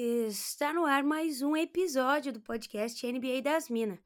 Está 0.00 0.72
no 0.72 0.84
ar 0.84 1.02
mais 1.02 1.42
um 1.42 1.56
episódio 1.56 2.32
do 2.32 2.40
podcast 2.40 3.04
NBA 3.04 3.42
das 3.42 3.68
Minas. 3.68 3.98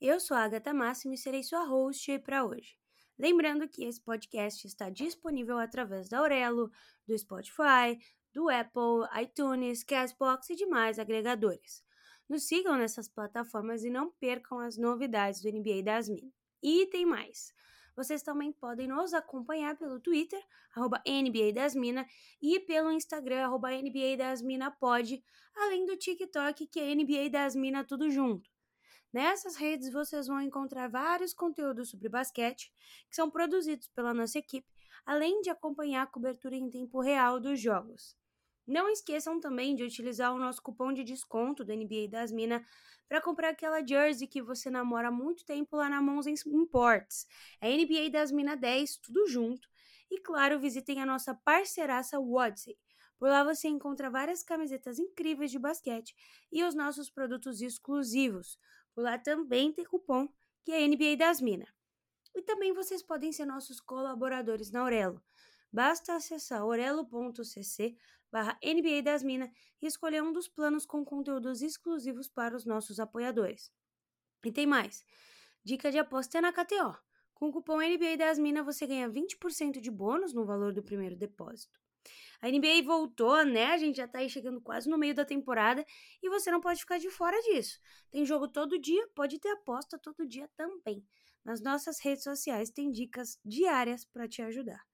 Eu 0.00 0.20
sou 0.20 0.36
a 0.36 0.44
Agatha 0.44 0.72
Máximo 0.72 1.12
e 1.12 1.18
serei 1.18 1.42
sua 1.42 1.64
host 1.64 2.20
para 2.20 2.44
hoje. 2.44 2.76
Lembrando 3.18 3.66
que 3.66 3.82
esse 3.82 4.00
podcast 4.00 4.64
está 4.64 4.88
disponível 4.88 5.58
através 5.58 6.08
da 6.08 6.20
Aurelo, 6.20 6.70
do 7.04 7.18
Spotify, 7.18 7.98
do 8.32 8.48
Apple, 8.48 9.08
iTunes, 9.20 9.82
Castbox 9.82 10.50
e 10.50 10.54
demais 10.54 11.00
agregadores. 11.00 11.82
Nos 12.28 12.46
sigam 12.46 12.76
nessas 12.76 13.08
plataformas 13.08 13.82
e 13.82 13.90
não 13.90 14.12
percam 14.20 14.60
as 14.60 14.78
novidades 14.78 15.42
do 15.42 15.50
NBA 15.50 15.82
das 15.82 16.08
Minas. 16.08 16.32
E 16.62 16.86
tem 16.86 17.04
mais! 17.04 17.52
Vocês 18.00 18.22
também 18.22 18.50
podem 18.50 18.88
nos 18.88 19.12
acompanhar 19.12 19.76
pelo 19.76 20.00
Twitter, 20.00 20.42
arroba 20.74 21.02
NBA 21.06 21.52
das 21.52 21.74
Mina, 21.74 22.06
e 22.40 22.58
pelo 22.58 22.90
Instagram, 22.90 23.44
arroba 23.44 23.68
NBA 23.72 24.16
das 24.16 24.40
Mina 24.40 24.70
pode, 24.70 25.22
além 25.54 25.84
do 25.84 25.98
TikTok, 25.98 26.66
que 26.66 26.80
é 26.80 26.94
NBA 26.94 27.28
das 27.28 27.54
Mina 27.54 27.84
tudo 27.84 28.08
junto. 28.08 28.48
Nessas 29.12 29.54
redes 29.54 29.92
vocês 29.92 30.28
vão 30.28 30.40
encontrar 30.40 30.88
vários 30.88 31.34
conteúdos 31.34 31.90
sobre 31.90 32.08
basquete 32.08 32.72
que 33.10 33.16
são 33.16 33.30
produzidos 33.30 33.88
pela 33.88 34.14
nossa 34.14 34.38
equipe, 34.38 34.66
além 35.04 35.42
de 35.42 35.50
acompanhar 35.50 36.04
a 36.04 36.06
cobertura 36.06 36.56
em 36.56 36.70
tempo 36.70 37.02
real 37.02 37.38
dos 37.38 37.60
jogos. 37.60 38.16
Não 38.70 38.88
esqueçam 38.88 39.40
também 39.40 39.74
de 39.74 39.82
utilizar 39.82 40.32
o 40.32 40.38
nosso 40.38 40.62
cupom 40.62 40.92
de 40.92 41.02
desconto 41.02 41.64
do 41.64 41.72
NBA 41.72 42.06
das 42.08 42.30
Minas 42.30 42.62
para 43.08 43.20
comprar 43.20 43.48
aquela 43.48 43.84
jersey 43.84 44.28
que 44.28 44.40
você 44.40 44.70
namora 44.70 45.08
há 45.08 45.10
muito 45.10 45.44
tempo 45.44 45.74
lá 45.74 45.88
na 45.88 46.00
Mons 46.00 46.28
Imports. 46.46 47.26
É 47.60 47.68
NBA 47.68 48.10
das 48.10 48.30
Minas 48.30 48.60
10, 48.60 48.98
tudo 48.98 49.26
junto. 49.26 49.68
E 50.08 50.20
claro, 50.20 50.60
visitem 50.60 51.02
a 51.02 51.04
nossa 51.04 51.34
parceiraça 51.34 52.20
Wodsey. 52.20 52.78
Por 53.18 53.28
lá 53.28 53.42
você 53.42 53.66
encontra 53.66 54.08
várias 54.08 54.44
camisetas 54.44 55.00
incríveis 55.00 55.50
de 55.50 55.58
basquete 55.58 56.14
e 56.52 56.62
os 56.62 56.72
nossos 56.72 57.10
produtos 57.10 57.60
exclusivos. 57.60 58.56
Por 58.94 59.02
lá 59.02 59.18
também 59.18 59.72
tem 59.72 59.84
cupom 59.84 60.28
que 60.62 60.70
é 60.70 60.86
NBA 60.86 61.16
das 61.16 61.40
Minas. 61.40 61.68
E 62.36 62.40
também 62.40 62.72
vocês 62.72 63.02
podem 63.02 63.32
ser 63.32 63.46
nossos 63.46 63.80
colaboradores 63.80 64.70
na 64.70 64.82
Aurelo. 64.82 65.20
Basta 65.72 66.14
acessar 66.14 66.64
orelo.cc 66.64 67.96
barra 68.30 68.58
NBA 68.62 69.02
das 69.02 69.22
Minas 69.22 69.50
e 69.80 69.86
escolher 69.86 70.22
um 70.22 70.32
dos 70.32 70.48
planos 70.48 70.86
com 70.86 71.04
conteúdos 71.04 71.62
exclusivos 71.62 72.28
para 72.28 72.56
os 72.56 72.64
nossos 72.64 73.00
apoiadores. 73.00 73.72
E 74.44 74.52
tem 74.52 74.66
mais! 74.66 75.04
Dica 75.62 75.90
de 75.90 75.98
aposta 75.98 76.38
é 76.38 76.40
na 76.40 76.52
KTO. 76.52 76.96
Com 77.34 77.48
o 77.48 77.52
cupom 77.52 77.80
NBA 77.80 78.16
das 78.16 78.38
Minas 78.38 78.64
você 78.64 78.86
ganha 78.86 79.08
20% 79.08 79.80
de 79.80 79.90
bônus 79.90 80.32
no 80.32 80.44
valor 80.44 80.72
do 80.72 80.82
primeiro 80.82 81.16
depósito. 81.16 81.78
A 82.40 82.48
NBA 82.48 82.82
voltou, 82.84 83.44
né? 83.44 83.66
A 83.66 83.78
gente 83.78 83.96
já 83.96 84.08
tá 84.08 84.20
aí 84.20 84.30
chegando 84.30 84.60
quase 84.60 84.88
no 84.88 84.96
meio 84.96 85.14
da 85.14 85.24
temporada 85.24 85.84
e 86.22 86.28
você 86.30 86.50
não 86.50 86.60
pode 86.60 86.80
ficar 86.80 86.98
de 86.98 87.10
fora 87.10 87.38
disso. 87.42 87.78
Tem 88.10 88.24
jogo 88.24 88.48
todo 88.48 88.78
dia, 88.78 89.06
pode 89.14 89.38
ter 89.38 89.50
aposta 89.50 89.98
todo 89.98 90.26
dia 90.26 90.48
também. 90.56 91.04
Nas 91.44 91.60
nossas 91.60 92.00
redes 92.00 92.24
sociais 92.24 92.70
tem 92.70 92.90
dicas 92.90 93.38
diárias 93.44 94.04
para 94.04 94.28
te 94.28 94.40
ajudar. 94.42 94.89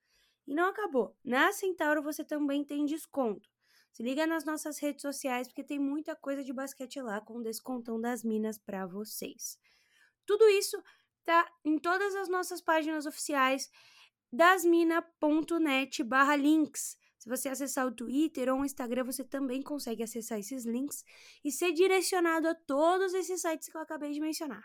E 0.47 0.55
não 0.55 0.69
acabou. 0.69 1.17
Na 1.25 1.53
Centauro 1.53 2.03
você 2.03 2.25
também 2.25 2.65
tem 2.65 2.85
desconto. 2.85 3.49
Se 3.93 4.03
liga 4.03 4.27
nas 4.27 4.45
nossas 4.45 4.79
redes 4.79 5.03
sociais 5.03 5.49
porque 5.49 5.65
tem 5.65 5.79
muita 5.79 6.15
coisa 6.15 6.45
de 6.45 6.53
basquete 6.53 7.01
lá 7.01 7.21
com 7.21 7.43
descontão 7.43 8.01
das 8.01 8.23
minas 8.23 8.59
para 8.59 8.87
vocês. 8.87 9.59
Tudo 10.27 10.47
isso 10.49 10.83
tá 11.25 11.51
em 11.65 11.79
todas 11.79 12.15
as 12.15 12.29
nossas 12.29 12.61
páginas 12.61 13.07
oficiais 13.07 13.71
dasmina.net 14.33 16.03
barra 16.05 16.37
links. 16.37 16.99
Se 17.19 17.29
você 17.29 17.49
acessar 17.49 17.87
o 17.87 17.93
Twitter 17.93 18.53
ou 18.53 18.61
o 18.61 18.65
Instagram, 18.65 19.05
você 19.05 19.25
também 19.25 19.63
consegue 19.63 20.03
acessar 20.03 20.39
esses 20.39 20.65
links 20.65 21.05
e 21.45 21.51
ser 21.51 21.73
direcionado 21.73 22.47
a 22.49 22.55
todos 22.55 23.15
esses 23.15 23.41
sites 23.41 23.69
que 23.69 23.77
eu 23.77 23.81
acabei 23.81 24.13
de 24.13 24.21
mencionar. 24.21 24.65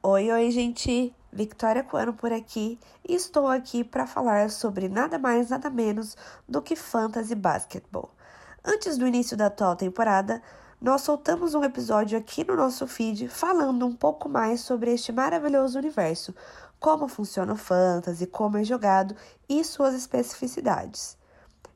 Oi, 0.00 0.30
oi, 0.30 0.48
gente! 0.52 1.12
Victoria 1.32 1.82
Coano 1.82 2.12
por 2.12 2.32
aqui 2.32 2.78
e 3.06 3.16
estou 3.16 3.48
aqui 3.48 3.82
para 3.82 4.06
falar 4.06 4.48
sobre 4.48 4.88
nada 4.88 5.18
mais, 5.18 5.50
nada 5.50 5.68
menos 5.68 6.16
do 6.48 6.62
que 6.62 6.76
Fantasy 6.76 7.34
Basketball. 7.34 8.08
Antes 8.64 8.96
do 8.96 9.08
início 9.08 9.36
da 9.36 9.46
atual 9.46 9.74
temporada, 9.74 10.40
nós 10.80 11.00
soltamos 11.00 11.52
um 11.52 11.64
episódio 11.64 12.16
aqui 12.16 12.46
no 12.46 12.54
nosso 12.54 12.86
feed 12.86 13.26
falando 13.26 13.84
um 13.84 13.92
pouco 13.92 14.28
mais 14.28 14.60
sobre 14.60 14.94
este 14.94 15.10
maravilhoso 15.10 15.76
universo, 15.76 16.32
como 16.78 17.08
funciona 17.08 17.54
o 17.54 17.56
Fantasy, 17.56 18.28
como 18.28 18.56
é 18.56 18.62
jogado 18.62 19.16
e 19.48 19.64
suas 19.64 19.94
especificidades. 19.94 21.18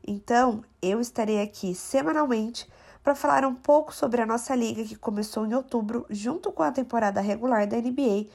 Então, 0.06 0.62
eu 0.80 1.00
estarei 1.00 1.42
aqui 1.42 1.74
semanalmente 1.74 2.70
para 3.02 3.14
falar 3.14 3.44
um 3.44 3.54
pouco 3.54 3.94
sobre 3.94 4.22
a 4.22 4.26
nossa 4.26 4.54
liga 4.54 4.84
que 4.84 4.96
começou 4.96 5.44
em 5.44 5.54
outubro, 5.54 6.06
junto 6.08 6.52
com 6.52 6.62
a 6.62 6.70
temporada 6.70 7.20
regular 7.20 7.66
da 7.66 7.76
NBA, 7.76 8.28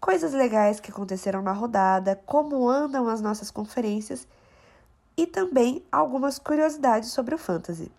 coisas 0.00 0.32
legais 0.32 0.80
que 0.80 0.90
aconteceram 0.90 1.42
na 1.42 1.52
rodada, 1.52 2.20
como 2.24 2.68
andam 2.68 3.08
as 3.08 3.20
nossas 3.20 3.50
conferências 3.50 4.26
e 5.16 5.26
também 5.26 5.84
algumas 5.92 6.38
curiosidades 6.38 7.10
sobre 7.10 7.34
o 7.34 7.38
fantasy. 7.38 7.90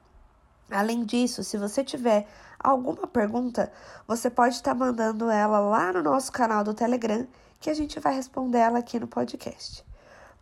Além 0.69 1.03
disso, 1.03 1.43
se 1.43 1.57
você 1.57 1.83
tiver 1.83 2.27
alguma 2.59 3.05
pergunta, 3.05 3.71
você 4.07 4.29
pode 4.29 4.55
estar 4.55 4.71
tá 4.71 4.75
mandando 4.75 5.29
ela 5.29 5.59
lá 5.59 5.93
no 5.93 6.01
nosso 6.01 6.31
canal 6.31 6.63
do 6.63 6.73
Telegram, 6.73 7.27
que 7.59 7.69
a 7.69 7.73
gente 7.73 7.99
vai 7.99 8.15
responder 8.15 8.59
ela 8.59 8.79
aqui 8.79 8.99
no 8.99 9.07
podcast. 9.07 9.85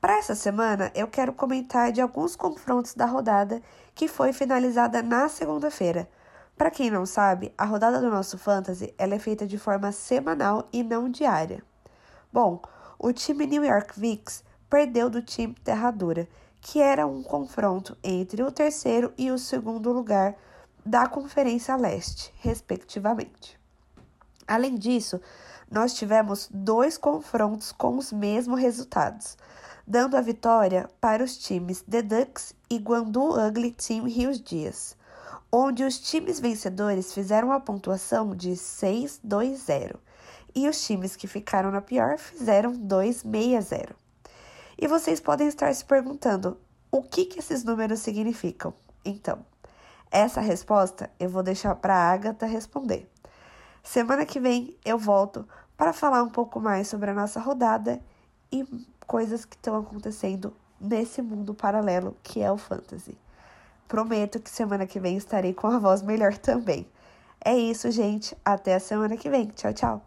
Para 0.03 0.17
essa 0.17 0.35
semana, 0.35 0.91
eu 0.93 1.07
quero 1.07 1.31
comentar 1.31 1.89
de 1.89 2.01
alguns 2.01 2.35
confrontos 2.35 2.93
da 2.93 3.05
rodada 3.05 3.61
que 3.95 4.09
foi 4.09 4.33
finalizada 4.33 5.01
na 5.01 5.29
segunda-feira. 5.29 6.09
Para 6.57 6.69
quem 6.69 6.91
não 6.91 7.05
sabe, 7.05 7.53
a 7.57 7.63
rodada 7.63 8.01
do 8.01 8.09
nosso 8.09 8.37
Fantasy 8.37 8.93
ela 8.97 9.15
é 9.15 9.17
feita 9.19 9.47
de 9.47 9.57
forma 9.57 9.93
semanal 9.93 10.67
e 10.73 10.83
não 10.83 11.07
diária. 11.09 11.63
Bom, 12.33 12.61
o 12.99 13.13
time 13.13 13.47
New 13.47 13.63
York 13.63 13.93
Knicks 13.93 14.43
perdeu 14.69 15.09
do 15.09 15.21
time 15.21 15.55
Terra 15.63 15.89
Dura, 15.89 16.27
que 16.59 16.81
era 16.81 17.07
um 17.07 17.23
confronto 17.23 17.97
entre 18.03 18.43
o 18.43 18.51
terceiro 18.51 19.13
e 19.17 19.31
o 19.31 19.37
segundo 19.37 19.93
lugar 19.93 20.35
da 20.85 21.07
Conferência 21.07 21.77
Leste, 21.77 22.33
respectivamente. 22.41 23.57
Além 24.45 24.75
disso, 24.75 25.21
nós 25.71 25.93
tivemos 25.93 26.49
dois 26.51 26.97
confrontos 26.97 27.71
com 27.71 27.97
os 27.97 28.11
mesmos 28.11 28.59
resultados 28.59 29.37
dando 29.85 30.15
a 30.15 30.21
vitória 30.21 30.89
para 30.99 31.23
os 31.23 31.37
times 31.37 31.81
The 31.81 32.01
Ducks 32.01 32.53
e 32.69 32.77
Guandu 32.77 33.39
Ugly 33.39 33.71
Team 33.71 34.05
Rios 34.05 34.39
Dias, 34.39 34.97
onde 35.51 35.83
os 35.83 35.99
times 35.99 36.39
vencedores 36.39 37.13
fizeram 37.13 37.51
a 37.51 37.59
pontuação 37.59 38.35
de 38.35 38.51
6-2-0 38.51 39.95
e 40.55 40.67
os 40.67 40.85
times 40.85 41.15
que 41.15 41.27
ficaram 41.27 41.71
na 41.71 41.81
pior 41.81 42.17
fizeram 42.17 42.73
2-6-0. 42.73 43.91
E 44.77 44.87
vocês 44.87 45.19
podem 45.19 45.47
estar 45.47 45.73
se 45.73 45.85
perguntando 45.85 46.57
o 46.91 47.01
que, 47.01 47.25
que 47.25 47.39
esses 47.39 47.63
números 47.63 47.99
significam. 47.99 48.73
Então, 49.03 49.45
essa 50.09 50.41
resposta 50.41 51.09
eu 51.19 51.29
vou 51.29 51.43
deixar 51.43 51.75
para 51.75 51.95
a 51.95 52.11
Agatha 52.11 52.45
responder. 52.45 53.09
Semana 53.81 54.25
que 54.25 54.39
vem 54.39 54.77
eu 54.85 54.97
volto 54.97 55.47
para 55.75 55.91
falar 55.91 56.23
um 56.23 56.29
pouco 56.29 56.59
mais 56.59 56.87
sobre 56.87 57.09
a 57.09 57.13
nossa 57.13 57.39
rodada 57.39 57.99
e 58.51 58.63
coisas 59.07 59.45
que 59.45 59.55
estão 59.55 59.75
acontecendo 59.77 60.53
nesse 60.79 61.21
mundo 61.21 61.53
paralelo 61.53 62.15
que 62.23 62.41
é 62.41 62.51
o 62.51 62.57
fantasy. 62.57 63.17
Prometo 63.87 64.39
que 64.39 64.49
semana 64.49 64.87
que 64.87 64.99
vem 64.99 65.17
estarei 65.17 65.53
com 65.53 65.67
a 65.67 65.77
voz 65.77 66.01
melhor 66.01 66.37
também. 66.37 66.87
É 67.43 67.55
isso, 67.55 67.91
gente. 67.91 68.35
Até 68.43 68.75
a 68.75 68.79
semana 68.79 69.17
que 69.17 69.29
vem. 69.29 69.47
Tchau, 69.47 69.73
tchau. 69.73 70.05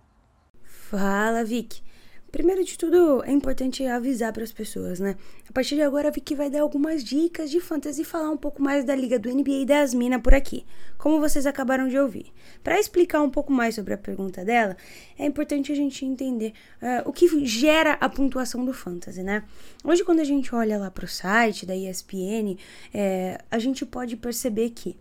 Fala, 0.64 1.44
Vic. 1.44 1.85
Primeiro 2.30 2.64
de 2.64 2.76
tudo, 2.76 3.22
é 3.24 3.30
importante 3.30 3.84
avisar 3.86 4.32
para 4.32 4.42
as 4.42 4.52
pessoas, 4.52 4.98
né? 4.98 5.16
A 5.48 5.52
partir 5.52 5.76
de 5.76 5.82
agora, 5.82 6.08
a 6.08 6.10
Vicky 6.10 6.34
vai 6.34 6.50
dar 6.50 6.60
algumas 6.60 7.02
dicas 7.02 7.50
de 7.50 7.60
fantasy 7.60 8.02
e 8.02 8.04
falar 8.04 8.30
um 8.30 8.36
pouco 8.36 8.60
mais 8.60 8.84
da 8.84 8.94
liga 8.96 9.18
do 9.18 9.30
NBA 9.30 9.62
e 9.62 9.64
das 9.64 9.94
minas 9.94 10.20
por 10.20 10.34
aqui, 10.34 10.66
como 10.98 11.20
vocês 11.20 11.46
acabaram 11.46 11.88
de 11.88 11.96
ouvir. 11.96 12.26
Para 12.64 12.78
explicar 12.80 13.22
um 13.22 13.30
pouco 13.30 13.52
mais 13.52 13.76
sobre 13.76 13.94
a 13.94 13.98
pergunta 13.98 14.44
dela, 14.44 14.76
é 15.16 15.24
importante 15.24 15.70
a 15.70 15.74
gente 15.74 16.04
entender 16.04 16.52
uh, 16.82 17.08
o 17.08 17.12
que 17.12 17.46
gera 17.46 17.92
a 17.92 18.08
pontuação 18.08 18.64
do 18.64 18.72
fantasy, 18.72 19.22
né? 19.22 19.44
Hoje, 19.84 20.04
quando 20.04 20.20
a 20.20 20.24
gente 20.24 20.54
olha 20.54 20.78
lá 20.78 20.90
para 20.90 21.04
o 21.04 21.08
site 21.08 21.64
da 21.64 21.76
ESPN, 21.76 22.58
é, 22.92 23.38
a 23.50 23.58
gente 23.58 23.86
pode 23.86 24.16
perceber 24.16 24.70
que 24.70 24.96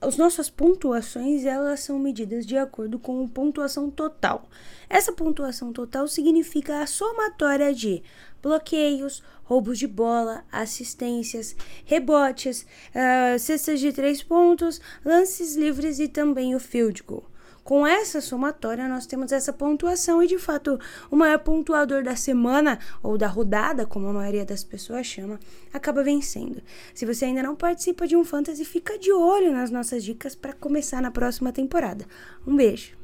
as 0.00 0.16
nossas 0.16 0.50
pontuações 0.50 1.44
elas 1.44 1.80
são 1.80 1.98
medidas 1.98 2.44
de 2.44 2.56
acordo 2.56 2.98
com 2.98 3.24
a 3.24 3.28
pontuação 3.28 3.90
total. 3.90 4.48
Essa 4.88 5.12
pontuação 5.12 5.72
total 5.72 6.06
significa 6.06 6.80
a 6.80 6.86
somatória 6.86 7.72
de 7.72 8.02
bloqueios, 8.42 9.22
roubos 9.44 9.78
de 9.78 9.86
bola, 9.86 10.44
assistências, 10.52 11.56
rebotes, 11.84 12.66
uh, 12.90 13.38
cestas 13.38 13.80
de 13.80 13.92
três 13.92 14.22
pontos, 14.22 14.80
lances 15.04 15.56
livres 15.56 15.98
e 15.98 16.08
também 16.08 16.54
o 16.54 16.60
field 16.60 17.02
goal. 17.02 17.33
Com 17.64 17.86
essa 17.86 18.20
somatória, 18.20 18.86
nós 18.86 19.06
temos 19.06 19.32
essa 19.32 19.50
pontuação 19.50 20.22
e, 20.22 20.26
de 20.26 20.38
fato, 20.38 20.78
o 21.10 21.16
maior 21.16 21.38
pontuador 21.38 22.02
da 22.04 22.14
semana, 22.14 22.78
ou 23.02 23.16
da 23.16 23.26
rodada, 23.26 23.86
como 23.86 24.06
a 24.06 24.12
maioria 24.12 24.44
das 24.44 24.62
pessoas 24.62 25.06
chama, 25.06 25.40
acaba 25.72 26.04
vencendo. 26.04 26.62
Se 26.94 27.06
você 27.06 27.24
ainda 27.24 27.42
não 27.42 27.56
participa 27.56 28.06
de 28.06 28.14
um 28.14 28.22
Fantasy, 28.22 28.66
fica 28.66 28.98
de 28.98 29.10
olho 29.10 29.50
nas 29.50 29.70
nossas 29.70 30.04
dicas 30.04 30.34
para 30.34 30.52
começar 30.52 31.00
na 31.00 31.10
próxima 31.10 31.52
temporada. 31.52 32.06
Um 32.46 32.54
beijo! 32.54 32.98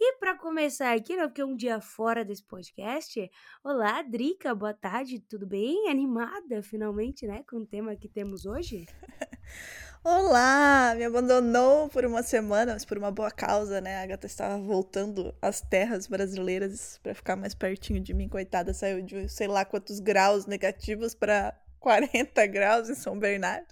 E 0.00 0.16
para 0.16 0.34
começar 0.36 0.92
aqui, 0.92 1.14
não, 1.14 1.28
porque 1.28 1.42
é 1.42 1.44
um 1.44 1.54
dia 1.54 1.80
fora 1.80 2.24
desse 2.24 2.42
podcast, 2.42 3.30
olá, 3.62 4.02
Drica, 4.02 4.52
boa 4.52 4.74
tarde, 4.74 5.20
tudo 5.20 5.46
bem? 5.46 5.88
Animada, 5.88 6.60
finalmente, 6.62 7.24
né, 7.24 7.44
com 7.48 7.58
o 7.58 7.66
tema 7.66 7.94
que 7.94 8.08
temos 8.08 8.46
hoje? 8.46 8.86
Olá! 10.02 10.94
Me 10.96 11.04
abandonou 11.04 11.86
por 11.90 12.06
uma 12.06 12.22
semana, 12.22 12.72
mas 12.72 12.86
por 12.86 12.96
uma 12.96 13.10
boa 13.10 13.30
causa, 13.30 13.82
né? 13.82 14.02
A 14.02 14.06
gata 14.06 14.26
estava 14.26 14.56
voltando 14.58 15.34
às 15.42 15.60
terras 15.60 16.06
brasileiras 16.06 16.98
para 17.02 17.14
ficar 17.14 17.36
mais 17.36 17.54
pertinho 17.54 18.00
de 18.00 18.14
mim, 18.14 18.26
coitada. 18.26 18.72
Saiu 18.72 19.02
de 19.02 19.28
sei 19.28 19.46
lá 19.46 19.62
quantos 19.62 20.00
graus 20.00 20.46
negativos 20.46 21.14
para 21.14 21.54
40 21.78 22.46
graus 22.48 22.88
em 22.88 22.94
São 22.94 23.18
Bernardo. 23.18 23.66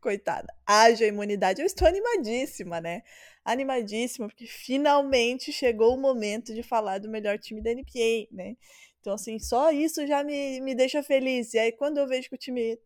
Coitada. 0.00 0.54
Haja 0.64 1.06
imunidade. 1.06 1.60
Eu 1.60 1.66
estou 1.66 1.88
animadíssima, 1.88 2.80
né? 2.80 3.02
Animadíssima, 3.44 4.28
porque 4.28 4.46
finalmente 4.46 5.52
chegou 5.52 5.94
o 5.96 6.00
momento 6.00 6.54
de 6.54 6.62
falar 6.62 6.98
do 6.98 7.08
melhor 7.08 7.36
time 7.36 7.60
da 7.60 7.72
NBA, 7.72 8.28
né? 8.30 8.56
Então, 9.00 9.14
assim, 9.14 9.40
só 9.40 9.72
isso 9.72 10.06
já 10.06 10.22
me, 10.22 10.60
me 10.60 10.72
deixa 10.72 11.02
feliz. 11.02 11.52
E 11.52 11.58
aí, 11.58 11.72
quando 11.72 11.98
eu 11.98 12.06
vejo 12.06 12.28
que 12.28 12.36
o 12.36 12.38
time 12.38 12.78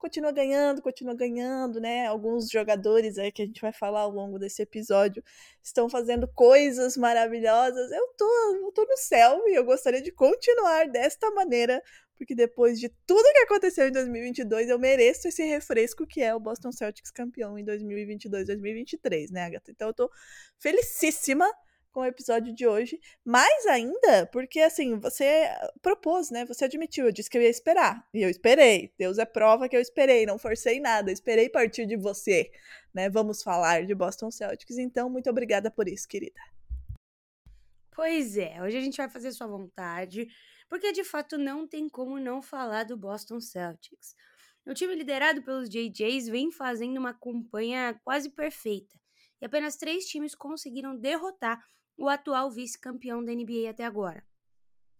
continua 0.00 0.32
ganhando, 0.32 0.80
continua 0.80 1.14
ganhando, 1.14 1.78
né? 1.78 2.06
Alguns 2.06 2.48
jogadores 2.50 3.18
aí 3.18 3.30
que 3.30 3.42
a 3.42 3.46
gente 3.46 3.60
vai 3.60 3.72
falar 3.72 4.00
ao 4.00 4.10
longo 4.10 4.38
desse 4.38 4.62
episódio 4.62 5.22
estão 5.62 5.88
fazendo 5.90 6.26
coisas 6.26 6.96
maravilhosas. 6.96 7.92
Eu 7.92 8.08
tô, 8.16 8.56
eu 8.64 8.72
tô 8.72 8.84
no 8.84 8.96
céu 8.96 9.42
e 9.46 9.54
eu 9.54 9.64
gostaria 9.64 10.02
de 10.02 10.10
continuar 10.10 10.88
desta 10.88 11.30
maneira, 11.32 11.82
porque 12.16 12.34
depois 12.34 12.80
de 12.80 12.88
tudo 13.06 13.32
que 13.32 13.40
aconteceu 13.40 13.88
em 13.88 13.92
2022, 13.92 14.70
eu 14.70 14.78
mereço 14.78 15.28
esse 15.28 15.44
refresco 15.44 16.06
que 16.06 16.22
é 16.22 16.34
o 16.34 16.40
Boston 16.40 16.72
Celtics 16.72 17.10
campeão 17.10 17.58
em 17.58 17.64
2022, 17.64 18.46
2023, 18.46 19.30
né, 19.30 19.44
Agatha? 19.44 19.70
Então 19.70 19.88
eu 19.88 19.94
tô 19.94 20.10
felicíssima 20.58 21.46
com 21.92 22.00
o 22.00 22.04
episódio 22.06 22.54
de 22.54 22.66
hoje. 22.66 23.00
Mais 23.24 23.66
ainda, 23.66 24.26
porque 24.32 24.60
assim, 24.60 24.98
você 24.98 25.48
propôs, 25.82 26.30
né? 26.30 26.44
Você 26.46 26.64
admitiu, 26.64 27.06
eu 27.06 27.12
disse 27.12 27.28
que 27.28 27.38
eu 27.38 27.42
ia 27.42 27.48
esperar. 27.48 28.06
E 28.14 28.22
eu 28.22 28.30
esperei. 28.30 28.92
Deus 28.98 29.18
é 29.18 29.24
prova 29.24 29.68
que 29.68 29.76
eu 29.76 29.80
esperei, 29.80 30.26
não 30.26 30.38
forcei 30.38 30.80
nada, 30.80 31.10
esperei 31.10 31.48
partir 31.48 31.86
de 31.86 31.96
você, 31.96 32.50
né? 32.94 33.08
Vamos 33.08 33.42
falar 33.42 33.84
de 33.84 33.94
Boston 33.94 34.30
Celtics. 34.30 34.78
Então, 34.78 35.10
muito 35.10 35.28
obrigada 35.28 35.70
por 35.70 35.88
isso, 35.88 36.08
querida. 36.08 36.40
Pois 37.92 38.36
é, 38.36 38.62
hoje 38.62 38.78
a 38.78 38.80
gente 38.80 38.96
vai 38.96 39.10
fazer 39.10 39.32
sua 39.32 39.46
vontade, 39.46 40.26
porque 40.68 40.92
de 40.92 41.04
fato 41.04 41.36
não 41.36 41.66
tem 41.66 41.88
como 41.88 42.18
não 42.18 42.40
falar 42.40 42.84
do 42.84 42.96
Boston 42.96 43.40
Celtics. 43.40 44.14
O 44.66 44.72
time 44.72 44.94
liderado 44.94 45.42
pelos 45.42 45.68
JJs 45.68 46.28
vem 46.28 46.52
fazendo 46.52 46.98
uma 46.98 47.12
campanha 47.12 47.98
quase 48.04 48.30
perfeita. 48.30 48.98
E 49.40 49.46
apenas 49.46 49.76
três 49.76 50.04
times 50.04 50.34
conseguiram 50.34 50.96
derrotar 50.96 51.60
o 52.00 52.08
atual 52.08 52.50
vice-campeão 52.50 53.22
da 53.22 53.30
NBA 53.30 53.68
até 53.68 53.84
agora. 53.84 54.24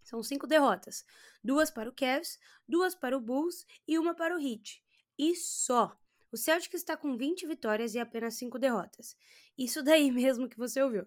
São 0.05 0.23
cinco 0.23 0.47
derrotas: 0.47 1.03
duas 1.43 1.71
para 1.71 1.89
o 1.89 1.95
Cavs, 1.95 2.39
duas 2.69 2.95
para 2.95 3.17
o 3.17 3.21
Bulls 3.21 3.67
e 3.89 3.99
uma 3.99 4.15
para 4.15 4.37
o 4.37 4.39
Heat. 4.39 4.85
E 5.19 5.35
só. 5.35 5.97
O 6.31 6.37
Celtic 6.37 6.75
está 6.75 6.97
com 6.97 7.17
20 7.17 7.47
vitórias 7.47 7.95
e 7.95 7.99
apenas 7.99 8.35
5 8.35 8.57
derrotas. 8.57 9.17
Isso 9.59 9.83
daí 9.83 10.13
mesmo 10.13 10.49
que 10.49 10.57
você 10.57 10.81
ouviu. 10.81 11.05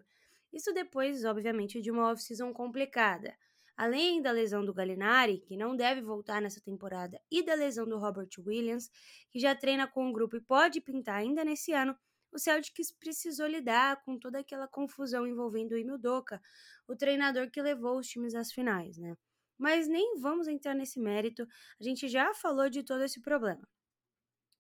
Isso 0.52 0.74
depois, 0.74 1.24
obviamente, 1.24 1.82
de 1.82 1.90
uma 1.90 2.12
off-season 2.12 2.52
complicada. 2.52 3.34
Além 3.78 4.22
da 4.22 4.32
lesão 4.32 4.66
do 4.66 4.74
Gallinari, 4.74 5.40
que 5.40 5.56
não 5.56 5.76
deve 5.76 6.02
voltar 6.02 6.42
nessa 6.42 6.60
temporada, 6.60 7.20
e 7.32 7.42
da 7.42 7.54
lesão 7.54 7.88
do 7.88 7.98
Robert 7.98 8.30
Williams, 8.38 8.92
que 9.32 9.40
já 9.40 9.56
treina 9.56 9.88
com 9.88 10.10
o 10.10 10.14
grupo 10.14 10.36
e 10.36 10.42
pode 10.42 10.82
pintar 10.82 11.16
ainda 11.16 11.46
nesse 11.46 11.72
ano, 11.72 11.98
o 12.34 12.40
Celtics 12.40 12.92
precisou 12.92 13.48
lidar 13.48 14.04
com 14.04 14.18
toda 14.18 14.40
aquela 14.40 14.68
confusão 14.68 15.28
envolvendo 15.28 15.74
o 15.74 15.78
Emil 15.78 15.98
Doca, 15.98 16.42
o 16.88 16.96
treinador 16.96 17.50
que 17.52 17.62
levou 17.62 18.00
os 18.00 18.08
times 18.08 18.34
às 18.34 18.52
finais, 18.52 18.98
né? 18.98 19.16
Mas 19.58 19.88
nem 19.88 20.20
vamos 20.20 20.48
entrar 20.48 20.74
nesse 20.74 21.00
mérito, 21.00 21.48
a 21.80 21.84
gente 21.84 22.08
já 22.08 22.34
falou 22.34 22.70
de 22.70 22.84
todo 22.84 23.04
esse 23.04 23.22
problema. 23.22 23.68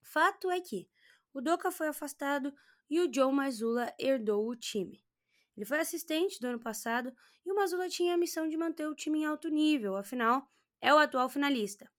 Fato 0.03 0.51
é 0.51 0.61
que 0.61 0.87
o 1.33 1.41
Doca 1.41 1.71
foi 1.71 1.87
afastado 1.87 2.53
e 2.89 2.99
o 2.99 3.11
Joe 3.11 3.33
Mazzulla 3.33 3.91
herdou 3.97 4.47
o 4.47 4.55
time. 4.55 5.03
Ele 5.57 5.65
foi 5.65 5.79
assistente 5.79 6.39
do 6.39 6.47
ano 6.47 6.59
passado 6.59 7.11
e 7.43 7.51
o 7.51 7.55
Mazzulla 7.55 7.89
tinha 7.89 8.13
a 8.13 8.17
missão 8.17 8.47
de 8.47 8.55
manter 8.55 8.87
o 8.87 8.95
time 8.95 9.19
em 9.19 9.25
alto 9.25 9.49
nível, 9.49 9.95
afinal, 9.95 10.47
é 10.79 10.93
o 10.93 10.97
atual 10.97 11.27
finalista. 11.27 11.91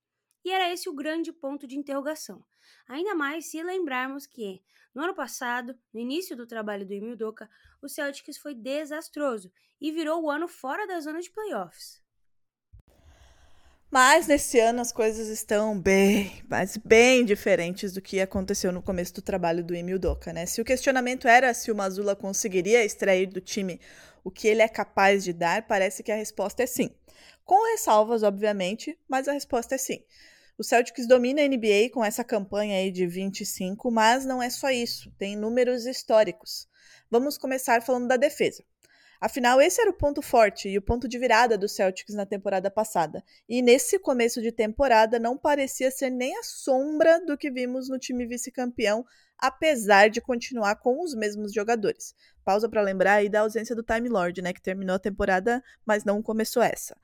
E 0.44 0.50
era 0.50 0.73
esse 0.73 0.88
o 0.88 0.94
grande 0.94 1.32
ponto 1.32 1.67
de 1.67 1.77
interrogação. 1.77 2.44
Ainda 2.89 3.15
mais 3.15 3.47
se 3.47 3.63
lembrarmos 3.63 4.27
que, 4.27 4.63
no 4.95 5.03
ano 5.03 5.15
passado, 5.15 5.79
no 5.93 6.01
início 6.01 6.37
do 6.37 6.47
trabalho 6.47 6.87
do 6.87 6.93
Emil 6.93 7.17
Doca, 7.17 7.51
o 7.83 7.89
Celtics 7.89 8.39
foi 8.39 8.55
desastroso 8.55 9.51
e 9.81 9.91
virou 9.91 10.23
o 10.23 10.31
ano 10.31 10.49
fora 10.49 10.87
da 10.87 11.01
zona 11.01 11.21
de 11.21 11.31
playoffs. 11.31 12.05
Mas 13.95 14.27
nesse 14.27 14.59
ano 14.59 14.81
as 14.81 14.91
coisas 14.91 15.29
estão 15.29 15.79
bem, 15.79 16.43
mas 16.49 16.77
bem 16.77 17.25
diferentes 17.25 17.93
do 17.93 18.03
que 18.03 18.21
aconteceu 18.21 18.73
no 18.73 18.83
começo 18.83 19.15
do 19.15 19.23
trabalho 19.23 19.63
do 19.63 19.73
Emil 19.73 20.01
Doca, 20.01 20.33
né? 20.33 20.47
Se 20.47 20.61
o 20.61 20.65
questionamento 20.65 21.29
era 21.29 21.55
se 21.55 21.71
o 21.71 21.77
Mazula 21.77 22.17
conseguiria 22.17 22.85
extrair 22.85 23.27
do 23.27 23.41
time 23.41 23.81
o 24.25 24.33
que 24.33 24.49
ele 24.49 24.63
é 24.63 24.69
capaz 24.69 25.23
de 25.23 25.33
dar, 25.33 25.69
parece 25.69 26.03
que 26.03 26.11
a 26.11 26.17
resposta 26.17 26.65
é 26.65 26.67
sim. 26.67 26.91
Com 27.45 27.71
ressalvas, 27.71 28.25
obviamente, 28.25 28.99
mas 29.07 29.29
a 29.29 29.33
resposta 29.33 29.77
é 29.77 29.79
sim. 29.79 30.03
O 30.56 30.62
Celtics 30.62 31.09
domina 31.09 31.43
a 31.43 31.49
NBA 31.49 31.91
com 31.93 32.05
essa 32.05 32.23
campanha 32.23 32.77
aí 32.77 32.93
de 32.93 33.06
25, 33.06 33.91
mas 33.91 34.25
não 34.25 34.41
é 34.41 34.49
só 34.49 34.71
isso, 34.71 35.11
tem 35.19 35.37
números 35.37 35.85
históricos. 35.85 36.69
Vamos 37.11 37.37
começar 37.37 37.83
falando 37.83 38.06
da 38.06 38.17
defesa. 38.17 38.62
Afinal, 39.21 39.61
esse 39.61 39.81
era 39.81 39.91
o 39.91 39.97
ponto 39.97 40.21
forte 40.21 40.69
e 40.69 40.77
o 40.77 40.83
ponto 40.83 41.09
de 41.09 41.19
virada 41.19 41.57
do 41.57 41.69
Celtics 41.69 42.15
na 42.15 42.27
temporada 42.27 42.71
passada. 42.71 43.23
E 43.49 43.63
nesse 43.63 43.99
começo 43.99 44.43
de 44.43 44.53
temporada 44.53 45.19
não 45.19 45.37
parecia 45.37 45.91
ser 45.91 46.11
nem 46.11 46.37
a 46.39 46.43
sombra 46.43 47.25
do 47.25 47.37
que 47.37 47.51
vimos 47.51 47.89
no 47.89 47.99
time 47.99 48.27
vice-campeão, 48.27 49.05
apesar 49.39 50.09
de 50.09 50.21
continuar 50.21 50.77
com 50.77 51.03
os 51.03 51.15
mesmos 51.15 51.53
jogadores. 51.53 52.15
Pausa 52.45 52.69
para 52.69 52.83
lembrar 52.83 53.15
aí 53.15 53.29
da 53.29 53.41
ausência 53.41 53.75
do 53.75 53.83
Time 53.83 54.09
Lord, 54.09 54.43
né, 54.43 54.53
que 54.53 54.63
terminou 54.63 54.97
a 54.97 54.99
temporada, 54.99 55.63
mas 55.85 56.05
não 56.05 56.23
começou 56.23 56.63
essa. 56.63 56.97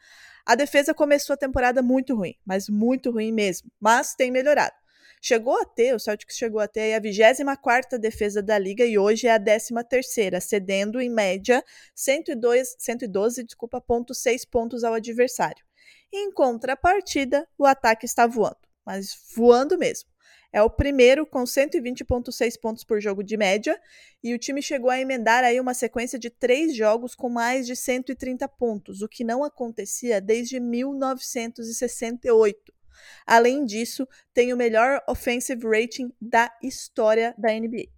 A 0.45 0.55
defesa 0.55 0.95
começou 0.95 1.35
a 1.35 1.37
temporada 1.37 1.83
muito 1.83 2.15
ruim, 2.15 2.35
mas 2.45 2.69
muito 2.69 3.11
ruim 3.11 3.33
mesmo, 3.33 3.71
mas 3.81 4.15
tem 4.15 4.31
melhorado. 4.31 4.80
Chegou 5.23 5.55
a 5.61 5.67
ter, 5.67 5.95
o 5.95 5.99
Celtics 5.99 6.35
chegou 6.35 6.61
a 6.61 6.67
ter 6.67 6.95
a 6.95 7.01
24ª 7.01 7.99
defesa 7.99 8.43
da 8.43 8.59
liga 8.59 8.87
e 8.87 8.99
hoje 8.99 9.27
é 9.27 9.35
a 9.35 9.39
13ª, 9.39 10.41
cedendo 10.41 10.99
em 10.99 11.11
média 11.11 11.63
102, 11.95 12.77
112, 12.79 13.45
desculpa, 13.45 13.83
ponto 13.83 14.15
6 14.15 14.47
pontos 14.47 14.83
ao 14.83 14.95
adversário. 14.95 15.63
Em 16.11 16.33
contrapartida, 16.33 17.47
o 17.59 17.67
ataque 17.67 18.07
está 18.07 18.27
voando, 18.27 18.57
mas 18.85 19.15
voando 19.37 19.77
mesmo. 19.77 20.09
É 20.53 20.61
o 20.63 20.71
primeiro 20.71 21.25
com 21.27 21.45
120,6 21.45 22.59
pontos 22.59 22.83
por 22.83 22.99
jogo 22.99 23.23
de 23.23 23.37
média, 23.37 23.79
e 24.25 24.35
o 24.35 24.39
time 24.39 24.63
chegou 24.63 24.91
a 24.91 24.99
emendar 24.99 25.45
aí 25.45 25.61
uma 25.61 25.75
sequência 25.75 26.19
de 26.19 26.31
três 26.31 26.75
jogos 26.75 27.15
com 27.15 27.29
mais 27.29 27.67
de 27.67 27.77
130 27.77 28.49
pontos, 28.49 29.03
o 29.03 29.09
que 29.09 29.23
não 29.23 29.45
acontecia 29.45 30.19
desde 30.19 30.59
1968. 30.59 32.80
Além 33.27 33.65
disso, 33.65 34.07
tem 34.33 34.53
o 34.53 34.57
melhor 34.57 35.03
offensive 35.09 35.67
rating 35.67 36.13
da 36.21 36.51
história 36.63 37.35
da 37.39 37.53
NBA. 37.53 37.89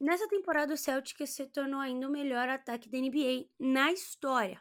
Nessa 0.00 0.26
temporada, 0.28 0.74
o 0.74 0.76
Celtics 0.76 1.30
se 1.30 1.46
tornou 1.46 1.78
ainda 1.78 2.08
o 2.08 2.10
melhor 2.10 2.48
ataque 2.48 2.88
da 2.88 2.98
NBA 2.98 3.48
na 3.58 3.92
história. 3.92 4.60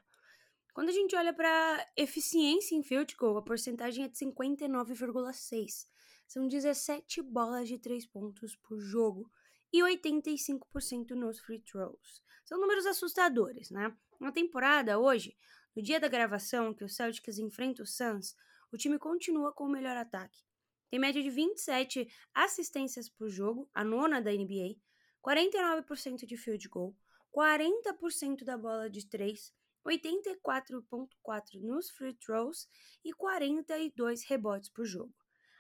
Quando 0.74 0.90
a 0.90 0.94
gente 0.94 1.16
olha 1.16 1.34
para 1.34 1.86
eficiência 1.98 2.76
em 2.76 2.84
field 2.84 3.16
goal, 3.18 3.38
a 3.38 3.42
porcentagem 3.42 4.06
é 4.06 4.08
de 4.08 4.18
59,6. 4.18 5.88
São 6.28 6.48
17 6.48 7.22
bolas 7.24 7.68
de 7.68 7.78
3 7.78 8.06
pontos 8.06 8.56
por 8.56 8.80
jogo 8.80 9.30
e 9.74 9.82
85% 9.82 11.10
nos 11.12 11.40
free 11.40 11.60
throws. 11.60 12.22
São 12.46 12.60
números 12.60 12.86
assustadores, 12.86 13.70
né? 13.70 13.96
Na 14.20 14.32
temporada, 14.32 15.00
hoje, 15.00 15.36
no 15.76 15.82
dia 15.82 16.00
da 16.00 16.08
gravação 16.08 16.74
que 16.74 16.84
o 16.84 16.90
Celtics 16.90 17.38
enfrenta 17.38 17.84
o 17.84 17.86
Suns, 17.86 18.36
o 18.72 18.78
time 18.78 18.98
continua 18.98 19.52
com 19.52 19.66
o 19.66 19.70
melhor 19.70 19.98
ataque. 19.98 20.40
Tem 20.90 21.00
média 21.00 21.22
de 21.22 21.30
27 21.30 22.08
assistências 22.34 23.10
por 23.10 23.30
jogo, 23.30 23.70
a 23.74 23.84
nona 23.84 24.22
da 24.22 24.32
NBA, 24.32 24.76
49% 25.26 26.26
de 26.26 26.38
field 26.38 26.68
goal, 26.68 26.96
40% 27.34 28.44
da 28.44 28.58
bola 28.58 28.90
de 28.90 29.08
3, 29.08 29.54
84,4 29.86 31.62
nos 31.62 31.90
free 31.92 32.14
throws 32.14 32.68
e 33.04 33.14
42 33.14 34.24
rebotes 34.26 34.70
por 34.70 34.86
jogo. 34.86 35.14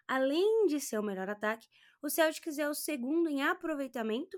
Além 0.07 0.67
de 0.67 0.79
ser 0.79 0.99
o 0.99 1.03
melhor 1.03 1.29
ataque, 1.29 1.67
o 2.01 2.09
Celtics 2.09 2.57
é 2.57 2.67
o 2.67 2.73
segundo 2.73 3.29
em 3.29 3.41
aproveitamento 3.41 4.37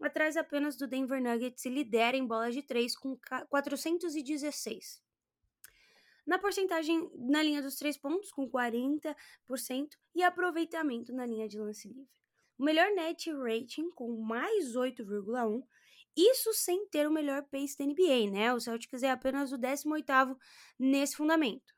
atrás 0.00 0.36
apenas 0.36 0.76
do 0.76 0.86
Denver 0.86 1.22
Nuggets 1.22 1.64
e 1.66 1.68
lidera 1.68 2.16
em 2.16 2.26
bolas 2.26 2.54
de 2.54 2.62
3 2.62 2.96
com 2.96 3.18
416. 3.48 5.02
Na 6.30 6.38
porcentagem 6.38 7.10
na 7.16 7.42
linha 7.42 7.60
dos 7.60 7.74
três 7.74 7.98
pontos, 7.98 8.30
com 8.30 8.48
40%, 8.48 9.16
e 10.14 10.22
aproveitamento 10.22 11.12
na 11.12 11.26
linha 11.26 11.48
de 11.48 11.58
lance 11.58 11.88
livre. 11.88 12.06
O 12.56 12.62
melhor 12.62 12.88
net 12.94 13.32
rating, 13.32 13.90
com 13.90 14.16
mais 14.22 14.76
8,1, 14.76 15.60
isso 16.16 16.54
sem 16.54 16.86
ter 16.86 17.08
o 17.08 17.10
melhor 17.10 17.42
pace 17.50 17.76
da 17.76 17.84
NBA, 17.84 18.30
né? 18.30 18.54
O 18.54 18.60
Celtics 18.60 19.02
é 19.02 19.10
apenas 19.10 19.50
o 19.50 19.58
18º 19.58 20.38
nesse 20.78 21.16
fundamento. 21.16 21.74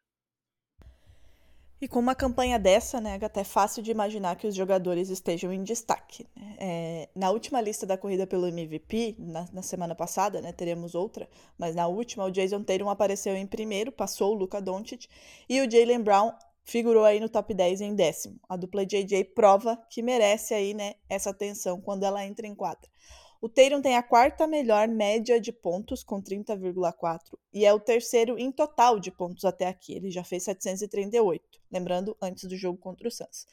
E 1.82 1.88
com 1.88 1.98
uma 1.98 2.14
campanha 2.14 2.60
dessa, 2.60 3.00
né, 3.00 3.18
até 3.20 3.40
é 3.40 3.44
fácil 3.44 3.82
de 3.82 3.90
imaginar 3.90 4.36
que 4.36 4.46
os 4.46 4.54
jogadores 4.54 5.08
estejam 5.08 5.52
em 5.52 5.64
destaque. 5.64 6.24
Né? 6.36 6.56
É, 6.60 7.08
na 7.12 7.28
última 7.32 7.60
lista 7.60 7.84
da 7.84 7.98
corrida 7.98 8.24
pelo 8.24 8.46
MVP, 8.46 9.16
na, 9.18 9.48
na, 9.52 9.62
semana 9.62 9.92
passada, 9.92 10.40
né, 10.40 10.52
teremos 10.52 10.94
outra, 10.94 11.28
mas 11.58 11.74
na 11.74 11.88
última 11.88 12.24
o 12.24 12.30
Jason 12.30 12.62
Tatum 12.62 12.88
apareceu 12.88 13.34
em 13.34 13.48
primeiro, 13.48 13.90
passou 13.90 14.30
o 14.30 14.38
Luca 14.38 14.62
Doncic, 14.62 15.08
e 15.48 15.60
o 15.60 15.68
Jalen 15.68 16.02
Brown 16.02 16.30
figurou 16.62 17.04
aí 17.04 17.18
no 17.18 17.28
top 17.28 17.52
10 17.52 17.80
em 17.80 17.96
décimo. 17.96 18.38
A 18.48 18.56
dupla 18.56 18.86
JJ 18.86 19.24
prova 19.34 19.76
que 19.90 20.02
merece 20.02 20.54
aí, 20.54 20.74
né, 20.74 20.94
essa 21.08 21.30
atenção 21.30 21.80
quando 21.80 22.04
ela 22.04 22.24
entra 22.24 22.46
em 22.46 22.54
quadra. 22.54 22.88
O 23.42 23.48
Tatum 23.48 23.82
tem 23.82 23.96
a 23.96 24.04
quarta 24.04 24.46
melhor 24.46 24.86
média 24.86 25.40
de 25.40 25.50
pontos, 25.50 26.04
com 26.04 26.22
30,4, 26.22 27.36
e 27.52 27.66
é 27.66 27.74
o 27.74 27.80
terceiro 27.80 28.38
em 28.38 28.52
total 28.52 29.00
de 29.00 29.10
pontos 29.10 29.44
até 29.44 29.66
aqui. 29.66 29.94
Ele 29.94 30.12
já 30.12 30.22
fez 30.22 30.44
738, 30.44 31.60
lembrando, 31.68 32.16
antes 32.22 32.44
do 32.44 32.56
jogo 32.56 32.78
contra 32.78 33.08
o 33.08 33.10
Suns. 33.10 33.48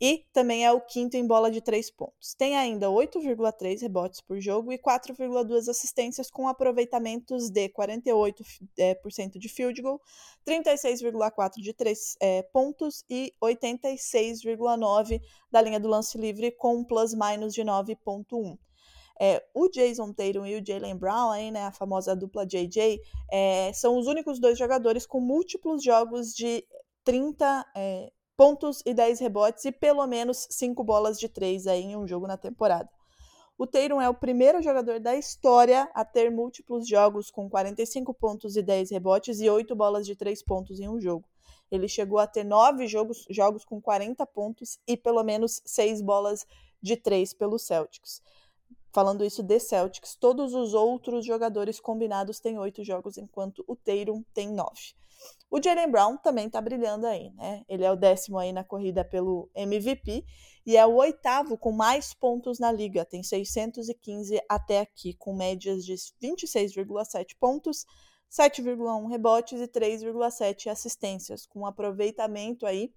E 0.00 0.24
também 0.32 0.64
é 0.64 0.70
o 0.70 0.80
quinto 0.80 1.16
em 1.16 1.26
bola 1.26 1.50
de 1.50 1.60
três 1.60 1.90
pontos. 1.90 2.34
Tem 2.34 2.56
ainda 2.56 2.86
8,3 2.86 3.80
rebotes 3.80 4.20
por 4.20 4.38
jogo 4.38 4.72
e 4.72 4.78
4,2 4.78 5.68
assistências, 5.68 6.30
com 6.30 6.46
aproveitamentos 6.46 7.50
de 7.50 7.68
48% 7.70 8.36
é, 8.78 8.94
de 9.40 9.48
field 9.48 9.82
goal, 9.82 10.00
36,4 10.46 11.54
de 11.56 11.72
três 11.72 12.16
é, 12.20 12.42
pontos 12.42 13.04
e 13.10 13.32
86,9 13.42 15.20
da 15.50 15.60
linha 15.60 15.80
do 15.80 15.88
lance 15.88 16.16
livre, 16.16 16.52
com 16.52 16.76
um 16.76 16.84
plus-minus 16.84 17.52
de 17.52 17.62
9,1. 17.62 18.56
É, 19.18 19.42
o 19.54 19.68
Jason 19.68 20.12
Tatum 20.12 20.44
e 20.44 20.60
o 20.60 20.64
Jalen 20.64 20.96
Brown, 20.96 21.30
aí, 21.30 21.50
né, 21.50 21.64
a 21.64 21.72
famosa 21.72 22.14
dupla 22.14 22.46
JJ, 22.46 23.00
é, 23.30 23.72
são 23.72 23.96
os 23.96 24.06
únicos 24.06 24.38
dois 24.38 24.58
jogadores 24.58 25.06
com 25.06 25.20
múltiplos 25.20 25.82
jogos 25.82 26.34
de 26.34 26.64
30 27.02 27.64
é, 27.74 28.12
pontos 28.36 28.82
e 28.84 28.92
10 28.92 29.20
rebotes 29.20 29.64
e 29.64 29.72
pelo 29.72 30.06
menos 30.06 30.46
5 30.50 30.84
bolas 30.84 31.18
de 31.18 31.28
3 31.28 31.66
aí 31.66 31.82
em 31.82 31.96
um 31.96 32.06
jogo 32.06 32.26
na 32.26 32.36
temporada. 32.36 32.88
O 33.58 33.66
Tatum 33.66 34.02
é 34.02 34.08
o 34.08 34.14
primeiro 34.14 34.60
jogador 34.60 35.00
da 35.00 35.16
história 35.16 35.90
a 35.94 36.04
ter 36.04 36.30
múltiplos 36.30 36.86
jogos 36.86 37.30
com 37.30 37.48
45 37.48 38.12
pontos 38.12 38.54
e 38.54 38.62
10 38.62 38.90
rebotes 38.90 39.40
e 39.40 39.48
8 39.48 39.74
bolas 39.74 40.04
de 40.04 40.14
3 40.14 40.42
pontos 40.42 40.78
em 40.78 40.88
um 40.90 41.00
jogo. 41.00 41.26
Ele 41.70 41.88
chegou 41.88 42.18
a 42.18 42.26
ter 42.26 42.44
9 42.44 42.86
jogos, 42.86 43.24
jogos 43.30 43.64
com 43.64 43.80
40 43.80 44.26
pontos 44.26 44.78
e 44.86 44.94
pelo 44.94 45.24
menos 45.24 45.62
6 45.64 46.02
bolas 46.02 46.46
de 46.82 46.96
3 46.96 47.32
pelo 47.32 47.58
Celtics 47.58 48.20
falando 48.96 49.22
isso 49.26 49.42
de 49.42 49.60
Celtics, 49.60 50.16
todos 50.16 50.54
os 50.54 50.72
outros 50.72 51.26
jogadores 51.26 51.78
combinados 51.78 52.40
têm 52.40 52.58
oito 52.58 52.82
jogos, 52.82 53.18
enquanto 53.18 53.62
o 53.68 53.76
Tatum 53.76 54.24
tem 54.32 54.48
nove. 54.48 54.94
O 55.50 55.62
Jalen 55.62 55.90
Brown 55.90 56.16
também 56.16 56.46
está 56.46 56.62
brilhando 56.62 57.06
aí, 57.06 57.30
né? 57.32 57.62
Ele 57.68 57.84
é 57.84 57.92
o 57.92 57.96
décimo 57.96 58.38
aí 58.38 58.54
na 58.54 58.64
corrida 58.64 59.04
pelo 59.04 59.50
MVP 59.54 60.24
e 60.64 60.78
é 60.78 60.86
o 60.86 60.94
oitavo 60.94 61.58
com 61.58 61.72
mais 61.72 62.14
pontos 62.14 62.58
na 62.58 62.72
liga, 62.72 63.04
tem 63.04 63.22
615 63.22 64.40
até 64.48 64.80
aqui, 64.80 65.12
com 65.12 65.36
médias 65.36 65.84
de 65.84 65.92
26,7 66.22 67.36
pontos, 67.38 67.84
7,1 68.30 69.10
rebotes 69.10 69.60
e 69.60 69.68
3,7 69.68 70.70
assistências, 70.70 71.46
com 71.46 71.60
um 71.60 71.66
aproveitamento 71.66 72.64
aí 72.64 72.90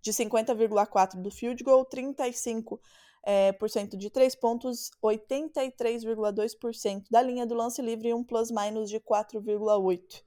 de 0.00 0.12
50,4 0.12 1.20
do 1.20 1.32
field 1.32 1.64
goal, 1.64 1.84
35 1.84 2.80
é, 3.22 3.52
por 3.52 3.68
cento 3.68 3.96
de 3.96 4.10
três 4.10 4.34
pontos, 4.34 4.90
83,2% 5.02 7.04
da 7.10 7.22
linha 7.22 7.46
do 7.46 7.54
lance 7.54 7.82
livre 7.82 8.08
e 8.08 8.14
um 8.14 8.24
plus-minus 8.24 8.88
de 8.88 9.00
4,8%. 9.00 10.22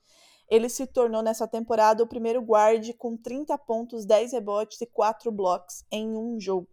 Ele 0.50 0.69
se 0.69 0.85
tornou 0.85 1.23
nessa 1.23 1.47
temporada 1.47 2.03
o 2.03 2.07
primeiro 2.07 2.41
guard 2.41 2.93
com 2.97 3.17
30 3.17 3.57
pontos, 3.59 4.05
10 4.05 4.33
rebotes 4.33 4.79
e 4.81 4.85
4 4.85 5.31
blocos 5.31 5.83
em 5.91 6.15
um 6.15 6.39
jogo. 6.39 6.67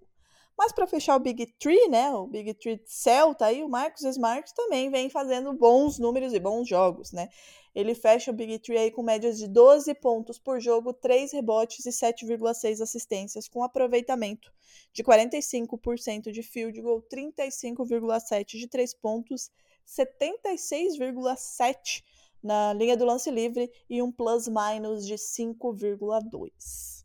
Mas 0.59 0.73
para 0.73 0.87
fechar 0.87 1.17
o 1.17 1.21
Big 1.21 1.47
Tree, 1.59 1.89
né, 1.89 2.11
o 2.11 2.27
Big 2.27 2.53
Tree 2.53 2.83
Celta 2.85 3.47
aí, 3.47 3.63
o 3.63 3.69
Marcos 3.69 4.03
Smart 4.03 4.53
também 4.55 4.91
vem 4.91 5.09
fazendo 5.09 5.55
bons 5.55 5.99
números 5.99 6.35
e 6.35 6.39
bons 6.39 6.69
jogos, 6.69 7.13
né? 7.13 7.31
Ele 7.75 7.95
fecha 7.95 8.31
o 8.31 8.35
Big 8.35 8.59
Tree 8.59 8.77
aí 8.77 8.91
com 8.91 9.03
médias 9.03 9.39
de 9.39 9.47
12 9.47 9.95
pontos 9.95 10.39
por 10.39 10.61
jogo, 10.61 10.93
3 10.93 11.33
rebotes 11.33 11.87
e 11.87 11.91
7,6 11.91 12.81
assistências, 12.81 13.49
com 13.49 13.63
aproveitamento 13.63 14.53
de 14.93 15.05
45% 15.05 16.33
de 16.33 16.43
field 16.43 16.81
goal, 16.81 17.01
35,7 17.03 18.59
de 18.59 18.67
3 18.67 18.95
pontos, 18.95 19.53
76,7 19.87 22.03
na 22.43 22.73
linha 22.73 22.97
do 22.97 23.05
lance 23.05 23.31
livre 23.31 23.71
e 23.89 24.03
um 24.03 24.11
plus-minus 24.11 25.07
de 25.07 25.15
5,2. 25.15 27.05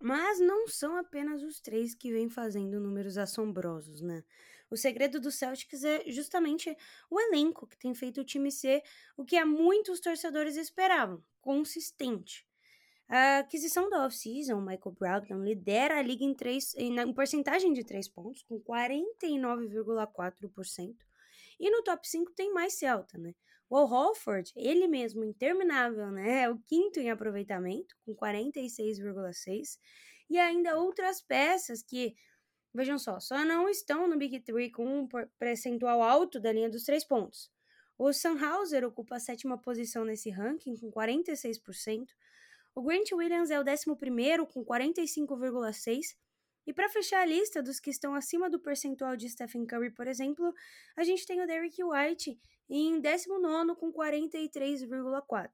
Mas 0.00 0.38
não 0.38 0.68
são 0.68 0.96
apenas 0.98 1.42
os 1.42 1.60
três 1.60 1.94
que 1.94 2.12
vêm 2.12 2.28
fazendo 2.28 2.78
números 2.78 3.16
assombrosos, 3.16 4.02
né? 4.02 4.22
O 4.70 4.76
segredo 4.76 5.20
do 5.20 5.30
Celtics 5.30 5.84
é 5.84 6.10
justamente 6.10 6.76
o 7.10 7.20
elenco, 7.20 7.66
que 7.66 7.78
tem 7.78 7.94
feito 7.94 8.20
o 8.20 8.24
time 8.24 8.50
ser 8.50 8.82
o 9.16 9.24
que 9.24 9.42
muitos 9.44 10.00
torcedores 10.00 10.56
esperavam, 10.56 11.22
consistente. 11.40 12.46
A 13.08 13.38
aquisição 13.40 13.90
da 13.90 14.06
off-season, 14.06 14.60
Michael 14.60 14.96
Brogdon 14.98 15.44
lidera 15.44 15.98
a 15.98 16.02
liga 16.02 16.24
em, 16.24 16.34
três, 16.34 16.74
em, 16.74 16.98
em 16.98 17.12
porcentagem 17.12 17.72
de 17.72 17.84
3 17.84 18.08
pontos, 18.08 18.42
com 18.42 18.58
49,4%. 18.60 20.96
E 21.60 21.70
no 21.70 21.82
top 21.82 22.08
5 22.08 22.32
tem 22.32 22.52
mais 22.52 22.74
Celta, 22.74 23.18
né? 23.18 23.34
O 23.68 23.84
Holford, 23.84 24.52
ele 24.56 24.88
mesmo, 24.88 25.24
interminável, 25.24 26.10
né? 26.10 26.42
É 26.42 26.50
o 26.50 26.58
quinto 26.58 26.98
em 26.98 27.10
aproveitamento, 27.10 27.94
com 28.04 28.14
46,6%. 28.14 29.78
E 30.30 30.38
ainda 30.38 30.78
outras 30.78 31.20
peças 31.20 31.82
que 31.82 32.14
Vejam 32.74 32.98
só, 32.98 33.20
só 33.20 33.44
não 33.44 33.68
estão 33.68 34.08
no 34.08 34.18
Big 34.18 34.40
Three 34.40 34.68
com 34.68 35.02
um 35.02 35.08
percentual 35.38 36.02
alto 36.02 36.40
da 36.40 36.52
linha 36.52 36.68
dos 36.68 36.82
três 36.82 37.04
pontos. 37.04 37.48
O 37.96 38.12
Sunhauser 38.12 38.84
ocupa 38.84 39.14
a 39.14 39.20
sétima 39.20 39.56
posição 39.56 40.04
nesse 40.04 40.28
ranking 40.28 40.76
com 40.76 40.90
46%. 40.90 42.08
O 42.74 42.82
Grant 42.82 43.12
Williams 43.12 43.52
é 43.52 43.60
o 43.60 43.62
11 43.62 43.84
com 44.52 44.64
45,6%. 44.64 46.16
E 46.66 46.72
para 46.72 46.88
fechar 46.88 47.20
a 47.20 47.26
lista 47.26 47.62
dos 47.62 47.78
que 47.78 47.90
estão 47.90 48.14
acima 48.14 48.48
do 48.50 48.58
percentual 48.58 49.16
de 49.16 49.28
Stephen 49.28 49.66
Curry, 49.66 49.92
por 49.92 50.08
exemplo, 50.08 50.52
a 50.96 51.04
gente 51.04 51.26
tem 51.26 51.40
o 51.40 51.46
Derrick 51.46 51.80
White 51.84 52.36
em 52.68 52.98
19 52.98 53.76
com 53.76 53.92
43,4%. 53.92 55.48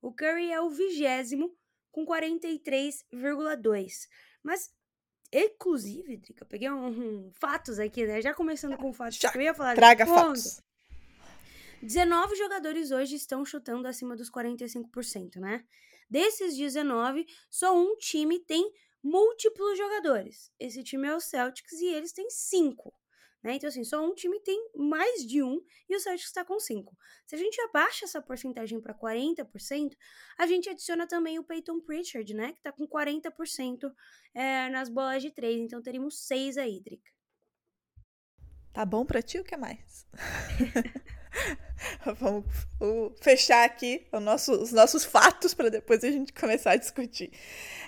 O 0.00 0.12
Curry 0.12 0.52
é 0.52 0.60
o 0.60 0.70
vigésimo 0.70 1.52
com 1.90 2.06
43,2%. 2.06 4.06
Mas 4.42 4.72
Inclusive, 5.32 6.16
Drica, 6.16 6.42
eu 6.42 6.48
peguei 6.48 6.70
um, 6.70 6.86
um, 6.88 7.32
fatos 7.32 7.78
aqui, 7.78 8.04
né? 8.04 8.20
Já 8.20 8.34
começando 8.34 8.76
com 8.76 8.92
fatos 8.92 9.18
Já, 9.18 9.30
que 9.30 9.38
eu 9.38 9.42
ia 9.42 9.54
falar. 9.54 9.74
Traga 9.74 10.04
fatos. 10.04 10.60
19 11.82 12.36
jogadores 12.36 12.90
hoje 12.90 13.16
estão 13.16 13.44
chutando 13.44 13.88
acima 13.88 14.16
dos 14.16 14.30
45%, 14.30 15.36
né? 15.36 15.64
Desses 16.08 16.56
19, 16.56 17.26
só 17.48 17.74
um 17.74 17.96
time 17.96 18.40
tem 18.40 18.70
múltiplos 19.02 19.78
jogadores. 19.78 20.52
Esse 20.58 20.82
time 20.82 21.08
é 21.08 21.14
o 21.14 21.20
Celtics 21.20 21.80
e 21.80 21.86
eles 21.86 22.12
têm 22.12 22.28
cinco. 22.28 22.92
Né? 23.42 23.54
Então, 23.54 23.68
assim, 23.68 23.84
só 23.84 24.04
um 24.04 24.14
time 24.14 24.38
tem 24.40 24.70
mais 24.74 25.26
de 25.26 25.42
um 25.42 25.60
e 25.88 25.96
o 25.96 26.00
Celtics 26.00 26.28
está 26.28 26.44
com 26.44 26.58
cinco. 26.58 26.96
Se 27.26 27.34
a 27.34 27.38
gente 27.38 27.60
abaixa 27.62 28.04
essa 28.04 28.20
porcentagem 28.20 28.80
para 28.80 28.94
40%, 28.94 29.96
a 30.38 30.46
gente 30.46 30.68
adiciona 30.68 31.06
também 31.06 31.38
o 31.38 31.44
Peyton 31.44 31.80
Pritchard, 31.80 32.34
né? 32.34 32.52
Que 32.52 32.58
está 32.58 32.72
com 32.72 32.86
40% 32.86 33.90
é, 34.34 34.68
nas 34.68 34.88
bolas 34.88 35.22
de 35.22 35.30
três. 35.30 35.58
Então, 35.60 35.80
teríamos 35.80 36.26
seis 36.26 36.58
aí, 36.58 36.80
Drica. 36.80 37.10
Tá 38.72 38.84
bom 38.84 39.04
para 39.04 39.22
ti 39.22 39.38
o 39.38 39.44
que 39.44 39.56
mais? 39.56 40.06
Vamos 42.18 42.44
fechar 43.20 43.64
aqui 43.64 44.06
nosso, 44.20 44.52
os 44.52 44.72
nossos 44.72 45.04
fatos 45.04 45.54
para 45.54 45.68
depois 45.68 46.02
a 46.04 46.10
gente 46.10 46.32
começar 46.32 46.72
a 46.72 46.76
discutir. 46.76 47.30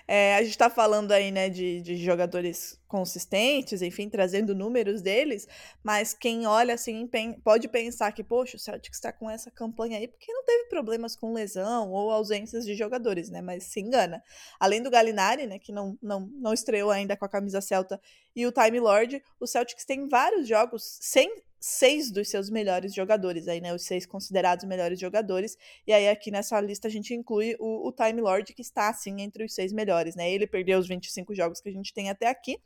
É, 0.06 0.34
a 0.34 0.42
gente 0.42 0.50
está 0.50 0.68
falando 0.68 1.12
aí, 1.12 1.30
né, 1.30 1.48
de, 1.48 1.80
de 1.80 1.96
jogadores 1.96 2.80
consistentes, 2.88 3.80
enfim, 3.82 4.08
trazendo 4.08 4.54
números 4.54 5.00
deles, 5.00 5.46
mas 5.82 6.12
quem 6.12 6.46
olha 6.46 6.74
assim 6.74 7.08
pode 7.42 7.68
pensar 7.68 8.12
que, 8.12 8.24
poxa, 8.24 8.56
o 8.56 8.60
Celtics 8.60 8.98
está 8.98 9.12
com 9.12 9.30
essa 9.30 9.50
campanha 9.50 9.98
aí 9.98 10.08
porque 10.08 10.32
não 10.32 10.44
teve 10.44 10.68
problemas 10.68 11.14
com 11.14 11.32
lesão 11.32 11.90
ou 11.90 12.10
ausências 12.10 12.64
de 12.64 12.74
jogadores, 12.74 13.30
né? 13.30 13.40
Mas 13.40 13.64
se 13.64 13.80
engana. 13.80 14.22
Além 14.58 14.82
do 14.82 14.90
Galinari, 14.90 15.46
né, 15.46 15.58
que 15.58 15.72
não, 15.72 15.96
não, 16.02 16.28
não 16.34 16.52
estreou 16.52 16.90
ainda 16.90 17.16
com 17.16 17.24
a 17.24 17.28
camisa 17.28 17.60
celta, 17.60 18.00
e 18.34 18.46
o 18.46 18.52
Time 18.52 18.80
Lord, 18.80 19.22
o 19.38 19.46
Celtics 19.46 19.84
tem 19.84 20.08
vários 20.08 20.48
jogos 20.48 20.98
sem 21.00 21.42
seis 21.64 22.10
dos 22.10 22.28
seus 22.28 22.50
melhores 22.50 22.92
jogadores, 22.92 23.46
aí, 23.46 23.60
né? 23.60 23.72
Os 23.72 23.84
seis 23.84 24.04
considerados 24.04 24.64
melhores 24.64 24.98
jogadores. 24.98 25.56
E 25.86 25.92
aí, 25.92 26.08
aqui 26.08 26.28
nessa 26.28 26.60
lista, 26.60 26.88
a 26.88 26.90
gente 26.90 27.14
inclui 27.14 27.54
o, 27.60 27.86
o 27.86 27.92
Time 27.92 28.20
Lord, 28.20 28.52
que 28.52 28.62
está, 28.62 28.88
assim, 28.88 29.20
entre 29.22 29.44
os 29.44 29.54
seis 29.54 29.72
melhores, 29.72 30.16
né? 30.16 30.28
Ele 30.28 30.44
perdeu 30.44 30.80
os 30.80 30.88
25 30.88 31.32
jogos 31.36 31.60
que 31.60 31.68
a 31.68 31.72
gente 31.72 31.94
tem 31.94 32.10
até 32.10 32.26
aqui. 32.26 32.58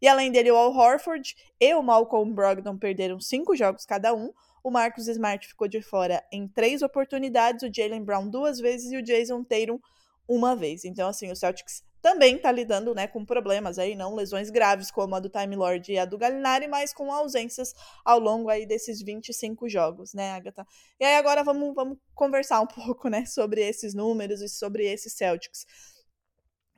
E 0.00 0.08
além 0.08 0.32
dele, 0.32 0.50
o 0.50 0.56
Al 0.56 0.74
Horford 0.74 1.36
e 1.60 1.74
o 1.74 1.82
Malcolm 1.82 2.34
Brogdon 2.34 2.76
perderam 2.76 3.20
cinco 3.20 3.54
jogos 3.54 3.86
cada 3.86 4.12
um. 4.12 4.32
O 4.64 4.70
Marcus 4.72 5.06
Smart 5.06 5.46
ficou 5.46 5.68
de 5.68 5.80
fora 5.80 6.20
em 6.32 6.48
três 6.48 6.82
oportunidades, 6.82 7.62
o 7.62 7.72
Jalen 7.72 8.02
Brown 8.02 8.28
duas 8.28 8.58
vezes 8.58 8.90
e 8.90 8.96
o 8.96 9.02
Jason 9.02 9.44
Tatum 9.44 9.78
uma 10.26 10.56
vez. 10.56 10.84
Então, 10.84 11.08
assim, 11.08 11.30
o 11.30 11.36
Celtics 11.36 11.84
também 12.02 12.34
está 12.36 12.50
lidando 12.50 12.92
né, 12.94 13.06
com 13.06 13.24
problemas 13.24 13.78
aí, 13.78 13.94
não 13.94 14.14
lesões 14.14 14.50
graves 14.50 14.90
como 14.90 15.14
a 15.14 15.20
do 15.20 15.30
Time 15.30 15.54
Lord 15.54 15.92
e 15.92 15.98
a 15.98 16.04
do 16.04 16.18
Gallinari, 16.18 16.66
mas 16.66 16.92
com 16.92 17.12
ausências 17.12 17.72
ao 18.04 18.18
longo 18.18 18.50
aí 18.50 18.66
desses 18.66 19.00
25 19.00 19.68
jogos, 19.68 20.12
né, 20.12 20.32
Agatha? 20.32 20.66
E 20.98 21.04
aí 21.04 21.14
agora 21.14 21.44
vamos, 21.44 21.72
vamos 21.74 21.96
conversar 22.12 22.60
um 22.60 22.66
pouco, 22.68 23.08
né, 23.08 23.24
sobre 23.24 23.62
esses 23.62 23.94
números 23.94 24.42
e 24.42 24.48
sobre 24.48 24.84
esses 24.84 25.12
Celtics. 25.12 25.64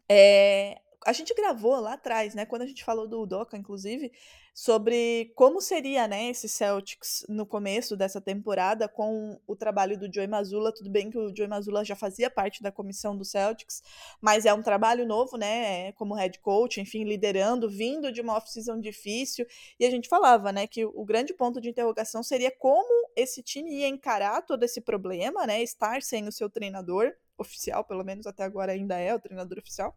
É, 0.09 0.78
a 1.07 1.12
gente 1.14 1.35
gravou 1.35 1.81
lá 1.81 1.95
atrás, 1.95 2.35
né, 2.35 2.45
quando 2.45 2.62
a 2.62 2.66
gente 2.66 2.85
falou 2.85 3.09
do 3.09 3.25
Doca, 3.25 3.57
inclusive, 3.57 4.12
sobre 4.54 5.32
como 5.34 5.61
seria, 5.61 6.06
né, 6.06 6.30
esse 6.30 6.49
Celtics 6.49 7.26
no 7.28 7.44
começo 7.44 7.96
dessa 7.96 8.20
temporada 8.20 8.88
com 8.88 9.37
o 9.49 9.56
trabalho 9.56 9.99
do 9.99 10.11
Joey 10.11 10.28
Mazzulla. 10.28 10.73
Tudo 10.73 10.88
bem 10.88 11.11
que 11.11 11.18
o 11.18 11.34
Joey 11.34 11.49
Mazzulla 11.49 11.84
já 11.84 11.96
fazia 11.96 12.30
parte 12.30 12.62
da 12.62 12.70
comissão 12.70 13.16
do 13.16 13.25
Celtics, 13.25 13.82
mas 14.20 14.46
é 14.46 14.54
um 14.54 14.62
trabalho 14.62 15.04
novo, 15.04 15.37
né, 15.37 15.90
como 15.94 16.14
head 16.14 16.38
coach, 16.38 16.80
enfim, 16.80 17.02
liderando, 17.02 17.68
vindo 17.68 18.12
de 18.12 18.20
uma 18.20 18.37
off-season 18.37 18.78
difícil. 18.78 19.44
E 19.78 19.84
a 19.84 19.90
gente 19.90 20.08
falava, 20.08 20.52
né, 20.52 20.68
que 20.68 20.84
o 20.84 21.04
grande 21.04 21.34
ponto 21.34 21.61
de 21.61 21.68
interrogação 21.68 22.23
seria 22.23 22.52
como 22.52 23.08
esse 23.16 23.42
time 23.42 23.80
ia 23.80 23.88
encarar 23.88 24.40
todo 24.42 24.62
esse 24.62 24.80
problema, 24.80 25.44
né, 25.49 25.64
estar 25.64 26.00
sem 26.00 26.28
o 26.28 26.32
seu 26.32 26.49
treinador 26.49 27.12
oficial, 27.37 27.84
pelo 27.84 28.04
menos 28.04 28.25
até 28.25 28.44
agora 28.44 28.70
ainda 28.70 28.96
é 28.96 29.12
o 29.12 29.18
treinador 29.18 29.58
oficial 29.58 29.96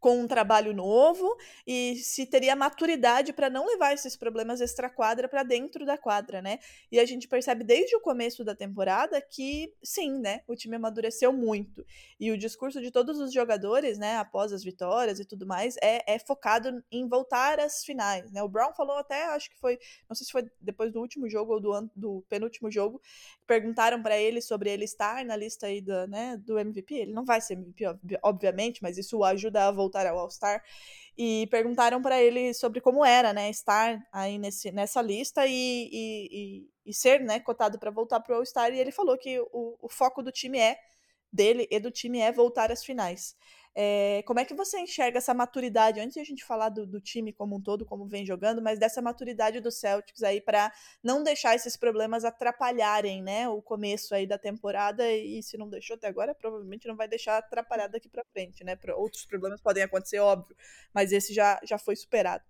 com 0.00 0.18
um 0.18 0.26
trabalho 0.26 0.72
novo 0.72 1.36
e 1.66 1.96
se 1.96 2.24
teria 2.24 2.56
maturidade 2.56 3.34
para 3.34 3.50
não 3.50 3.66
levar 3.66 3.92
esses 3.92 4.16
problemas 4.16 4.60
extra-quadra 4.62 5.28
para 5.28 5.42
dentro 5.42 5.84
da 5.84 5.98
quadra, 5.98 6.40
né? 6.40 6.58
E 6.90 6.98
a 6.98 7.04
gente 7.04 7.28
percebe 7.28 7.62
desde 7.62 7.94
o 7.94 8.00
começo 8.00 8.42
da 8.42 8.54
temporada 8.54 9.20
que, 9.20 9.72
sim, 9.82 10.18
né? 10.18 10.40
O 10.48 10.56
time 10.56 10.76
amadureceu 10.76 11.32
muito. 11.32 11.84
E 12.18 12.30
o 12.30 12.38
discurso 12.38 12.80
de 12.80 12.90
todos 12.90 13.20
os 13.20 13.32
jogadores, 13.32 13.98
né, 13.98 14.16
após 14.16 14.52
as 14.52 14.64
vitórias 14.64 15.20
e 15.20 15.24
tudo 15.24 15.46
mais, 15.46 15.76
é, 15.82 16.14
é 16.14 16.18
focado 16.18 16.82
em 16.90 17.06
voltar 17.06 17.60
às 17.60 17.84
finais, 17.84 18.30
né? 18.32 18.42
O 18.42 18.48
Brown 18.48 18.72
falou 18.72 18.96
até, 18.96 19.24
acho 19.26 19.50
que 19.50 19.58
foi, 19.58 19.78
não 20.08 20.16
sei 20.16 20.24
se 20.24 20.32
foi 20.32 20.50
depois 20.60 20.90
do 20.90 21.00
último 21.00 21.28
jogo 21.28 21.54
ou 21.54 21.60
do, 21.60 21.90
do 21.94 22.24
penúltimo 22.28 22.70
jogo, 22.70 23.02
perguntaram 23.46 24.02
para 24.02 24.16
ele 24.16 24.40
sobre 24.40 24.70
ele 24.70 24.84
estar 24.84 25.24
na 25.26 25.36
lista 25.36 25.66
aí 25.66 25.82
do, 25.82 26.06
né, 26.06 26.38
do 26.38 26.58
MVP. 26.58 26.94
Ele 26.94 27.12
não 27.12 27.24
vai 27.24 27.40
ser 27.40 27.54
MVP, 27.54 27.84
obviamente, 28.22 28.82
mas 28.82 28.96
isso 28.96 29.18
o 29.18 29.24
ajuda 29.24 29.68
a 29.68 29.70
voltar 29.70 29.89
voltar 29.90 30.06
ao 30.06 30.18
All-Star, 30.18 30.62
e 31.18 31.46
perguntaram 31.50 32.00
para 32.00 32.22
ele 32.22 32.54
sobre 32.54 32.80
como 32.80 33.04
era, 33.04 33.32
né, 33.32 33.50
estar 33.50 34.00
aí 34.12 34.38
nesse, 34.38 34.70
nessa 34.70 35.02
lista 35.02 35.46
e, 35.46 35.90
e, 35.92 36.28
e, 36.32 36.90
e 36.90 36.94
ser, 36.94 37.20
né, 37.20 37.40
cotado 37.40 37.78
para 37.78 37.90
voltar 37.90 38.20
para 38.20 38.34
o 38.34 38.38
All-Star, 38.38 38.72
e 38.72 38.78
ele 38.78 38.92
falou 38.92 39.18
que 39.18 39.38
o, 39.40 39.76
o 39.80 39.88
foco 39.88 40.22
do 40.22 40.32
time 40.32 40.58
é, 40.58 40.78
dele 41.32 41.66
e 41.70 41.78
do 41.78 41.90
time 41.90 42.20
é 42.20 42.32
voltar 42.32 42.72
às 42.72 42.84
finais. 42.84 43.36
É, 43.74 44.22
como 44.26 44.40
é 44.40 44.44
que 44.44 44.52
você 44.52 44.80
enxerga 44.80 45.18
essa 45.18 45.32
maturidade, 45.32 46.00
antes 46.00 46.14
de 46.14 46.20
a 46.20 46.24
gente 46.24 46.44
falar 46.44 46.70
do, 46.70 46.84
do, 46.86 47.00
time 47.00 47.32
como 47.32 47.56
um 47.56 47.60
todo, 47.60 47.86
como 47.86 48.06
vem 48.06 48.26
jogando, 48.26 48.60
mas 48.60 48.78
dessa 48.78 49.00
maturidade 49.00 49.60
do 49.60 49.70
Celtics 49.70 50.22
aí 50.22 50.40
para 50.40 50.72
não 51.02 51.22
deixar 51.22 51.54
esses 51.54 51.76
problemas 51.76 52.24
atrapalharem, 52.24 53.22
né, 53.22 53.48
o 53.48 53.62
começo 53.62 54.14
aí 54.14 54.26
da 54.26 54.36
temporada 54.36 55.08
e 55.12 55.42
se 55.42 55.56
não 55.56 55.68
deixou 55.68 55.94
até 55.94 56.08
agora, 56.08 56.34
provavelmente 56.34 56.88
não 56.88 56.96
vai 56.96 57.06
deixar 57.06 57.38
atrapalhar 57.38 57.86
daqui 57.86 58.08
para 58.08 58.24
frente, 58.32 58.64
né? 58.64 58.76
Outros 58.96 59.24
problemas 59.24 59.60
podem 59.60 59.82
acontecer, 59.82 60.18
óbvio, 60.18 60.56
mas 60.92 61.12
esse 61.12 61.32
já, 61.32 61.60
já 61.62 61.78
foi 61.78 61.94
superado. 61.94 62.44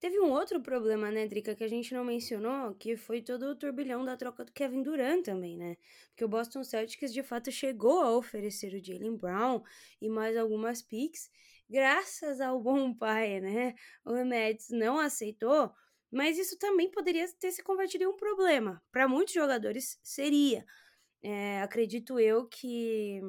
Teve 0.00 0.18
um 0.18 0.30
outro 0.30 0.62
problema, 0.62 1.10
né, 1.10 1.26
Drica, 1.28 1.54
que 1.54 1.62
a 1.62 1.68
gente 1.68 1.92
não 1.92 2.02
mencionou, 2.02 2.74
que 2.74 2.96
foi 2.96 3.20
todo 3.20 3.42
o 3.50 3.54
turbilhão 3.54 4.02
da 4.02 4.16
troca 4.16 4.46
do 4.46 4.50
Kevin 4.50 4.82
Durant 4.82 5.22
também, 5.22 5.58
né? 5.58 5.76
Porque 6.08 6.24
o 6.24 6.28
Boston 6.28 6.64
Celtics 6.64 7.12
de 7.12 7.22
fato 7.22 7.52
chegou 7.52 8.00
a 8.00 8.16
oferecer 8.16 8.72
o 8.72 8.82
Jalen 8.82 9.14
Brown 9.18 9.62
e 10.00 10.08
mais 10.08 10.38
algumas 10.38 10.80
picks, 10.80 11.30
graças 11.68 12.40
ao 12.40 12.58
bom 12.62 12.94
pai, 12.94 13.40
né? 13.40 13.74
O 14.02 14.14
Mets 14.24 14.70
não 14.70 14.98
aceitou, 14.98 15.70
mas 16.10 16.38
isso 16.38 16.58
também 16.58 16.90
poderia 16.90 17.26
ter 17.38 17.52
se 17.52 17.62
convertido 17.62 18.04
em 18.04 18.06
um 18.06 18.16
problema. 18.16 18.82
Para 18.90 19.06
muitos 19.06 19.34
jogadores 19.34 20.00
seria. 20.02 20.64
É, 21.22 21.60
acredito 21.60 22.18
eu 22.18 22.46
que 22.48 23.20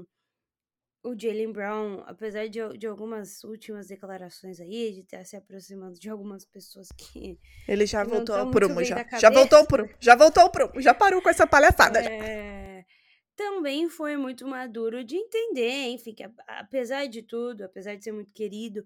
o 1.03 1.19
Jalen 1.19 1.51
Brown, 1.51 2.03
apesar 2.05 2.47
de, 2.47 2.59
de 2.77 2.85
algumas 2.85 3.43
últimas 3.43 3.87
declarações 3.87 4.59
aí, 4.59 4.91
de 4.91 5.03
ter 5.03 5.25
se 5.25 5.35
aproximado 5.35 5.95
de 5.95 6.09
algumas 6.09 6.45
pessoas 6.45 6.89
que. 6.91 7.39
Ele 7.67 7.85
já 7.85 8.03
voltou 8.03 8.35
ao 8.35 8.51
prumo, 8.51 8.83
já. 8.83 9.05
Já 9.19 9.29
voltou 9.29 9.59
ao 9.59 9.65
prumo, 9.65 9.89
já 9.99 10.15
voltou 10.15 10.43
ao 10.43 10.51
prumo, 10.51 10.81
já 10.81 10.93
parou 10.93 11.21
com 11.21 11.29
essa 11.29 11.47
palhaçada. 11.47 11.99
É... 11.99 12.85
Também 13.35 13.89
foi 13.89 14.15
muito 14.15 14.45
maduro 14.47 15.03
de 15.03 15.15
entender, 15.15 15.89
enfim, 15.89 16.13
que 16.13 16.23
apesar 16.47 17.07
de 17.07 17.23
tudo, 17.23 17.63
apesar 17.63 17.95
de 17.95 18.03
ser 18.03 18.11
muito 18.11 18.31
querido, 18.31 18.85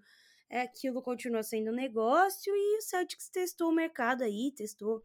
é, 0.50 0.62
aquilo 0.62 1.02
continua 1.02 1.44
sendo 1.44 1.72
um 1.72 1.76
negócio 1.76 2.56
e 2.56 2.78
o 2.78 2.82
Celtics 2.82 3.30
testou 3.30 3.70
o 3.70 3.76
mercado 3.76 4.24
aí, 4.24 4.54
testou 4.56 5.04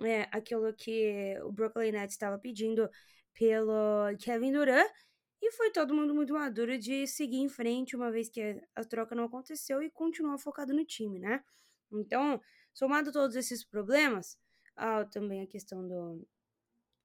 é, 0.00 0.26
aquilo 0.32 0.72
que 0.72 1.38
o 1.44 1.52
Brooklyn 1.52 1.92
Nets 1.92 2.14
estava 2.14 2.38
pedindo 2.38 2.88
pelo 3.34 4.16
Kevin 4.18 4.52
Durant 4.52 4.90
e 5.40 5.52
foi 5.52 5.70
todo 5.70 5.94
mundo 5.94 6.14
muito 6.14 6.32
maduro 6.32 6.78
de 6.78 7.06
seguir 7.06 7.38
em 7.38 7.48
frente, 7.48 7.96
uma 7.96 8.10
vez 8.10 8.28
que 8.28 8.60
a 8.74 8.84
troca 8.84 9.14
não 9.14 9.24
aconteceu, 9.24 9.82
e 9.82 9.90
continuar 9.90 10.38
focado 10.38 10.74
no 10.74 10.84
time, 10.84 11.18
né? 11.18 11.44
Então, 11.92 12.40
somado 12.74 13.12
todos 13.12 13.36
esses 13.36 13.64
problemas, 13.64 14.38
ah, 14.76 15.04
também 15.04 15.42
a 15.42 15.46
questão 15.46 15.86
do, 15.86 16.26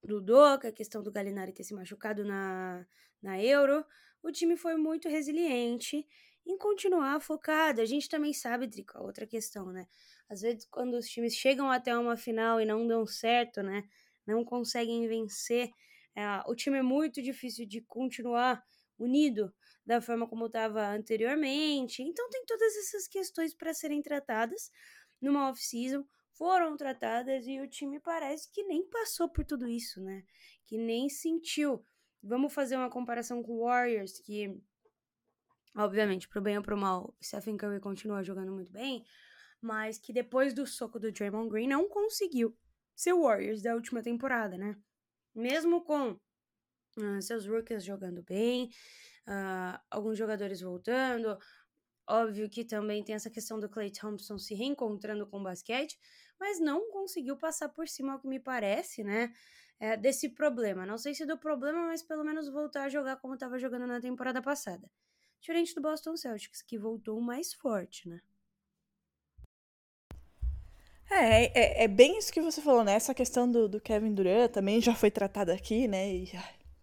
do 0.03 0.21
Doca, 0.21 0.69
a 0.69 0.71
questão 0.71 1.01
do 1.01 1.11
Galinari 1.11 1.53
ter 1.53 1.63
se 1.63 1.73
machucado 1.73 2.25
na, 2.25 2.85
na 3.21 3.41
Euro, 3.41 3.85
o 4.21 4.31
time 4.31 4.57
foi 4.57 4.75
muito 4.75 5.07
resiliente 5.07 6.05
em 6.45 6.57
continuar 6.57 7.19
focado. 7.19 7.81
A 7.81 7.85
gente 7.85 8.09
também 8.09 8.33
sabe, 8.33 8.67
Drico, 8.67 8.97
outra 9.01 9.25
questão, 9.25 9.71
né? 9.71 9.87
Às 10.29 10.41
vezes, 10.41 10.65
quando 10.65 10.95
os 10.95 11.07
times 11.07 11.35
chegam 11.35 11.71
até 11.71 11.97
uma 11.97 12.17
final 12.17 12.59
e 12.59 12.65
não 12.65 12.87
dão 12.87 13.05
certo, 13.05 13.61
né? 13.61 13.83
Não 14.25 14.43
conseguem 14.43 15.07
vencer 15.07 15.71
o 16.47 16.55
time 16.55 16.77
é 16.77 16.81
muito 16.83 17.21
difícil 17.21 17.65
de 17.65 17.81
continuar 17.81 18.63
unido 18.97 19.53
da 19.85 20.01
forma 20.01 20.27
como 20.27 20.45
estava 20.45 20.87
anteriormente. 20.87 22.01
Então 22.01 22.29
tem 22.29 22.45
todas 22.45 22.75
essas 22.77 23.07
questões 23.07 23.53
para 23.53 23.73
serem 23.73 24.01
tratadas 24.01 24.71
numa 25.21 25.49
off-season, 25.49 26.05
foram 26.33 26.75
tratadas 26.75 27.45
e 27.47 27.59
o 27.59 27.67
time 27.67 27.99
parece 27.99 28.51
que 28.51 28.63
nem 28.63 28.87
passou 28.89 29.29
por 29.29 29.45
tudo 29.45 29.67
isso, 29.67 30.01
né? 30.01 30.23
Que 30.65 30.77
nem 30.77 31.09
sentiu. 31.09 31.85
Vamos 32.21 32.53
fazer 32.53 32.75
uma 32.75 32.89
comparação 32.89 33.43
com 33.43 33.53
o 33.53 33.65
Warriors, 33.65 34.19
que 34.19 34.59
obviamente, 35.75 36.27
pro 36.27 36.41
bem 36.41 36.57
ou 36.57 36.63
pro 36.63 36.77
mal, 36.77 37.15
Stephen 37.21 37.57
Curry 37.57 37.79
continua 37.79 38.23
jogando 38.23 38.51
muito 38.51 38.71
bem, 38.71 39.05
mas 39.61 39.97
que 39.97 40.13
depois 40.13 40.53
do 40.53 40.65
soco 40.65 40.99
do 40.99 41.11
Draymond 41.11 41.49
Green 41.49 41.67
não 41.67 41.87
conseguiu 41.87 42.57
ser 42.95 43.13
o 43.13 43.23
Warriors 43.23 43.61
da 43.61 43.75
última 43.75 44.01
temporada, 44.01 44.57
né? 44.57 44.75
Mesmo 45.35 45.83
com 45.83 46.11
uh, 46.97 47.21
seus 47.21 47.45
rookies 47.45 47.83
jogando 47.83 48.23
bem, 48.23 48.69
uh, 49.27 49.79
alguns 49.89 50.17
jogadores 50.17 50.61
voltando, 50.61 51.37
óbvio 52.07 52.49
que 52.49 52.65
também 52.65 53.03
tem 53.03 53.15
essa 53.15 53.29
questão 53.29 53.59
do 53.59 53.69
Clay 53.69 53.91
Thompson 53.91 54.37
se 54.37 54.53
reencontrando 54.53 55.27
com 55.27 55.39
o 55.39 55.43
basquete, 55.43 55.97
mas 56.39 56.59
não 56.59 56.91
conseguiu 56.91 57.37
passar 57.37 57.69
por 57.69 57.87
cima, 57.87 58.13
ao 58.13 58.19
que 58.19 58.27
me 58.27 58.39
parece, 58.39 59.03
né? 59.03 59.33
É, 59.79 59.97
desse 59.97 60.29
problema. 60.29 60.85
Não 60.85 60.97
sei 60.97 61.13
se 61.13 61.25
do 61.25 61.37
problema, 61.37 61.87
mas 61.87 62.03
pelo 62.03 62.23
menos 62.23 62.47
voltar 62.47 62.85
a 62.85 62.89
jogar 62.89 63.17
como 63.17 63.33
estava 63.33 63.57
jogando 63.59 63.87
na 63.87 63.99
temporada 63.99 64.41
passada. 64.41 64.89
Diferente 65.41 65.75
do 65.75 65.81
Boston 65.81 66.15
Celtics, 66.15 66.61
que 66.61 66.77
voltou 66.77 67.19
mais 67.19 67.53
forte, 67.53 68.07
né? 68.07 68.21
É, 71.15 71.51
é, 71.53 71.83
é, 71.83 71.87
bem 71.87 72.17
isso 72.17 72.31
que 72.31 72.41
você 72.41 72.61
falou, 72.61 72.83
né? 72.83 72.93
Essa 72.93 73.13
questão 73.13 73.49
do, 73.49 73.67
do 73.69 73.79
Kevin 73.79 74.13
Durant 74.13 74.51
também 74.51 74.81
já 74.81 74.95
foi 74.95 75.11
tratada 75.11 75.53
aqui, 75.53 75.87
né? 75.87 76.09
E, 76.09 76.31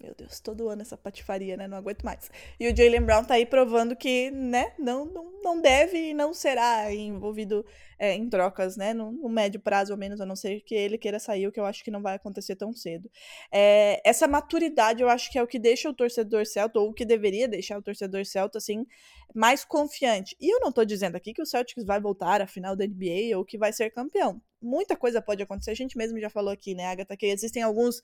meu 0.01 0.15
Deus, 0.15 0.41
todo 0.41 0.69
ano 0.69 0.81
essa 0.81 0.97
patifaria, 0.97 1.57
né? 1.59 1.69
Não 1.69 1.77
aguento 1.77 2.03
mais. 2.03 2.31
E 2.59 2.67
o 2.67 2.75
Jalen 2.75 3.03
Brown 3.03 3.23
tá 3.23 3.35
aí 3.35 3.45
provando 3.45 3.95
que, 3.95 4.31
né, 4.31 4.73
não, 4.79 5.05
não, 5.05 5.43
não 5.43 5.61
deve 5.61 6.11
e 6.11 6.15
não 6.15 6.33
será 6.33 6.93
envolvido 6.93 7.65
é, 7.99 8.15
em 8.15 8.29
trocas, 8.31 8.79
né? 8.79 8.95
No, 8.95 9.13
no, 9.13 9.29
médio 9.29 9.61
prazo, 9.61 9.93
ao 9.93 9.99
menos, 9.99 10.19
a 10.19 10.25
não 10.25 10.35
ser 10.35 10.63
que 10.63 10.75
ele 10.75 10.97
queira 10.97 11.19
sair, 11.19 11.47
o 11.47 11.53
que 11.53 11.61
eu 11.61 11.67
acho 11.67 11.85
que 11.85 11.91
não 11.91 12.01
vai 12.01 12.17
acontecer 12.17 12.57
tão 12.57 12.73
cedo. 12.73 13.11
É, 13.53 14.01
essa 14.03 14.27
maturidade, 14.27 15.03
eu 15.03 15.09
acho 15.11 15.31
que 15.31 15.39
é 15.39 15.43
o 15.43 15.47
que 15.47 15.59
deixa 15.59 15.91
o 15.91 15.95
torcedor 15.95 16.47
celta, 16.47 16.81
ou 16.81 16.89
o 16.91 16.95
que 16.95 17.05
deveria 17.05 17.47
deixar 17.47 17.79
o 17.79 17.83
torcedor 17.83 18.25
celta, 18.25 18.57
assim, 18.57 18.87
mais 19.35 19.65
confiante. 19.65 20.37
E 20.41 20.53
eu 20.53 20.61
não 20.61 20.73
tô 20.73 20.85
dizendo 20.85 21.17
aqui 21.17 21.33
que 21.33 21.43
o 21.43 21.47
Celtics 21.47 21.85
vai 21.85 22.01
voltar 22.01 22.41
à 22.41 22.47
final 22.47 22.75
da 22.75 22.87
NBA 22.87 23.37
ou 23.37 23.45
que 23.45 23.59
vai 23.59 23.73
ser 23.73 23.91
campeão. 23.91 24.41
Muita 24.63 24.97
coisa 24.97 25.23
pode 25.23 25.43
acontecer, 25.43 25.71
a 25.71 25.75
gente 25.75 25.97
mesmo 25.97 26.19
já 26.21 26.29
falou 26.29 26.51
aqui, 26.51 26.75
né, 26.75 26.87
Agatha, 26.87 27.17
que 27.17 27.27
existem 27.27 27.63
alguns 27.63 28.03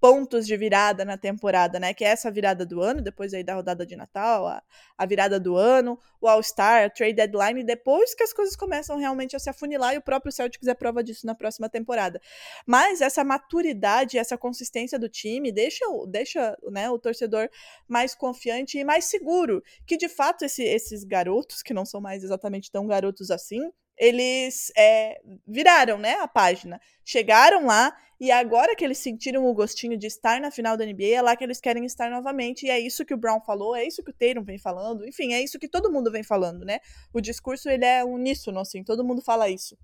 pontos 0.00 0.46
de 0.46 0.56
virada 0.56 1.04
na 1.04 1.16
temporada, 1.16 1.78
né? 1.80 1.92
Que 1.92 2.04
é 2.04 2.08
essa 2.08 2.30
virada 2.30 2.64
do 2.64 2.80
ano, 2.80 3.02
depois 3.02 3.34
aí 3.34 3.42
da 3.42 3.54
rodada 3.54 3.84
de 3.84 3.96
Natal, 3.96 4.46
a, 4.46 4.62
a 4.96 5.06
virada 5.06 5.40
do 5.40 5.56
ano, 5.56 5.98
o 6.20 6.28
All-Star, 6.28 6.84
a 6.84 6.90
trade 6.90 7.14
deadline, 7.14 7.64
depois 7.64 8.14
que 8.14 8.22
as 8.22 8.32
coisas 8.32 8.54
começam 8.54 8.96
realmente 8.96 9.34
a 9.34 9.38
se 9.38 9.50
afunilar 9.50 9.94
e 9.94 9.98
o 9.98 10.02
próprio 10.02 10.32
Celtics 10.32 10.68
é 10.68 10.74
prova 10.74 11.02
disso 11.02 11.26
na 11.26 11.34
próxima 11.34 11.68
temporada. 11.68 12.20
Mas 12.66 13.00
essa 13.00 13.24
maturidade, 13.24 14.18
essa 14.18 14.38
consistência 14.38 14.98
do 14.98 15.08
time 15.08 15.50
deixa, 15.50 15.84
deixa 16.06 16.56
né, 16.70 16.88
o 16.90 16.98
torcedor 16.98 17.48
mais 17.86 18.14
confiante 18.14 18.78
e 18.78 18.84
mais 18.84 19.06
seguro 19.06 19.62
que 19.86 19.96
de 19.96 20.08
fato 20.08 20.44
esse, 20.44 20.62
esses 20.62 21.04
garotos, 21.04 21.62
que 21.62 21.74
não 21.74 21.84
são 21.84 22.00
mais 22.00 22.22
exatamente 22.22 22.70
tão 22.70 22.86
garotos 22.86 23.30
assim, 23.30 23.70
eles 23.98 24.72
é, 24.76 25.20
viraram 25.46 25.98
né, 25.98 26.14
a 26.20 26.28
página. 26.28 26.80
Chegaram 27.04 27.66
lá 27.66 27.94
e 28.20 28.30
agora 28.30 28.74
que 28.74 28.84
eles 28.84 28.98
sentiram 28.98 29.46
o 29.46 29.54
gostinho 29.54 29.96
de 29.96 30.06
estar 30.06 30.40
na 30.40 30.50
final 30.50 30.76
da 30.76 30.84
NBA, 30.84 31.14
é 31.14 31.22
lá 31.22 31.36
que 31.36 31.44
eles 31.44 31.60
querem 31.60 31.84
estar 31.84 32.10
novamente. 32.10 32.66
E 32.66 32.70
é 32.70 32.78
isso 32.78 33.04
que 33.04 33.14
o 33.14 33.16
Brown 33.16 33.40
falou, 33.40 33.76
é 33.76 33.84
isso 33.84 34.02
que 34.02 34.10
o 34.10 34.14
Tatum 34.14 34.44
vem 34.44 34.58
falando. 34.58 35.06
Enfim, 35.06 35.32
é 35.32 35.42
isso 35.42 35.58
que 35.58 35.68
todo 35.68 35.90
mundo 35.90 36.10
vem 36.10 36.22
falando, 36.22 36.64
né? 36.64 36.78
O 37.12 37.20
discurso 37.20 37.68
ele 37.68 37.84
é 37.84 38.04
uníssono, 38.04 38.60
assim, 38.60 38.82
todo 38.82 39.04
mundo 39.04 39.22
fala 39.22 39.48
isso. 39.48 39.76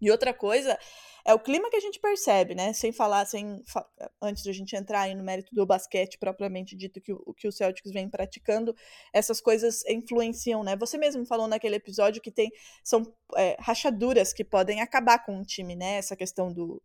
E 0.00 0.10
outra 0.10 0.34
coisa 0.34 0.78
é 1.24 1.34
o 1.34 1.38
clima 1.38 1.70
que 1.70 1.76
a 1.76 1.80
gente 1.80 2.00
percebe, 2.00 2.54
né? 2.54 2.72
Sem 2.72 2.92
falar, 2.92 3.24
sem 3.26 3.62
antes 4.20 4.42
de 4.42 4.50
a 4.50 4.52
gente 4.52 4.74
entrar 4.74 5.02
aí 5.02 5.14
no 5.14 5.22
mérito 5.22 5.54
do 5.54 5.66
basquete 5.66 6.18
propriamente 6.18 6.76
dito 6.76 7.00
que 7.00 7.12
o 7.12 7.34
que 7.34 7.48
o 7.48 7.52
Celtics 7.52 7.92
vem 7.92 8.08
praticando, 8.08 8.74
essas 9.12 9.40
coisas 9.40 9.84
influenciam, 9.86 10.62
né? 10.62 10.76
Você 10.76 10.98
mesmo 10.98 11.24
falou 11.26 11.46
naquele 11.46 11.76
episódio 11.76 12.22
que 12.22 12.30
tem 12.30 12.50
são 12.82 13.02
é, 13.36 13.56
rachaduras 13.60 14.32
que 14.32 14.44
podem 14.44 14.80
acabar 14.80 15.24
com 15.24 15.36
um 15.36 15.42
time, 15.42 15.76
né? 15.76 15.94
Essa 15.94 16.16
questão 16.16 16.52
do 16.52 16.82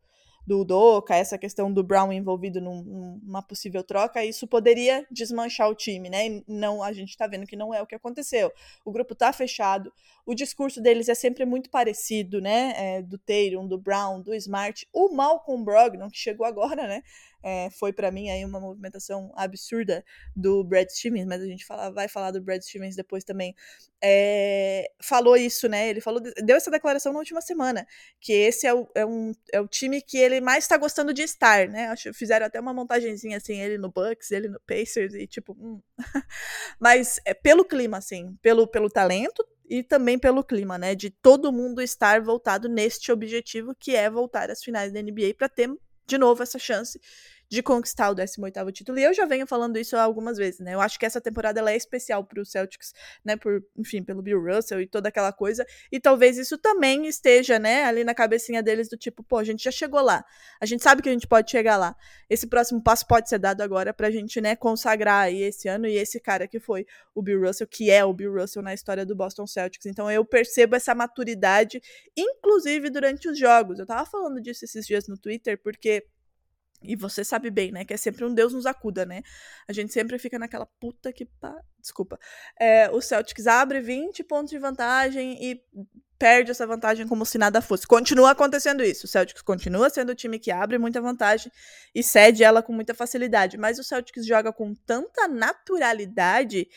do 0.47 0.63
Doca, 0.63 1.13
essa 1.13 1.37
questão 1.37 1.71
do 1.71 1.83
Brown 1.83 2.13
envolvido 2.13 2.61
num, 2.61 2.81
numa 3.21 3.41
possível 3.41 3.83
troca, 3.83 4.23
isso 4.23 4.47
poderia 4.47 5.05
desmanchar 5.11 5.69
o 5.69 5.75
time, 5.75 6.09
né? 6.09 6.25
E 6.25 6.43
não, 6.47 6.81
a 6.81 6.93
gente 6.93 7.17
tá 7.17 7.27
vendo 7.27 7.45
que 7.45 7.57
não 7.57 7.73
é 7.73 7.81
o 7.81 7.85
que 7.85 7.93
aconteceu. 7.93 8.49
O 8.85 8.91
grupo 8.91 9.13
tá 9.13 9.33
fechado, 9.33 9.91
o 10.25 10.33
discurso 10.33 10.81
deles 10.81 11.09
é 11.09 11.15
sempre 11.15 11.43
muito 11.43 11.69
parecido, 11.69 12.39
né? 12.39 12.73
É, 12.77 13.01
do 13.01 13.17
Tatum, 13.17 13.67
do 13.67 13.77
Brown, 13.77 14.21
do 14.21 14.33
Smart, 14.35 14.87
o 14.93 15.09
Malcolm 15.09 15.65
Brogdon, 15.65 16.09
que 16.09 16.17
chegou 16.17 16.45
agora, 16.45 16.87
né? 16.87 17.03
É, 17.43 17.69
foi 17.69 17.93
para 17.93 18.11
mim 18.11 18.29
aí 18.29 18.43
uma 18.43 18.59
movimentação 18.59 19.31
absurda 19.35 20.03
do 20.35 20.63
Brad 20.63 20.89
Stevens, 20.89 21.25
mas 21.25 21.41
a 21.41 21.45
gente 21.45 21.65
fala, 21.65 21.89
vai 21.91 22.07
falar 22.07 22.31
do 22.31 22.41
Brad 22.41 22.61
Stevens 22.61 22.95
depois 22.95 23.23
também. 23.23 23.55
É, 24.01 24.91
falou 25.01 25.35
isso, 25.37 25.67
né? 25.67 25.89
Ele 25.89 26.01
falou, 26.01 26.21
deu 26.21 26.55
essa 26.55 26.71
declaração 26.71 27.13
na 27.13 27.19
última 27.19 27.41
semana, 27.41 27.85
que 28.19 28.33
esse 28.33 28.67
é 28.67 28.73
o, 28.73 28.87
é 28.95 29.05
um, 29.05 29.31
é 29.51 29.61
o 29.61 29.67
time 29.67 30.01
que 30.01 30.17
ele 30.17 30.41
mais 30.41 30.63
está 30.63 30.77
gostando 30.77 31.13
de 31.13 31.23
estar, 31.23 31.67
né? 31.67 31.87
Acho 31.87 32.13
fizeram 32.13 32.45
até 32.45 32.59
uma 32.59 32.73
montagenzinha 32.73 33.37
assim, 33.37 33.59
ele 33.59 33.77
no 33.77 33.91
Bucks, 33.91 34.31
ele 34.31 34.49
no 34.49 34.59
Pacers 34.61 35.13
e 35.13 35.27
tipo, 35.27 35.53
hum. 35.53 35.81
mas 36.79 37.19
é 37.25 37.33
pelo 37.33 37.65
clima, 37.65 37.97
assim, 37.97 38.35
pelo, 38.41 38.67
pelo 38.67 38.89
talento, 38.89 39.45
e 39.69 39.83
também 39.83 40.17
pelo 40.17 40.43
clima, 40.43 40.77
né, 40.77 40.95
de 40.95 41.09
todo 41.09 41.51
mundo 41.51 41.81
estar 41.81 42.21
voltado 42.21 42.69
neste 42.69 43.11
objetivo 43.11 43.75
que 43.77 43.95
é 43.95 44.09
voltar 44.09 44.49
às 44.49 44.63
finais 44.63 44.93
da 44.93 45.01
NBA 45.01 45.33
para 45.37 45.49
ter 45.49 45.69
de 46.07 46.17
novo 46.17 46.41
essa 46.43 46.57
chance 46.57 46.99
de 47.49 47.63
conquistar 47.63 48.09
o 48.09 48.15
18º 48.15 48.71
título. 48.71 48.99
E 48.99 49.03
eu 49.03 49.13
já 49.13 49.25
venho 49.25 49.47
falando 49.47 49.77
isso 49.77 49.95
algumas 49.95 50.37
vezes, 50.37 50.59
né? 50.59 50.73
Eu 50.73 50.81
acho 50.81 50.99
que 50.99 51.05
essa 51.05 51.21
temporada 51.21 51.59
ela 51.59 51.71
é 51.71 51.77
especial 51.77 52.23
para 52.23 52.41
o 52.41 52.45
Celtics, 52.45 52.93
né, 53.23 53.37
por, 53.37 53.63
enfim, 53.77 54.03
pelo 54.03 54.21
Bill 54.21 54.41
Russell 54.41 54.81
e 54.81 54.87
toda 54.87 55.09
aquela 55.09 55.31
coisa. 55.31 55.65
E 55.91 55.99
talvez 55.99 56.37
isso 56.37 56.57
também 56.57 57.07
esteja, 57.07 57.57
né, 57.57 57.85
ali 57.85 58.03
na 58.03 58.13
cabecinha 58.13 58.61
deles 58.61 58.89
do 58.89 58.97
tipo, 58.97 59.23
pô, 59.23 59.37
a 59.37 59.43
gente 59.43 59.63
já 59.63 59.71
chegou 59.71 60.01
lá. 60.01 60.25
A 60.59 60.65
gente 60.65 60.83
sabe 60.83 61.01
que 61.01 61.09
a 61.09 61.11
gente 61.11 61.27
pode 61.27 61.49
chegar 61.49 61.77
lá. 61.77 61.95
Esse 62.29 62.47
próximo 62.47 62.81
passo 62.81 63.07
pode 63.07 63.29
ser 63.29 63.39
dado 63.39 63.61
agora 63.61 63.93
pra 63.93 64.11
gente, 64.11 64.41
né, 64.41 64.55
consagrar 64.55 65.25
aí 65.25 65.41
esse 65.41 65.69
ano 65.69 65.87
e 65.87 65.95
esse 65.95 66.19
cara 66.19 66.47
que 66.47 66.59
foi 66.59 66.85
o 67.15 67.21
Bill 67.21 67.41
Russell, 67.41 67.67
que 67.67 67.89
é 67.89 68.03
o 68.03 68.13
Bill 68.13 68.33
Russell 68.33 68.61
na 68.61 68.73
história 68.73 69.05
do 69.05 69.15
Boston 69.15 69.47
Celtics. 69.47 69.85
Então 69.85 70.11
eu 70.11 70.25
percebo 70.25 70.75
essa 70.75 70.93
maturidade, 70.93 71.81
inclusive 72.15 72.89
durante 72.89 73.29
os 73.29 73.39
jogos. 73.39 73.79
Eu 73.79 73.85
tava 73.85 74.05
falando 74.05 74.41
disso 74.41 74.65
esses 74.65 74.85
dias 74.85 75.07
no 75.07 75.17
Twitter, 75.17 75.57
porque 75.61 76.05
e 76.81 76.95
você 76.95 77.23
sabe 77.23 77.49
bem, 77.49 77.71
né? 77.71 77.83
Que 77.83 77.93
é 77.93 77.97
sempre 77.97 78.23
um 78.23 78.33
Deus 78.33 78.53
nos 78.53 78.65
acuda, 78.65 79.05
né? 79.05 79.21
A 79.67 79.73
gente 79.73 79.91
sempre 79.91 80.17
fica 80.19 80.37
naquela 80.37 80.65
puta 80.79 81.11
que. 81.11 81.25
Pá... 81.25 81.55
Desculpa. 81.79 82.19
É, 82.59 82.89
o 82.91 83.01
Celtics 83.01 83.47
abre 83.47 83.79
20 83.79 84.23
pontos 84.23 84.49
de 84.49 84.59
vantagem 84.59 85.37
e 85.43 85.63
perde 86.17 86.51
essa 86.51 86.65
vantagem 86.65 87.07
como 87.07 87.25
se 87.25 87.37
nada 87.37 87.61
fosse. 87.61 87.87
Continua 87.87 88.31
acontecendo 88.31 88.83
isso. 88.83 89.05
O 89.05 89.07
Celtics 89.07 89.41
continua 89.41 89.89
sendo 89.89 90.11
o 90.11 90.15
time 90.15 90.39
que 90.39 90.51
abre 90.51 90.77
muita 90.77 90.99
vantagem 90.99 91.51
e 91.93 92.03
cede 92.03 92.43
ela 92.43 92.61
com 92.61 92.73
muita 92.73 92.93
facilidade. 92.93 93.57
Mas 93.57 93.79
o 93.79 93.83
Celtics 93.83 94.25
joga 94.25 94.51
com 94.51 94.73
tanta 94.73 95.27
naturalidade 95.27 96.67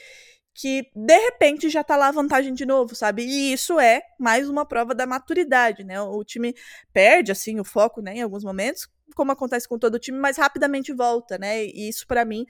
que 0.60 0.90
de 0.94 1.16
repente 1.16 1.70
já 1.70 1.82
tá 1.82 1.96
lá 1.96 2.08
a 2.08 2.12
vantagem 2.12 2.52
de 2.52 2.66
novo, 2.66 2.94
sabe? 2.94 3.22
E 3.24 3.50
isso 3.50 3.80
é 3.80 4.02
mais 4.18 4.46
uma 4.50 4.66
prova 4.66 4.94
da 4.94 5.06
maturidade, 5.06 5.82
né? 5.84 5.98
O 6.02 6.22
time 6.22 6.54
perde 6.92 7.32
assim 7.32 7.58
o 7.58 7.64
foco, 7.64 8.02
né, 8.02 8.16
em 8.16 8.22
alguns 8.22 8.44
momentos, 8.44 8.86
como 9.14 9.32
acontece 9.32 9.66
com 9.66 9.78
todo 9.78 9.94
o 9.94 9.98
time, 9.98 10.18
mas 10.18 10.36
rapidamente 10.36 10.92
volta, 10.92 11.38
né? 11.38 11.64
E 11.64 11.88
isso 11.88 12.06
para 12.06 12.26
mim 12.26 12.44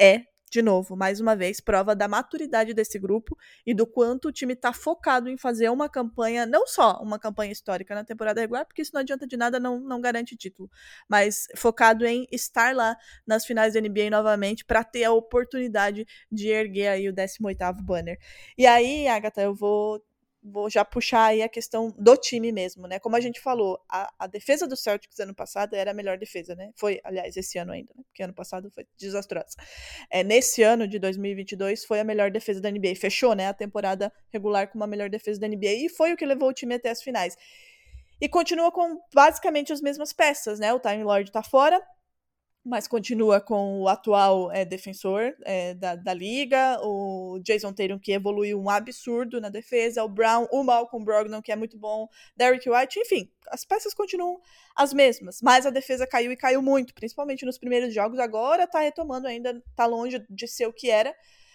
é 0.00 0.22
de 0.50 0.60
novo, 0.62 0.96
mais 0.96 1.20
uma 1.20 1.36
vez, 1.36 1.60
prova 1.60 1.94
da 1.94 2.08
maturidade 2.08 2.74
desse 2.74 2.98
grupo 2.98 3.38
e 3.64 3.72
do 3.72 3.86
quanto 3.86 4.28
o 4.28 4.32
time 4.32 4.54
está 4.54 4.72
focado 4.72 5.28
em 5.28 5.36
fazer 5.38 5.70
uma 5.70 5.88
campanha, 5.88 6.44
não 6.44 6.66
só 6.66 7.00
uma 7.00 7.18
campanha 7.18 7.52
histórica 7.52 7.94
na 7.94 8.04
temporada 8.04 8.40
regular, 8.40 8.66
porque 8.66 8.82
isso 8.82 8.90
não 8.92 9.00
adianta 9.00 9.26
de 9.26 9.36
nada, 9.36 9.60
não, 9.60 9.78
não 9.78 10.00
garante 10.00 10.36
título, 10.36 10.68
mas 11.08 11.46
focado 11.56 12.04
em 12.04 12.26
estar 12.32 12.74
lá 12.74 12.96
nas 13.26 13.46
finais 13.46 13.74
da 13.74 13.80
NBA 13.80 14.10
novamente 14.10 14.64
para 14.64 14.82
ter 14.82 15.04
a 15.04 15.12
oportunidade 15.12 16.04
de 16.30 16.48
erguer 16.48 16.88
aí 16.88 17.08
o 17.08 17.14
18º 17.14 17.80
banner. 17.82 18.18
E 18.58 18.66
aí, 18.66 19.06
Agatha, 19.06 19.42
eu 19.42 19.54
vou 19.54 20.02
vou 20.42 20.70
já 20.70 20.84
puxar 20.84 21.26
aí 21.26 21.42
a 21.42 21.48
questão 21.48 21.94
do 21.98 22.16
time 22.16 22.50
mesmo, 22.50 22.86
né? 22.86 22.98
Como 22.98 23.14
a 23.14 23.20
gente 23.20 23.40
falou, 23.40 23.78
a, 23.88 24.12
a, 24.18 24.26
defesa 24.26 24.66
do 24.66 24.76
Celtics 24.76 25.18
ano 25.20 25.34
passado 25.34 25.74
era 25.74 25.90
a 25.90 25.94
melhor 25.94 26.16
defesa, 26.16 26.54
né? 26.54 26.70
Foi, 26.76 27.00
aliás, 27.04 27.36
esse 27.36 27.58
ano 27.58 27.72
ainda, 27.72 27.92
né? 27.94 28.02
Porque 28.06 28.22
ano 28.22 28.32
passado 28.32 28.70
foi 28.70 28.86
desastrosa. 28.96 29.56
É, 30.10 30.24
nesse 30.24 30.62
ano 30.62 30.88
de 30.88 30.98
2022 30.98 31.84
foi 31.84 32.00
a 32.00 32.04
melhor 32.04 32.30
defesa 32.30 32.60
da 32.60 32.70
NBA. 32.70 32.94
Fechou, 32.96 33.34
né? 33.34 33.48
A 33.48 33.54
temporada 33.54 34.12
regular 34.32 34.68
com 34.68 34.78
uma 34.78 34.86
melhor 34.86 35.10
defesa 35.10 35.40
da 35.40 35.48
NBA 35.48 35.84
e 35.84 35.88
foi 35.88 36.12
o 36.12 36.16
que 36.16 36.24
levou 36.24 36.48
o 36.48 36.54
time 36.54 36.74
até 36.74 36.90
as 36.90 37.02
finais. 37.02 37.36
E 38.20 38.28
continua 38.28 38.70
com 38.70 39.00
basicamente 39.14 39.72
as 39.72 39.80
mesmas 39.80 40.12
peças, 40.12 40.58
né? 40.58 40.72
O 40.72 40.80
Time 40.80 41.02
Lord 41.02 41.30
tá 41.32 41.42
fora, 41.42 41.82
mas 42.64 42.86
continua 42.86 43.40
com 43.40 43.80
o 43.80 43.88
atual 43.88 44.52
é, 44.52 44.64
defensor 44.64 45.34
é, 45.44 45.74
da, 45.74 45.96
da 45.96 46.12
liga, 46.12 46.78
o 46.82 47.40
Jason 47.42 47.72
Tatum, 47.72 47.98
que 47.98 48.12
evoluiu 48.12 48.60
um 48.60 48.68
absurdo 48.68 49.40
na 49.40 49.48
defesa, 49.48 50.04
o 50.04 50.08
Brown, 50.08 50.46
o 50.52 50.62
Malcolm 50.62 51.04
Brogdon, 51.04 51.40
que 51.40 51.50
é 51.50 51.56
muito 51.56 51.78
bom, 51.78 52.06
Derrick 52.36 52.68
White, 52.68 53.00
enfim, 53.00 53.30
as 53.48 53.64
peças 53.64 53.94
continuam 53.94 54.40
as 54.76 54.92
mesmas, 54.92 55.40
mas 55.42 55.64
a 55.64 55.70
defesa 55.70 56.06
caiu 56.06 56.30
e 56.30 56.36
caiu 56.36 56.60
muito, 56.60 56.94
principalmente 56.94 57.46
nos 57.46 57.58
primeiros 57.58 57.94
jogos, 57.94 58.18
agora 58.18 58.66
tá 58.66 58.80
retomando 58.80 59.26
ainda, 59.26 59.62
tá 59.74 59.86
longe 59.86 60.24
de 60.28 60.46
ser 60.46 60.66
o 60.66 60.72
que 60.72 60.90
era, 60.90 61.14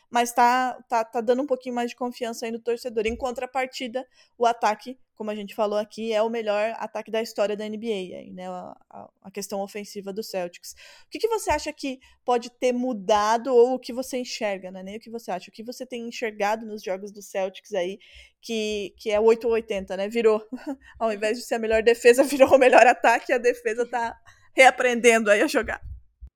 mas 0.09 0.31
tá, 0.31 0.77
tá, 0.87 1.03
tá 1.03 1.21
dando 1.21 1.41
um 1.41 1.45
pouquinho 1.45 1.75
mais 1.75 1.89
de 1.89 1.95
confiança 1.95 2.45
aí 2.45 2.51
no 2.51 2.59
torcedor. 2.59 3.05
Em 3.05 3.15
contrapartida, 3.15 4.05
o 4.37 4.45
ataque, 4.45 4.97
como 5.15 5.31
a 5.31 5.35
gente 5.35 5.55
falou 5.55 5.77
aqui, 5.77 6.13
é 6.13 6.21
o 6.21 6.29
melhor 6.29 6.73
ataque 6.77 7.11
da 7.11 7.21
história 7.21 7.55
da 7.55 7.67
NBA, 7.67 8.17
aí, 8.17 8.31
né? 8.31 8.47
A, 8.47 8.77
a, 8.89 9.09
a 9.23 9.31
questão 9.31 9.61
ofensiva 9.61 10.13
do 10.13 10.23
Celtics. 10.23 10.73
O 11.05 11.09
que, 11.09 11.19
que 11.19 11.27
você 11.27 11.49
acha 11.49 11.71
que 11.73 11.99
pode 12.23 12.49
ter 12.49 12.71
mudado 12.71 13.53
ou 13.53 13.75
o 13.75 13.79
que 13.79 13.93
você 13.93 14.17
enxerga, 14.17 14.71
né? 14.71 14.83
Nem 14.83 14.97
o 14.97 14.99
que 14.99 15.09
você 15.09 15.31
acha, 15.31 15.49
o 15.49 15.53
que 15.53 15.63
você 15.63 15.85
tem 15.85 16.07
enxergado 16.07 16.65
nos 16.65 16.83
jogos 16.83 17.11
do 17.11 17.21
Celtics 17.21 17.73
aí, 17.73 17.97
que, 18.41 18.93
que 18.97 19.11
é 19.11 19.19
8 19.19 19.45
ou 19.47 19.53
80, 19.53 19.97
né? 19.97 20.07
Virou, 20.07 20.45
ao 20.99 21.11
invés 21.11 21.37
de 21.37 21.43
ser 21.43 21.55
a 21.55 21.59
melhor 21.59 21.81
defesa, 21.81 22.23
virou 22.25 22.53
o 22.53 22.59
melhor 22.59 22.85
ataque 22.85 23.31
e 23.31 23.35
a 23.35 23.37
defesa 23.37 23.85
tá 23.85 24.15
reaprendendo 24.55 25.29
aí 25.29 25.41
a 25.41 25.47
jogar. 25.47 25.81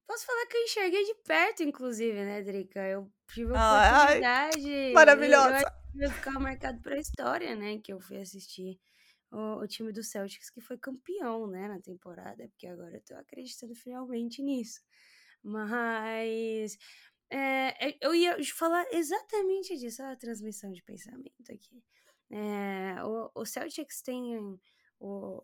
Posso 0.07 0.25
falar 0.25 0.45
que 0.47 0.57
eu 0.57 0.63
enxerguei 0.63 1.05
de 1.05 1.13
perto, 1.23 1.61
inclusive, 1.61 2.25
né, 2.25 2.41
Drica? 2.41 2.79
Eu 2.79 3.07
tive 3.33 3.55
a 3.55 3.91
oportunidade. 3.91 4.73
Ai, 4.73 4.93
maravilhosa! 4.93 5.73
Eu, 5.95 6.03
eu 6.03 6.11
ficar 6.11 6.39
marcado 6.39 6.79
pra 6.81 6.97
história, 6.97 7.55
né? 7.55 7.79
Que 7.79 7.93
eu 7.93 7.99
fui 7.99 8.17
assistir 8.17 8.79
o, 9.31 9.61
o, 9.61 9.67
time 9.67 9.91
do 9.91 10.03
Celtics 10.03 10.49
que 10.49 10.61
foi 10.61 10.77
campeão, 10.77 11.47
né, 11.47 11.67
na 11.67 11.79
temporada, 11.79 12.47
porque 12.49 12.67
agora 12.67 12.97
eu 12.97 13.03
tô 13.03 13.15
acreditando 13.15 13.75
finalmente 13.75 14.41
nisso. 14.41 14.81
Mas 15.43 16.77
é, 17.31 17.97
eu 18.05 18.13
ia 18.15 18.37
falar 18.55 18.85
exatamente 18.91 19.77
disso, 19.77 20.01
a 20.03 20.15
transmissão 20.15 20.71
de 20.71 20.83
pensamento 20.83 21.51
aqui. 21.51 21.83
É, 22.31 23.03
o, 23.03 23.31
o 23.35 23.45
Celtics 23.45 24.01
tem 24.01 24.37
o, 24.99 25.43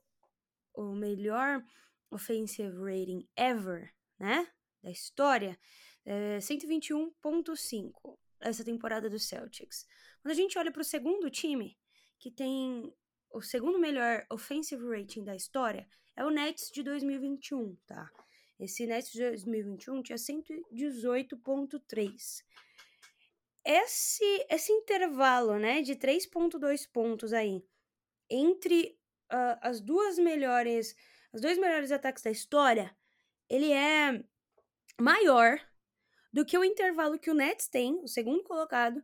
o 0.73 0.95
melhor 0.95 1.63
offensive 2.11 2.75
rating 2.77 3.27
ever, 3.35 3.93
né? 4.19 4.47
Da 4.81 4.91
história, 4.91 5.57
é 6.05 6.37
121.5 6.37 8.17
essa 8.39 8.63
temporada 8.63 9.09
do 9.09 9.17
Celtics. 9.17 9.87
Quando 10.21 10.31
a 10.31 10.35
gente 10.35 10.55
olha 10.57 10.71
para 10.71 10.81
o 10.81 10.85
segundo 10.85 11.29
time, 11.29 11.77
que 12.19 12.31
tem 12.31 12.93
o 13.31 13.41
segundo 13.41 13.79
melhor 13.79 14.25
offensive 14.29 14.87
rating 14.87 15.23
da 15.23 15.35
história, 15.35 15.87
é 16.15 16.23
o 16.23 16.29
Nets 16.29 16.69
de 16.71 16.83
2021, 16.83 17.75
tá? 17.85 18.09
Esse 18.59 18.85
Nets 18.85 19.11
de 19.11 19.21
2021 19.21 20.03
tinha 20.03 20.17
118.3. 20.17 22.43
Esse, 23.65 24.45
esse 24.49 24.71
intervalo, 24.71 25.57
né, 25.57 25.81
de 25.81 25.95
3.2 25.95 26.87
pontos 26.91 27.33
aí, 27.33 27.63
entre 28.29 28.97
uh, 29.31 29.57
as 29.61 29.81
duas 29.81 30.19
melhores, 30.19 30.95
os 31.33 31.41
dois 31.41 31.57
melhores 31.57 31.91
ataques 31.91 32.23
da 32.23 32.31
história, 32.31 32.95
ele 33.49 33.71
é 33.71 34.23
maior 34.99 35.59
do 36.35 36.43
que 36.43 36.57
o 36.57 36.65
intervalo 36.65 37.17
que 37.17 37.31
o 37.31 37.33
Nets 37.33 37.69
tem, 37.69 37.95
o 38.03 38.09
segundo 38.09 38.43
colocado, 38.43 39.01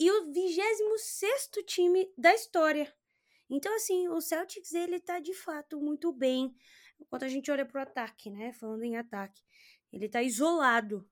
e 0.00 0.10
o 0.10 0.32
26 0.32 1.48
time 1.64 2.12
da 2.18 2.34
história. 2.34 2.92
Então, 3.48 3.72
assim, 3.76 4.08
o 4.08 4.20
Celtics, 4.20 4.74
ele 4.74 4.98
tá 4.98 5.20
de 5.20 5.32
fato 5.32 5.80
muito 5.80 6.12
bem 6.12 6.52
quando 7.08 7.22
a 7.22 7.28
gente 7.28 7.52
olha 7.52 7.64
pro 7.64 7.80
ataque, 7.80 8.30
né? 8.30 8.52
Falando 8.52 8.82
em 8.82 8.96
ataque. 8.96 9.40
Ele 9.92 10.08
tá 10.08 10.20
isolado, 10.24 11.08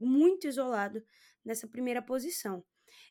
muito 0.00 0.48
isolado 0.48 1.00
nessa 1.44 1.68
primeira 1.68 2.02
posição. 2.02 2.64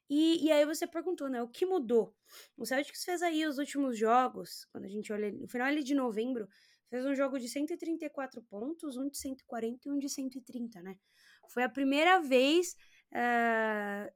E, 0.09 0.45
e 0.45 0.51
aí 0.51 0.65
você 0.65 0.85
perguntou, 0.85 1.29
né? 1.29 1.41
O 1.41 1.47
que 1.47 1.65
mudou? 1.65 2.13
O 2.57 2.65
Celtics 2.65 3.05
fez 3.05 3.21
aí 3.21 3.45
os 3.45 3.59
últimos 3.59 3.97
jogos, 3.97 4.65
quando 4.73 4.83
a 4.83 4.89
gente 4.89 5.13
olha 5.13 5.31
no 5.31 5.47
final 5.47 5.67
ali 5.67 5.81
de 5.81 5.95
novembro, 5.95 6.49
fez 6.89 7.05
um 7.05 7.15
jogo 7.15 7.39
de 7.39 7.47
134 7.47 8.43
pontos, 8.43 8.97
um 8.97 9.07
de 9.07 9.17
140 9.17 9.87
e 9.87 9.91
um 9.93 9.97
de 9.97 10.09
130, 10.09 10.81
né? 10.81 10.97
Foi 11.49 11.63
a 11.63 11.69
primeira 11.69 12.19
vez 12.19 12.75
uh, 13.11 14.11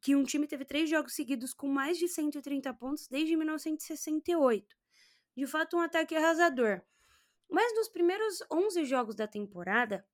que 0.00 0.14
um 0.14 0.24
time 0.24 0.46
teve 0.46 0.64
três 0.64 0.88
jogos 0.88 1.14
seguidos 1.14 1.54
com 1.54 1.68
mais 1.68 1.98
de 1.98 2.08
130 2.08 2.72
pontos 2.74 3.08
desde 3.08 3.36
1968. 3.36 4.76
De 5.36 5.46
fato, 5.46 5.76
um 5.76 5.80
ataque 5.80 6.14
arrasador. 6.14 6.82
Mas 7.48 7.74
nos 7.74 7.88
primeiros 7.88 8.42
11 8.50 8.84
jogos 8.84 9.14
da 9.14 9.26
temporada, 9.26 10.04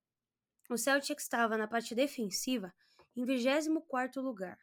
o 0.69 0.77
Celtics 0.77 1.25
estava 1.25 1.57
na 1.57 1.67
parte 1.67 1.95
defensiva 1.95 2.73
em 3.17 3.25
24 3.25 4.21
lugar. 4.21 4.59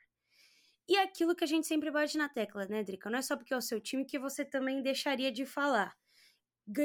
E 0.87 0.95
é 0.97 1.03
aquilo 1.03 1.35
que 1.35 1.43
a 1.43 1.47
gente 1.47 1.67
sempre 1.67 1.91
bate 1.91 2.17
na 2.17 2.27
tecla, 2.27 2.65
né, 2.65 2.83
Drica? 2.83 3.09
Não 3.09 3.19
é 3.19 3.21
só 3.21 3.37
porque 3.37 3.53
é 3.53 3.57
o 3.57 3.61
seu 3.61 3.79
time 3.79 4.05
que 4.05 4.17
você 4.17 4.43
também 4.43 4.81
deixaria 4.81 5.31
de 5.31 5.45
falar. 5.45 5.95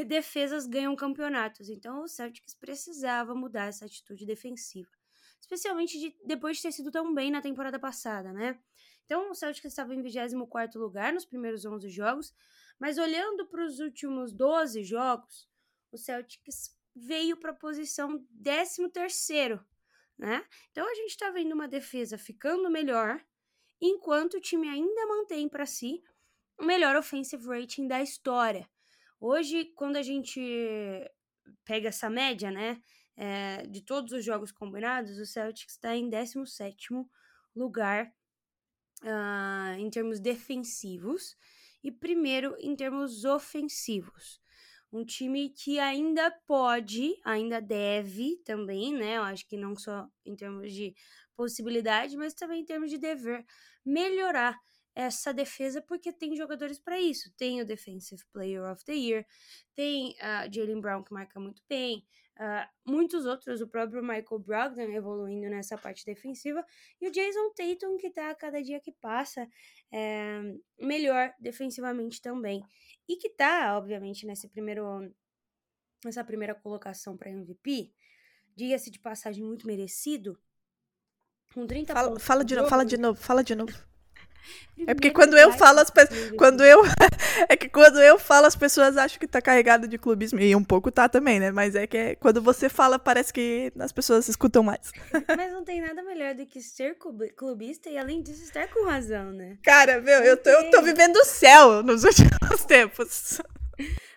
Defesas 0.07 0.67
ganham 0.67 0.97
campeonatos, 0.97 1.69
então 1.69 2.03
o 2.03 2.09
Celtics 2.09 2.55
precisava 2.55 3.35
mudar 3.35 3.67
essa 3.67 3.85
atitude 3.85 4.25
defensiva. 4.25 4.91
Especialmente 5.41 5.99
de, 5.99 6.17
depois 6.25 6.57
de 6.57 6.63
ter 6.63 6.73
sido 6.73 6.91
tão 6.91 7.15
bem 7.15 7.31
na 7.31 7.43
temporada 7.43 7.79
passada, 7.79 8.33
né? 8.33 8.59
Então 9.05 9.31
o 9.31 9.35
Celtics 9.35 9.73
estava 9.73 9.95
em 9.95 10.01
24 10.01 10.81
lugar 10.81 11.13
nos 11.13 11.27
primeiros 11.27 11.65
11 11.67 11.91
jogos, 11.91 12.35
mas 12.79 12.97
olhando 12.97 13.47
para 13.47 13.65
os 13.65 13.79
últimos 13.79 14.33
12 14.33 14.83
jogos, 14.85 15.49
o 15.93 15.99
Celtics 15.99 16.75
veio 16.97 17.37
para 17.37 17.51
a 17.51 17.55
posição 17.55 18.25
13 18.43 18.89
terceiro 18.89 19.65
né? 20.19 20.45
Então 20.71 20.89
a 20.89 20.95
gente 20.95 21.11
está 21.11 21.31
vendo 21.31 21.53
uma 21.53 21.69
defesa 21.69 22.17
ficando 22.17 22.71
melhor, 22.71 23.23
enquanto 23.81 24.35
o 24.35 24.41
time 24.41 24.69
ainda 24.69 25.07
mantém 25.07 25.49
para 25.49 25.67
si 25.67 26.03
o 26.59 26.65
melhor 26.65 26.97
offensive 26.97 27.47
rating 27.47 27.89
da 27.89 28.01
história. 28.01 28.69
Hoje, 29.27 29.73
quando 29.75 29.97
a 29.97 30.03
gente 30.03 30.39
pega 31.65 31.89
essa 31.89 32.11
média, 32.11 32.51
né, 32.51 32.79
é, 33.17 33.67
de 33.67 33.81
todos 33.81 34.13
os 34.13 34.23
jogos 34.23 34.53
combinados, 34.53 35.19
o 35.19 35.25
Celtics 35.25 35.77
está 35.77 35.97
em 35.97 36.11
17 36.11 36.89
lugar 37.57 38.13
uh, 39.03 39.79
em 39.79 39.89
termos 39.89 40.21
defensivos 40.21 41.39
e 41.83 41.91
primeiro 41.91 42.55
em 42.61 42.77
termos 42.77 43.25
ofensivos 43.25 44.43
um 44.93 45.07
time 45.07 45.49
que 45.49 45.79
ainda 45.79 46.31
pode, 46.47 47.19
ainda 47.25 47.63
deve 47.63 48.37
também, 48.45 48.93
né? 48.93 49.17
Eu 49.17 49.23
acho 49.23 49.47
que 49.49 49.57
não 49.57 49.75
só 49.75 50.07
em 50.25 50.37
termos 50.37 50.71
de 50.71 50.95
possibilidade, 51.35 52.15
mas 52.17 52.35
também 52.35 52.61
em 52.61 52.65
termos 52.65 52.91
de 52.91 52.99
dever 52.99 53.45
melhorar 53.85 54.61
essa 54.95 55.35
defesa, 55.35 55.83
porque 55.83 56.13
tem 56.13 56.37
jogadores 56.37 56.79
para 56.79 57.01
isso. 57.01 57.33
Tem 57.37 57.61
o 57.61 57.67
Defensive 57.67 58.23
Player 58.33 58.63
of 58.71 58.85
the 58.85 58.95
Year, 58.95 59.27
tem 59.75 60.13
uh, 60.13 60.53
Jalen 60.53 60.81
Brown 60.81 61.03
que 61.03 61.13
marca 61.13 61.41
muito 61.41 61.63
bem, 61.69 62.07
uh, 62.39 62.91
muitos 62.91 63.27
outros, 63.27 63.61
o 63.61 63.67
próprio 63.67 64.03
Michael 64.03 64.39
Brogdon 64.39 64.93
evoluindo 64.93 65.49
nessa 65.49 65.77
parte 65.77 66.05
defensiva, 66.05 66.65
e 67.01 67.09
o 67.09 67.11
Jason 67.11 67.53
Tatum 67.55 67.97
que 67.97 68.11
tá 68.11 68.31
a 68.31 68.35
cada 68.35 68.63
dia 68.63 68.81
que 68.81 68.93
passa 68.93 69.49
é, 69.93 70.41
melhor 70.79 71.33
defensivamente 71.41 72.23
também. 72.23 72.63
E 73.09 73.17
que 73.17 73.29
tá, 73.31 73.77
obviamente, 73.77 74.27
nesse 74.27 74.49
primeiro, 74.49 75.13
nessa 76.05 76.25
primeira 76.25 76.55
colocação 76.55 77.17
para 77.17 77.31
MVP, 77.31 77.93
diga-se 78.57 78.91
de 78.91 79.01
passagem 79.01 79.45
muito 79.45 79.67
merecido, 79.67 80.39
com 81.53 81.67
30 81.67 81.93
fala, 81.93 82.09
pontos. 82.09 82.25
Fala 82.25 82.45
de 82.45 82.57
novo, 82.57 82.69
fala 82.69 82.85
de 82.85 82.97
novo, 82.97 83.21
fala 83.21 83.45
de 83.45 83.55
novo. 83.55 83.94
É 84.87 84.95
porque 84.95 85.11
quando 85.11 85.37
eu 85.37 85.53
falo 85.53 85.79
as 85.79 85.91
pessoas. 85.91 86.33
Quando 86.33 86.65
eu. 86.65 86.83
é 87.49 87.57
que 87.57 87.69
quando 87.69 88.01
eu 88.01 88.19
falo, 88.19 88.47
as 88.47 88.57
pessoas 88.57 88.97
acham 88.97 89.19
que 89.19 89.27
tá 89.27 89.41
carregado 89.41 89.87
de 89.87 89.97
clubismo. 89.97 90.41
E 90.41 90.55
um 90.55 90.65
pouco 90.65 90.91
tá 90.91 91.09
também, 91.09 91.39
né? 91.39 91.51
Mas 91.51 91.75
é 91.75 91.87
que 91.87 91.97
é, 91.97 92.15
quando 92.17 92.43
você 92.43 92.69
fala, 92.69 92.99
parece 92.99 93.33
que 93.33 93.73
as 93.79 93.93
pessoas 93.93 94.29
escutam 94.29 94.63
mais. 94.63 94.93
Mas 95.37 95.53
não 95.53 95.65
tem 95.65 95.81
nada 95.81 96.03
melhor 96.03 96.35
do 96.35 96.45
que 96.47 96.61
ser 96.61 96.97
clubista 97.37 97.89
e, 97.89 97.97
além 97.97 98.23
disso, 98.23 98.43
estar 98.43 98.69
com 98.69 98.85
razão, 98.85 99.33
né? 99.33 99.59
Cara, 99.63 100.01
meu, 100.01 100.21
eu 100.21 100.37
tô, 100.37 100.51
eu 100.51 100.71
tô 100.71 100.83
vivendo 100.83 101.17
o 101.17 101.25
céu 101.25 101.83
nos 101.83 102.03
últimos 102.05 102.65
tempos. 102.67 103.41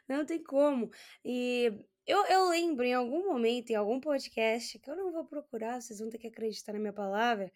Não 0.07 0.25
tem 0.25 0.41
como. 0.41 0.89
E 1.23 1.71
eu, 2.07 2.25
eu 2.25 2.49
lembro 2.49 2.85
em 2.85 2.93
algum 2.93 3.25
momento, 3.25 3.69
em 3.69 3.75
algum 3.75 3.99
podcast, 3.99 4.79
que 4.79 4.89
eu 4.89 4.95
não 4.95 5.11
vou 5.11 5.25
procurar, 5.25 5.81
vocês 5.81 5.99
vão 5.99 6.09
ter 6.09 6.17
que 6.17 6.27
acreditar 6.27 6.73
na 6.73 6.79
minha 6.79 6.93
palavra, 6.93 7.51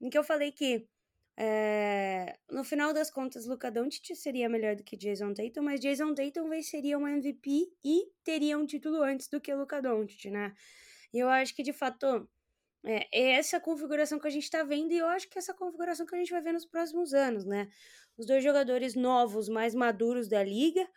em 0.00 0.10
que 0.10 0.18
eu 0.18 0.22
falei 0.22 0.52
que 0.52 0.86
é, 1.36 2.38
no 2.48 2.62
final 2.62 2.92
das 2.92 3.10
contas, 3.10 3.46
Luca 3.46 3.70
Doncic 3.70 4.14
seria 4.14 4.48
melhor 4.48 4.76
do 4.76 4.84
que 4.84 4.96
Jason 4.96 5.34
Tatum, 5.34 5.62
mas 5.62 5.80
Jason 5.80 6.14
Tatum 6.14 6.48
venceria 6.48 6.98
um 6.98 7.08
MVP 7.08 7.72
e 7.84 8.06
teria 8.22 8.56
um 8.56 8.66
título 8.66 9.02
antes 9.02 9.28
do 9.28 9.40
que 9.40 9.52
Luca 9.54 9.82
Doncic, 9.82 10.30
né? 10.30 10.54
E 11.12 11.18
eu 11.18 11.28
acho 11.28 11.54
que, 11.54 11.62
de 11.62 11.72
fato, 11.72 12.28
é, 12.84 13.08
é 13.12 13.32
essa 13.32 13.58
configuração 13.58 14.18
que 14.18 14.28
a 14.28 14.30
gente 14.30 14.48
tá 14.50 14.62
vendo 14.62 14.92
e 14.92 14.98
eu 14.98 15.08
acho 15.08 15.28
que 15.28 15.38
é 15.38 15.40
essa 15.40 15.54
configuração 15.54 16.06
que 16.06 16.14
a 16.14 16.18
gente 16.18 16.30
vai 16.30 16.42
ver 16.42 16.52
nos 16.52 16.66
próximos 16.66 17.12
anos, 17.14 17.44
né? 17.44 17.68
Os 18.16 18.26
dois 18.26 18.44
jogadores 18.44 18.94
novos, 18.94 19.48
mais 19.48 19.74
maduros 19.74 20.28
da 20.28 20.42
liga 20.42 20.88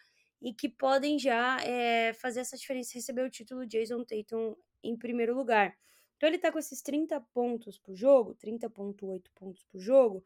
e 0.42 0.54
que 0.54 0.70
podem 0.70 1.18
já 1.18 1.58
é, 1.64 2.14
fazer 2.14 2.42
essa 2.42 2.58
diferença 2.58 2.94
receber 2.94 3.24
o 3.24 3.30
título 3.30 3.66
Jason 3.66 4.04
Tatum 4.04 4.56
em 4.84 4.96
primeiro 4.96 5.36
lugar. 5.36 5.76
Então 6.18 6.28
ele 6.28 6.38
tá 6.38 6.52
com 6.52 6.60
esses 6.60 6.82
30 6.82 7.20
pontos 7.34 7.78
por 7.78 7.96
jogo, 7.96 8.36
30.8 8.36 9.30
pontos 9.36 9.64
por 9.64 9.80
jogo, 9.80 10.24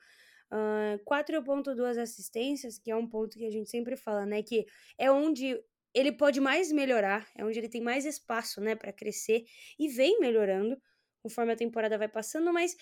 uh, 0.51 1.03
4.2 1.05 1.97
assistências, 1.97 2.79
que 2.79 2.89
é 2.89 2.95
um 2.95 3.07
ponto 3.07 3.37
que 3.37 3.45
a 3.45 3.51
gente 3.51 3.69
sempre 3.69 3.95
fala, 3.95 4.25
né, 4.25 4.41
que 4.41 4.65
é 4.97 5.11
onde 5.11 5.61
ele 5.93 6.11
pode 6.11 6.39
mais 6.39 6.71
melhorar, 6.71 7.27
é 7.35 7.43
onde 7.43 7.59
ele 7.59 7.69
tem 7.69 7.81
mais 7.81 8.05
espaço, 8.05 8.61
né, 8.61 8.75
para 8.75 8.93
crescer 8.93 9.43
e 9.77 9.89
vem 9.89 10.19
melhorando 10.19 10.81
conforme 11.21 11.51
a 11.53 11.55
temporada 11.55 11.97
vai 11.97 12.07
passando, 12.07 12.51
mas 12.51 12.75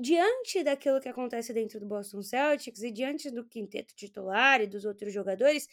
diante 0.00 0.62
daquilo 0.62 1.00
que 1.00 1.08
acontece 1.08 1.52
dentro 1.52 1.80
do 1.80 1.86
Boston 1.86 2.22
Celtics 2.22 2.82
e 2.82 2.90
diante 2.90 3.30
do 3.30 3.44
quinteto 3.44 3.94
titular 3.94 4.60
e 4.60 4.66
dos 4.66 4.84
outros 4.84 5.12
jogadores, 5.12 5.68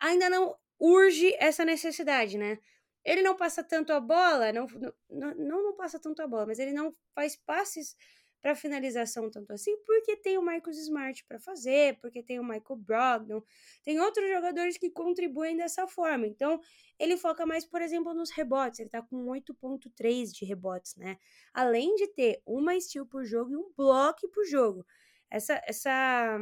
ainda 0.00 0.28
não 0.28 0.56
urge 0.78 1.34
essa 1.38 1.64
necessidade, 1.64 2.36
né? 2.36 2.58
Ele 3.04 3.22
não 3.22 3.36
passa 3.36 3.64
tanto 3.64 3.92
a 3.92 4.00
bola, 4.00 4.52
não, 4.52 4.66
não, 5.10 5.34
não, 5.34 5.76
passa 5.76 5.98
tanto 5.98 6.22
a 6.22 6.26
bola, 6.26 6.46
mas 6.46 6.58
ele 6.58 6.72
não 6.72 6.94
faz 7.14 7.36
passes 7.36 7.96
para 8.40 8.56
finalização 8.56 9.30
tanto 9.30 9.52
assim, 9.52 9.76
porque 9.84 10.16
tem 10.16 10.36
o 10.36 10.42
Marcus 10.42 10.76
Smart 10.76 11.24
para 11.26 11.38
fazer, 11.38 11.98
porque 12.00 12.22
tem 12.22 12.40
o 12.40 12.44
Michael 12.44 12.76
Brogdon, 12.76 13.42
tem 13.84 14.00
outros 14.00 14.28
jogadores 14.28 14.76
que 14.76 14.90
contribuem 14.90 15.56
dessa 15.56 15.86
forma. 15.86 16.26
Então, 16.26 16.60
ele 16.98 17.16
foca 17.16 17.46
mais, 17.46 17.64
por 17.64 17.80
exemplo, 17.80 18.12
nos 18.12 18.30
rebotes. 18.30 18.80
Ele 18.80 18.90
tá 18.90 19.00
com 19.00 19.26
8.3 19.26 20.32
de 20.32 20.44
rebotes, 20.44 20.96
né? 20.96 21.18
Além 21.54 21.94
de 21.94 22.08
ter 22.08 22.42
uma 22.44 22.78
steal 22.80 23.06
por 23.06 23.24
jogo 23.24 23.52
e 23.52 23.56
um 23.56 23.72
bloco 23.76 24.28
por 24.30 24.44
jogo. 24.44 24.84
Essa 25.30 25.62
essa 25.64 26.38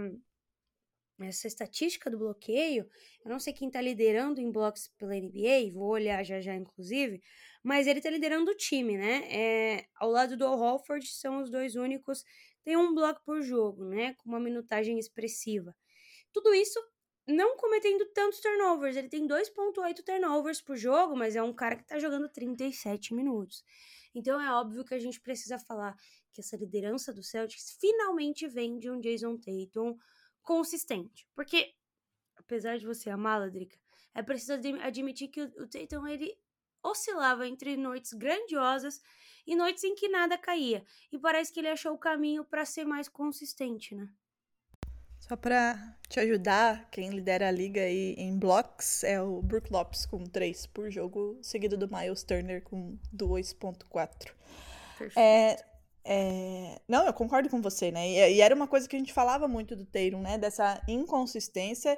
essa 1.22 1.46
estatística 1.46 2.10
do 2.10 2.18
bloqueio, 2.18 2.88
eu 3.24 3.30
não 3.30 3.38
sei 3.38 3.52
quem 3.52 3.68
está 3.68 3.80
liderando 3.80 4.40
em 4.40 4.50
blocos 4.50 4.88
pela 4.98 5.14
NBA, 5.14 5.72
vou 5.72 5.88
olhar 5.88 6.24
já 6.24 6.40
já, 6.40 6.54
inclusive, 6.54 7.22
mas 7.62 7.86
ele 7.86 7.98
está 7.98 8.10
liderando 8.10 8.50
o 8.50 8.56
time, 8.56 8.96
né? 8.96 9.28
É, 9.30 9.86
ao 9.96 10.10
lado 10.10 10.36
do 10.36 10.46
Al 10.46 10.82
são 11.02 11.42
os 11.42 11.50
dois 11.50 11.76
únicos, 11.76 12.24
tem 12.62 12.76
um 12.76 12.94
bloco 12.94 13.22
por 13.24 13.42
jogo, 13.42 13.84
né? 13.84 14.14
Com 14.14 14.28
uma 14.28 14.40
minutagem 14.40 14.98
expressiva. 14.98 15.74
Tudo 16.32 16.54
isso 16.54 16.78
não 17.26 17.56
cometendo 17.56 18.06
tantos 18.12 18.40
turnovers, 18.40 18.96
ele 18.96 19.08
tem 19.08 19.26
2.8 19.26 20.02
turnovers 20.04 20.60
por 20.60 20.76
jogo, 20.76 21.16
mas 21.16 21.36
é 21.36 21.42
um 21.42 21.52
cara 21.52 21.76
que 21.76 21.82
está 21.82 21.98
jogando 21.98 22.28
37 22.28 23.14
minutos. 23.14 23.62
Então 24.14 24.40
é 24.40 24.52
óbvio 24.52 24.84
que 24.84 24.94
a 24.94 24.98
gente 24.98 25.20
precisa 25.20 25.58
falar 25.58 25.96
que 26.32 26.40
essa 26.40 26.56
liderança 26.56 27.12
do 27.12 27.22
Celtics 27.22 27.76
finalmente 27.80 28.46
vem 28.48 28.78
de 28.78 28.90
um 28.90 29.00
Jason 29.00 29.36
Tatum 29.36 29.96
consistente. 30.42 31.26
Porque, 31.34 31.74
apesar 32.36 32.78
de 32.78 32.86
você 32.86 33.10
amar, 33.10 33.40
Ladrica, 33.40 33.78
é 34.14 34.22
preciso 34.22 34.54
admitir 34.82 35.28
que 35.28 35.42
o 35.42 35.68
Tatum 35.68 36.06
ele 36.06 36.36
oscilava 36.82 37.46
entre 37.46 37.76
noites 37.76 38.12
grandiosas 38.12 39.00
e 39.46 39.54
noites 39.54 39.84
em 39.84 39.94
que 39.94 40.08
nada 40.08 40.38
caía. 40.38 40.84
E 41.12 41.18
parece 41.18 41.52
que 41.52 41.60
ele 41.60 41.68
achou 41.68 41.92
o 41.94 41.98
caminho 41.98 42.44
para 42.44 42.64
ser 42.64 42.84
mais 42.84 43.08
consistente, 43.08 43.94
né? 43.94 44.08
Só 45.20 45.36
para 45.36 45.96
te 46.08 46.18
ajudar, 46.18 46.88
quem 46.90 47.10
lidera 47.10 47.48
a 47.48 47.50
liga 47.52 47.82
aí 47.82 48.14
em 48.16 48.36
blocos 48.36 49.04
é 49.04 49.20
o 49.22 49.40
Brook 49.42 49.70
Lopes 49.70 50.06
com 50.06 50.24
3 50.24 50.66
por 50.66 50.90
jogo, 50.90 51.38
seguido 51.42 51.76
do 51.76 51.88
Miles 51.88 52.24
Turner 52.24 52.62
com 52.62 52.98
2.4. 53.14 54.32
É, 55.16 55.64
é... 56.12 56.80
Não, 56.88 57.06
eu 57.06 57.12
concordo 57.12 57.48
com 57.48 57.62
você, 57.62 57.92
né? 57.92 58.10
E, 58.32 58.40
era 58.40 58.52
uma 58.52 58.66
coisa 58.66 58.88
que 58.88 58.96
a 58.96 58.98
gente 58.98 59.12
falava 59.12 59.46
muito 59.46 59.76
do 59.76 59.86
Tatum, 59.86 60.20
né? 60.20 60.36
Dessa 60.36 60.82
inconsistência 60.88 61.96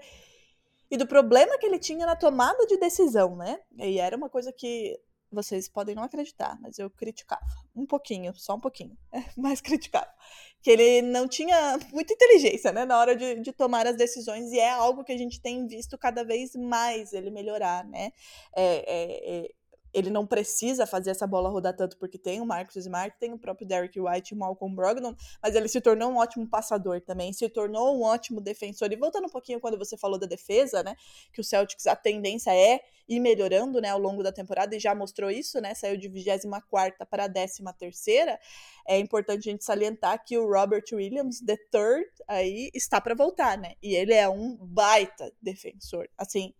e 0.90 0.98
do 0.98 1.06
problema 1.06 1.56
que 1.56 1.64
ele 1.64 1.78
tinha 1.78 2.04
na 2.04 2.14
tomada 2.14 2.66
de 2.66 2.76
decisão, 2.76 3.34
né? 3.34 3.58
E 3.78 3.98
era 3.98 4.14
uma 4.14 4.28
coisa 4.28 4.52
que 4.52 5.00
vocês 5.30 5.66
podem 5.66 5.94
não 5.94 6.02
acreditar, 6.02 6.58
mas 6.60 6.78
eu 6.78 6.90
criticava. 6.90 7.40
Um 7.74 7.86
pouquinho, 7.86 8.34
só 8.36 8.54
um 8.54 8.60
pouquinho. 8.60 8.98
mas 9.34 9.62
criticava. 9.62 10.12
Que 10.60 10.72
ele 10.72 11.00
não 11.00 11.26
tinha 11.26 11.78
muita 11.90 12.12
inteligência, 12.12 12.70
né? 12.70 12.84
Na 12.84 12.98
hora 12.98 13.16
de, 13.16 13.40
de, 13.40 13.50
tomar 13.50 13.86
as 13.86 13.96
decisões. 13.96 14.52
E 14.52 14.58
é 14.58 14.72
algo 14.72 15.04
que 15.04 15.12
a 15.12 15.16
gente 15.16 15.40
tem 15.40 15.66
visto 15.66 15.96
cada 15.96 16.22
vez 16.22 16.54
mais 16.54 17.14
ele 17.14 17.30
melhorar, 17.30 17.82
né? 17.86 18.12
É, 18.54 18.74
é, 18.86 19.44
é 19.46 19.50
ele 19.92 20.10
não 20.10 20.26
precisa 20.26 20.86
fazer 20.86 21.10
essa 21.10 21.26
bola 21.26 21.48
rodar 21.48 21.74
tanto 21.74 21.96
porque 21.98 22.18
tem 22.18 22.40
o 22.40 22.46
Marcus 22.46 22.76
Smart, 22.76 23.16
tem 23.18 23.32
o 23.32 23.38
próprio 23.38 23.66
Derrick 23.66 24.00
White 24.00 24.32
e 24.32 24.36
o 24.36 24.38
Malcolm 24.38 24.74
Brogdon, 24.74 25.14
mas 25.42 25.54
ele 25.54 25.68
se 25.68 25.80
tornou 25.80 26.10
um 26.10 26.16
ótimo 26.16 26.48
passador 26.48 27.00
também, 27.00 27.32
se 27.32 27.48
tornou 27.48 27.96
um 27.98 28.02
ótimo 28.02 28.40
defensor. 28.40 28.92
E 28.92 28.96
voltando 28.96 29.26
um 29.26 29.30
pouquinho 29.30 29.60
quando 29.60 29.78
você 29.78 29.96
falou 29.96 30.18
da 30.18 30.26
defesa, 30.26 30.82
né, 30.82 30.94
que 31.32 31.40
o 31.40 31.44
Celtics 31.44 31.86
a 31.86 31.96
tendência 31.96 32.54
é 32.54 32.80
ir 33.08 33.20
melhorando, 33.20 33.80
né, 33.80 33.90
ao 33.90 33.98
longo 33.98 34.22
da 34.22 34.32
temporada 34.32 34.74
e 34.74 34.80
já 34.80 34.94
mostrou 34.94 35.30
isso, 35.30 35.60
né, 35.60 35.74
saiu 35.74 35.96
de 35.96 36.08
24ª 36.08 37.06
para 37.08 37.24
a 37.24 37.28
13ª. 37.28 38.38
É 38.86 38.98
importante 38.98 39.48
a 39.48 39.52
gente 39.52 39.64
salientar 39.64 40.24
que 40.24 40.38
o 40.38 40.46
Robert 40.46 40.84
Williams, 40.92 41.40
the 41.40 41.56
third, 41.70 42.06
aí 42.26 42.70
está 42.74 43.00
para 43.00 43.14
voltar, 43.14 43.58
né? 43.58 43.74
E 43.82 43.94
ele 43.94 44.14
é 44.14 44.28
um 44.28 44.56
baita 44.56 45.32
defensor. 45.40 46.08
Assim, 46.16 46.54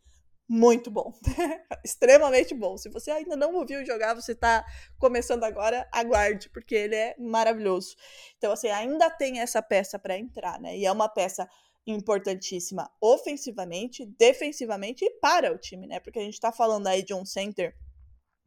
muito 0.53 0.91
bom. 0.91 1.15
Extremamente 1.83 2.55
bom. 2.55 2.77
Se 2.77 2.91
você 2.91 3.11
ainda 3.11 3.35
não 3.35 3.55
ouviu 3.55 3.83
jogar, 3.87 4.12
você 4.12 4.33
está 4.33 4.62
começando 4.99 5.45
agora, 5.45 5.88
aguarde, 5.91 6.51
porque 6.51 6.75
ele 6.75 6.95
é 6.95 7.17
maravilhoso. 7.19 7.97
Então, 8.37 8.53
assim, 8.53 8.69
ainda 8.69 9.09
tem 9.09 9.41
essa 9.41 9.62
peça 9.62 9.99
para 9.99 10.19
entrar, 10.19 10.61
né? 10.61 10.77
E 10.77 10.85
é 10.85 10.93
uma 10.93 11.09
peça 11.09 11.49
importantíssima 11.87 12.91
ofensivamente, 13.01 14.05
defensivamente 14.05 15.07
e 15.07 15.11
para 15.21 15.51
o 15.51 15.57
time, 15.57 15.87
né? 15.87 16.01
Porque 16.01 16.19
a 16.19 16.23
gente 16.23 16.35
está 16.35 16.53
falando 16.53 16.87
aí 16.87 17.03
de 17.03 17.15
um 17.15 17.25
center 17.25 17.75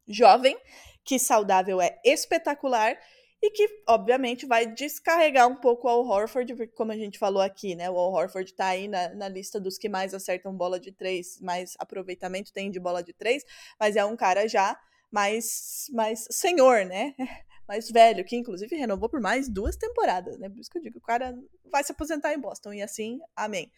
jovem, 0.06 0.56
que 1.04 1.18
saudável 1.18 1.80
é 1.80 2.00
espetacular 2.04 2.96
e 3.46 3.50
que, 3.50 3.82
obviamente, 3.86 4.44
vai 4.44 4.66
descarregar 4.66 5.46
um 5.46 5.54
pouco 5.54 5.88
o 5.88 6.08
Horford, 6.08 6.52
porque, 6.56 6.74
como 6.74 6.90
a 6.90 6.96
gente 6.96 7.16
falou 7.16 7.40
aqui, 7.40 7.76
né, 7.76 7.88
o 7.88 7.96
Al 7.96 8.12
Horford 8.12 8.52
tá 8.54 8.66
aí 8.66 8.88
na, 8.88 9.10
na 9.10 9.28
lista 9.28 9.60
dos 9.60 9.78
que 9.78 9.88
mais 9.88 10.12
acertam 10.12 10.52
bola 10.52 10.80
de 10.80 10.90
três, 10.90 11.40
mais 11.40 11.74
aproveitamento 11.78 12.52
tem 12.52 12.72
de 12.72 12.80
bola 12.80 13.04
de 13.04 13.12
três, 13.12 13.44
mas 13.78 13.94
é 13.94 14.04
um 14.04 14.16
cara 14.16 14.48
já 14.48 14.76
mais, 15.12 15.86
mais 15.92 16.26
senhor, 16.28 16.84
né? 16.84 17.14
mais 17.68 17.88
velho, 17.88 18.24
que 18.24 18.36
inclusive 18.36 18.74
renovou 18.74 19.08
por 19.08 19.20
mais 19.20 19.48
duas 19.48 19.76
temporadas, 19.76 20.38
né? 20.38 20.48
Por 20.48 20.58
isso 20.58 20.70
que 20.70 20.78
eu 20.78 20.82
digo, 20.82 20.98
o 20.98 21.02
cara 21.02 21.32
vai 21.70 21.84
se 21.84 21.92
aposentar 21.92 22.34
em 22.34 22.40
Boston, 22.40 22.72
e 22.72 22.82
assim, 22.82 23.20
amém. 23.36 23.70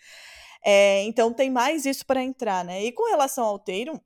É, 0.65 1.03
então 1.03 1.33
tem 1.33 1.51
mais 1.51 1.85
isso 1.85 2.07
para 2.07 2.23
entrar, 2.23 2.65
né? 2.65 2.85
E 2.85 2.93
com 2.93 3.11
relação 3.11 3.45
ao 3.45 3.59
Tatum, 3.59 4.01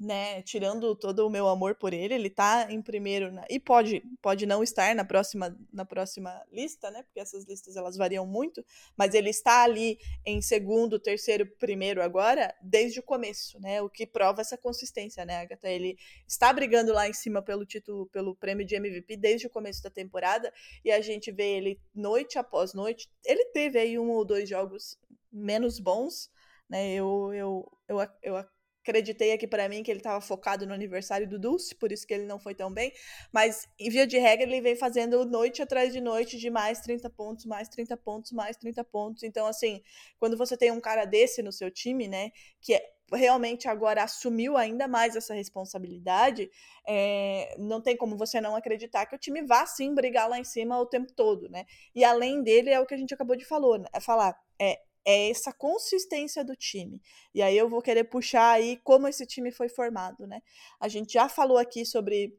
né, 0.00 0.40
tirando 0.40 0.96
todo 0.96 1.26
o 1.26 1.30
meu 1.30 1.46
amor 1.46 1.74
por 1.74 1.92
ele, 1.92 2.14
ele 2.14 2.30
tá 2.30 2.68
em 2.70 2.80
primeiro 2.80 3.30
na, 3.30 3.44
e 3.50 3.60
pode 3.60 4.02
pode 4.22 4.46
não 4.46 4.62
estar 4.62 4.94
na 4.94 5.04
próxima 5.04 5.54
na 5.70 5.84
próxima 5.84 6.42
lista, 6.50 6.90
né? 6.90 7.02
Porque 7.02 7.20
essas 7.20 7.44
listas 7.44 7.76
elas 7.76 7.98
variam 7.98 8.26
muito, 8.26 8.64
mas 8.96 9.12
ele 9.12 9.28
está 9.28 9.62
ali 9.62 9.98
em 10.24 10.40
segundo, 10.40 10.98
terceiro, 10.98 11.46
primeiro 11.58 12.02
agora 12.02 12.54
desde 12.62 12.98
o 12.98 13.02
começo, 13.02 13.60
né? 13.60 13.82
O 13.82 13.90
que 13.90 14.06
prova 14.06 14.40
essa 14.40 14.56
consistência, 14.56 15.22
né, 15.26 15.42
Agatha? 15.42 15.68
Ele 15.68 15.98
está 16.26 16.50
brigando 16.50 16.94
lá 16.94 17.06
em 17.06 17.12
cima 17.12 17.42
pelo 17.42 17.66
título, 17.66 18.06
pelo 18.06 18.34
prêmio 18.34 18.64
de 18.64 18.74
MVP 18.76 19.18
desde 19.18 19.48
o 19.48 19.50
começo 19.50 19.82
da 19.82 19.90
temporada 19.90 20.50
e 20.82 20.90
a 20.90 21.02
gente 21.02 21.30
vê 21.30 21.56
ele 21.58 21.78
noite 21.94 22.38
após 22.38 22.72
noite. 22.72 23.10
Ele 23.22 23.44
teve 23.52 23.78
aí 23.78 23.98
um 23.98 24.08
ou 24.08 24.24
dois 24.24 24.48
jogos 24.48 24.98
menos 25.30 25.78
bons, 25.78 26.30
né? 26.70 26.94
Eu 26.94 27.34
eu 27.34 27.72
eu, 27.86 27.98
eu 28.22 28.44
acreditei 28.82 29.32
aqui 29.32 29.46
para 29.46 29.68
mim 29.68 29.82
que 29.82 29.90
ele 29.90 30.00
estava 30.00 30.20
focado 30.20 30.66
no 30.66 30.74
aniversário 30.74 31.28
do 31.28 31.38
Dulce, 31.38 31.74
por 31.74 31.92
isso 31.92 32.06
que 32.06 32.14
ele 32.14 32.24
não 32.24 32.38
foi 32.38 32.54
tão 32.54 32.72
bem. 32.72 32.92
Mas, 33.32 33.68
em 33.78 33.90
via 33.90 34.06
de 34.06 34.18
regra, 34.18 34.46
ele 34.46 34.60
vem 34.60 34.76
fazendo 34.76 35.24
noite 35.24 35.62
atrás 35.62 35.92
de 35.92 36.00
noite 36.00 36.38
de 36.38 36.50
mais 36.50 36.80
30 36.80 37.08
pontos, 37.10 37.44
mais 37.44 37.68
30 37.68 37.96
pontos, 37.96 38.32
mais 38.32 38.56
30 38.56 38.82
pontos. 38.84 39.22
Então, 39.22 39.46
assim, 39.46 39.82
quando 40.18 40.36
você 40.36 40.56
tem 40.56 40.70
um 40.70 40.80
cara 40.80 41.04
desse 41.04 41.42
no 41.42 41.52
seu 41.52 41.70
time, 41.70 42.08
né, 42.08 42.30
que 42.60 42.74
é 42.74 42.82
realmente 43.12 43.68
agora 43.68 44.04
assumiu 44.04 44.56
ainda 44.56 44.86
mais 44.86 45.16
essa 45.16 45.34
responsabilidade, 45.34 46.48
é, 46.86 47.56
não 47.58 47.80
tem 47.80 47.96
como 47.96 48.16
você 48.16 48.40
não 48.40 48.54
acreditar 48.54 49.06
que 49.06 49.16
o 49.16 49.18
time 49.18 49.42
vá 49.42 49.66
sim 49.66 49.92
brigar 49.94 50.28
lá 50.28 50.38
em 50.38 50.44
cima 50.44 50.78
o 50.78 50.86
tempo 50.86 51.12
todo, 51.12 51.48
né? 51.48 51.64
E 51.92 52.04
além 52.04 52.42
dele, 52.42 52.70
é 52.70 52.78
o 52.78 52.86
que 52.86 52.94
a 52.94 52.96
gente 52.96 53.12
acabou 53.12 53.36
de 53.36 53.44
né? 53.44 54.00
falar, 54.00 54.38
é 54.60 54.78
é 55.04 55.30
essa 55.30 55.52
consistência 55.52 56.44
do 56.44 56.54
time. 56.54 57.00
E 57.34 57.42
aí 57.42 57.56
eu 57.56 57.68
vou 57.68 57.82
querer 57.82 58.04
puxar 58.04 58.50
aí 58.52 58.78
como 58.84 59.08
esse 59.08 59.26
time 59.26 59.50
foi 59.50 59.68
formado, 59.68 60.26
né? 60.26 60.42
A 60.78 60.88
gente 60.88 61.12
já 61.12 61.28
falou 61.28 61.58
aqui 61.58 61.84
sobre 61.84 62.38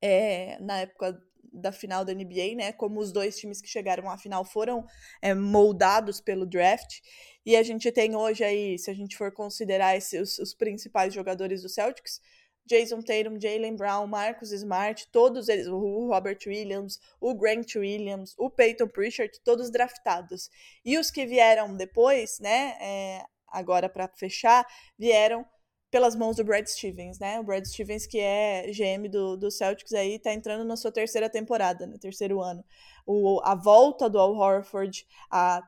é, 0.00 0.58
na 0.60 0.80
época 0.80 1.20
da 1.52 1.72
final 1.72 2.04
da 2.04 2.14
NBA, 2.14 2.54
né? 2.56 2.72
Como 2.72 3.00
os 3.00 3.12
dois 3.12 3.38
times 3.38 3.60
que 3.60 3.68
chegaram 3.68 4.08
à 4.08 4.16
final 4.16 4.44
foram 4.44 4.86
é, 5.20 5.34
moldados 5.34 6.20
pelo 6.20 6.46
draft. 6.46 7.00
E 7.44 7.56
a 7.56 7.62
gente 7.62 7.90
tem 7.90 8.14
hoje 8.14 8.44
aí, 8.44 8.78
se 8.78 8.90
a 8.90 8.94
gente 8.94 9.16
for 9.16 9.32
considerar 9.32 9.96
esses, 9.96 10.20
os, 10.20 10.38
os 10.38 10.54
principais 10.54 11.12
jogadores 11.12 11.62
do 11.62 11.68
Celtics, 11.68 12.20
Jason 12.66 13.00
Tatum, 13.02 13.40
Jalen 13.40 13.76
Brown, 13.76 14.06
Marcus 14.06 14.52
Smart, 14.52 15.08
todos 15.10 15.48
eles, 15.48 15.66
o 15.66 16.08
Robert 16.08 16.38
Williams, 16.46 17.00
o 17.20 17.34
Grant 17.34 17.74
Williams, 17.74 18.34
o 18.38 18.48
Peyton 18.48 18.88
Pritchard, 18.88 19.32
todos 19.44 19.70
draftados. 19.70 20.50
E 20.84 20.96
os 20.98 21.10
que 21.10 21.26
vieram 21.26 21.76
depois, 21.76 22.38
né, 22.38 22.76
é, 22.80 23.24
agora 23.48 23.88
para 23.88 24.08
fechar, 24.08 24.66
vieram 24.98 25.44
pelas 25.90 26.14
mãos 26.14 26.36
do 26.36 26.44
Brad 26.44 26.64
Stevens, 26.66 27.18
né? 27.18 27.40
O 27.40 27.42
Brad 27.42 27.64
Stevens, 27.64 28.06
que 28.06 28.20
é 28.20 28.70
GM 28.70 29.08
do, 29.08 29.36
do 29.36 29.50
Celtics 29.50 29.92
aí, 29.92 30.20
tá 30.20 30.32
entrando 30.32 30.64
na 30.64 30.76
sua 30.76 30.92
terceira 30.92 31.28
temporada, 31.28 31.84
né? 31.86 31.98
terceiro 31.98 32.40
ano. 32.40 32.64
O, 33.04 33.40
a 33.42 33.56
volta 33.56 34.08
do 34.08 34.18
Al 34.18 34.32
Horford, 34.36 35.04
a 35.28 35.60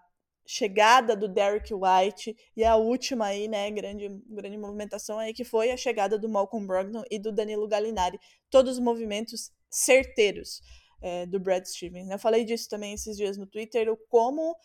chegada 0.47 1.17
do 1.17 1.29
Derrick 1.29 1.73
White 1.73 2.37
e 2.57 2.65
a 2.65 2.77
última 2.77 3.27
aí, 3.27 3.49
né, 3.49 3.71
grande, 3.71 4.09
grande 4.29 4.59
movimentação 4.59 5.19
aí 5.19 5.33
que 5.33 5.45
foi 5.45 5.71
a 5.71 5.77
chegada 5.77 6.19
do 6.19 6.29
Malcolm 6.29 6.67
Brogdon 6.67 7.03
e 7.11 7.19
do 7.19 7.33
Danilo 7.33 7.69
Gallinari. 7.69 8.19
Todos 8.51 8.73
os 8.73 8.79
movimentos 8.79 9.53
certeiros 9.71 10.61
é, 11.01 11.27
do 11.27 11.41
Brad 11.41 11.65
Stevens. 11.65 12.11
Eu 12.11 12.19
falei 12.19 12.45
disso 12.45 12.69
também 12.69 12.95
esses 12.95 13.17
dias 13.17 13.37
no 13.37 13.47
Twitter, 13.47 13.91
o 13.91 13.97
como 14.09 14.57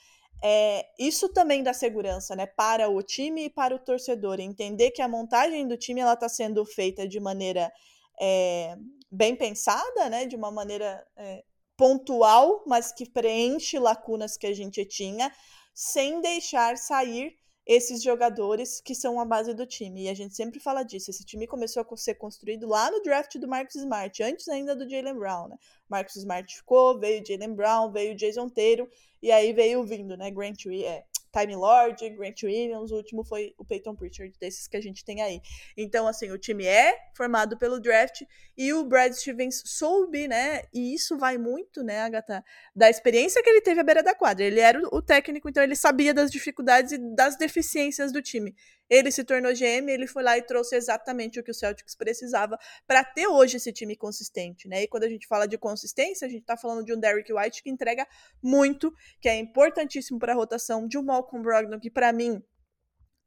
é, 0.44 0.86
isso 1.00 1.30
também 1.30 1.64
dá 1.64 1.74
segurança, 1.74 2.36
né, 2.36 2.46
para 2.46 2.90
o 2.90 3.02
time 3.02 3.46
e 3.46 3.50
para 3.50 3.76
o 3.76 3.80
torcedor. 3.80 4.40
Entender 4.40 4.92
que 4.92 5.02
a 5.02 5.08
montagem 5.08 5.68
do 5.68 5.78
time 5.78 6.02
ela 6.02 6.14
está 6.14 6.30
sendo 6.30 6.64
feita 6.66 7.08
de 7.08 7.20
maneira 7.20 7.72
é, 8.20 8.76
bem 9.12 9.36
pensada, 9.36 10.10
né, 10.10 10.26
de 10.26 10.36
uma 10.36 10.52
maneira 10.52 11.06
é, 11.16 11.44
pontual, 11.76 12.64
mas 12.66 12.92
que 12.92 13.10
preenche 13.10 13.80
lacunas 13.80 14.38
que 14.38 14.48
a 14.48 14.54
gente 14.54 14.84
tinha, 14.86 15.32
sem 15.80 16.22
deixar 16.22 16.76
sair 16.76 17.38
esses 17.64 18.02
jogadores 18.02 18.82
que 18.82 18.96
são 18.96 19.20
a 19.20 19.26
base 19.26 19.54
do 19.54 19.64
time. 19.64 20.06
E 20.06 20.10
a 20.10 20.14
gente 20.16 20.36
sempre 20.36 20.60
fala 20.60 20.82
disso. 20.82 21.12
Esse 21.12 21.24
time 21.24 21.46
começou 21.46 21.86
a 21.88 21.98
ser 21.98 22.16
construído 22.16 22.66
lá 22.68 22.90
no 22.90 23.00
draft 23.04 23.38
do 23.38 23.48
Marcus 23.48 23.76
Smart, 23.76 24.24
antes 24.24 24.48
ainda 24.48 24.76
do 24.76 24.90
Jalen 24.90 25.14
Brown. 25.14 25.50
Né? 25.50 25.58
Marcus 25.88 26.16
Smart 26.16 26.56
ficou, 26.56 27.00
veio 27.00 27.24
Jalen 27.24 27.54
Brown, 27.54 27.92
veio 27.92 28.16
Jason 28.16 28.50
Taylor, 28.50 28.90
E 29.22 29.32
aí 29.32 29.54
veio 29.54 29.84
vindo, 29.84 30.18
né? 30.18 30.32
Grant 30.32 30.66
é, 30.66 31.06
Time 31.32 31.56
Lord, 31.56 32.10
Grant 32.12 32.44
Williams, 32.44 32.92
o 32.92 32.96
último 32.96 33.24
foi 33.24 33.54
o 33.58 33.66
Peyton 33.66 33.96
Pritchard, 33.96 34.34
desses 34.40 34.68
que 34.68 34.78
a 34.78 34.82
gente 34.82 35.04
tem 35.04 35.22
aí. 35.22 35.42
Então, 35.76 36.08
assim, 36.08 36.32
o 36.32 36.38
time 36.38 36.66
é 36.66 36.96
formado 37.16 37.58
pelo 37.58 37.80
draft 37.80 38.24
e 38.58 38.74
o 38.74 38.84
Brad 38.84 39.14
Stevens 39.14 39.62
soube, 39.66 40.28
né? 40.28 40.64
E 40.74 40.94
isso 40.94 41.18
vai 41.18 41.38
muito, 41.38 41.84
né, 41.84 42.02
Agatha, 42.02 42.44
da 42.76 42.90
experiência 42.90 43.42
que 43.44 43.50
ele 43.50 43.62
teve 43.62 43.80
à 43.80 43.84
beira 43.84 44.04
da 44.04 44.16
quadra. 44.16 44.46
Ele 44.46 44.60
era 44.60 44.80
o 44.92 45.02
técnico, 45.02 45.50
então 45.50 45.64
ele 45.64 45.76
sabia 45.76 46.14
das 46.14 46.32
dificuldades 46.32 46.92
e 46.92 46.98
das 47.16 47.38
deficiências 47.38 48.12
do 48.12 48.22
time. 48.22 48.56
Ele 48.90 49.12
se 49.12 49.24
tornou 49.24 49.54
GM, 49.54 49.90
ele 49.90 50.08
foi 50.08 50.24
lá 50.24 50.38
e 50.38 50.42
trouxe 50.42 50.76
exatamente 50.76 51.40
o 51.40 51.44
que 51.44 51.52
o 51.52 51.54
Celtics 51.54 51.96
precisava 51.96 52.58
para 52.86 53.04
ter 53.04 53.28
hoje 53.28 53.58
esse 53.58 53.72
time 53.72 53.96
consistente, 53.96 54.68
né? 54.68 54.84
E 54.84 54.88
quando 54.88 55.04
a 55.04 55.10
gente 55.10 55.28
fala 55.28 55.48
de 55.48 55.58
consistência, 55.58 56.28
a 56.28 56.30
gente 56.30 56.46
tá 56.46 56.56
falando 56.56 56.86
de 56.86 56.94
um 56.94 57.00
Derrick 57.00 57.32
White 57.34 57.64
que 57.64 57.70
entrega 57.70 58.08
muito, 58.42 58.94
que 59.20 59.28
é 59.28 59.38
importantíssimo 59.38 60.20
para 60.20 60.34
a 60.34 60.36
rotação, 60.36 60.88
de 60.88 60.98
um 60.98 61.04
Malcolm 61.04 61.44
Brogdon 61.44 61.80
que 61.80 61.90
para 61.90 62.12
mim 62.14 62.42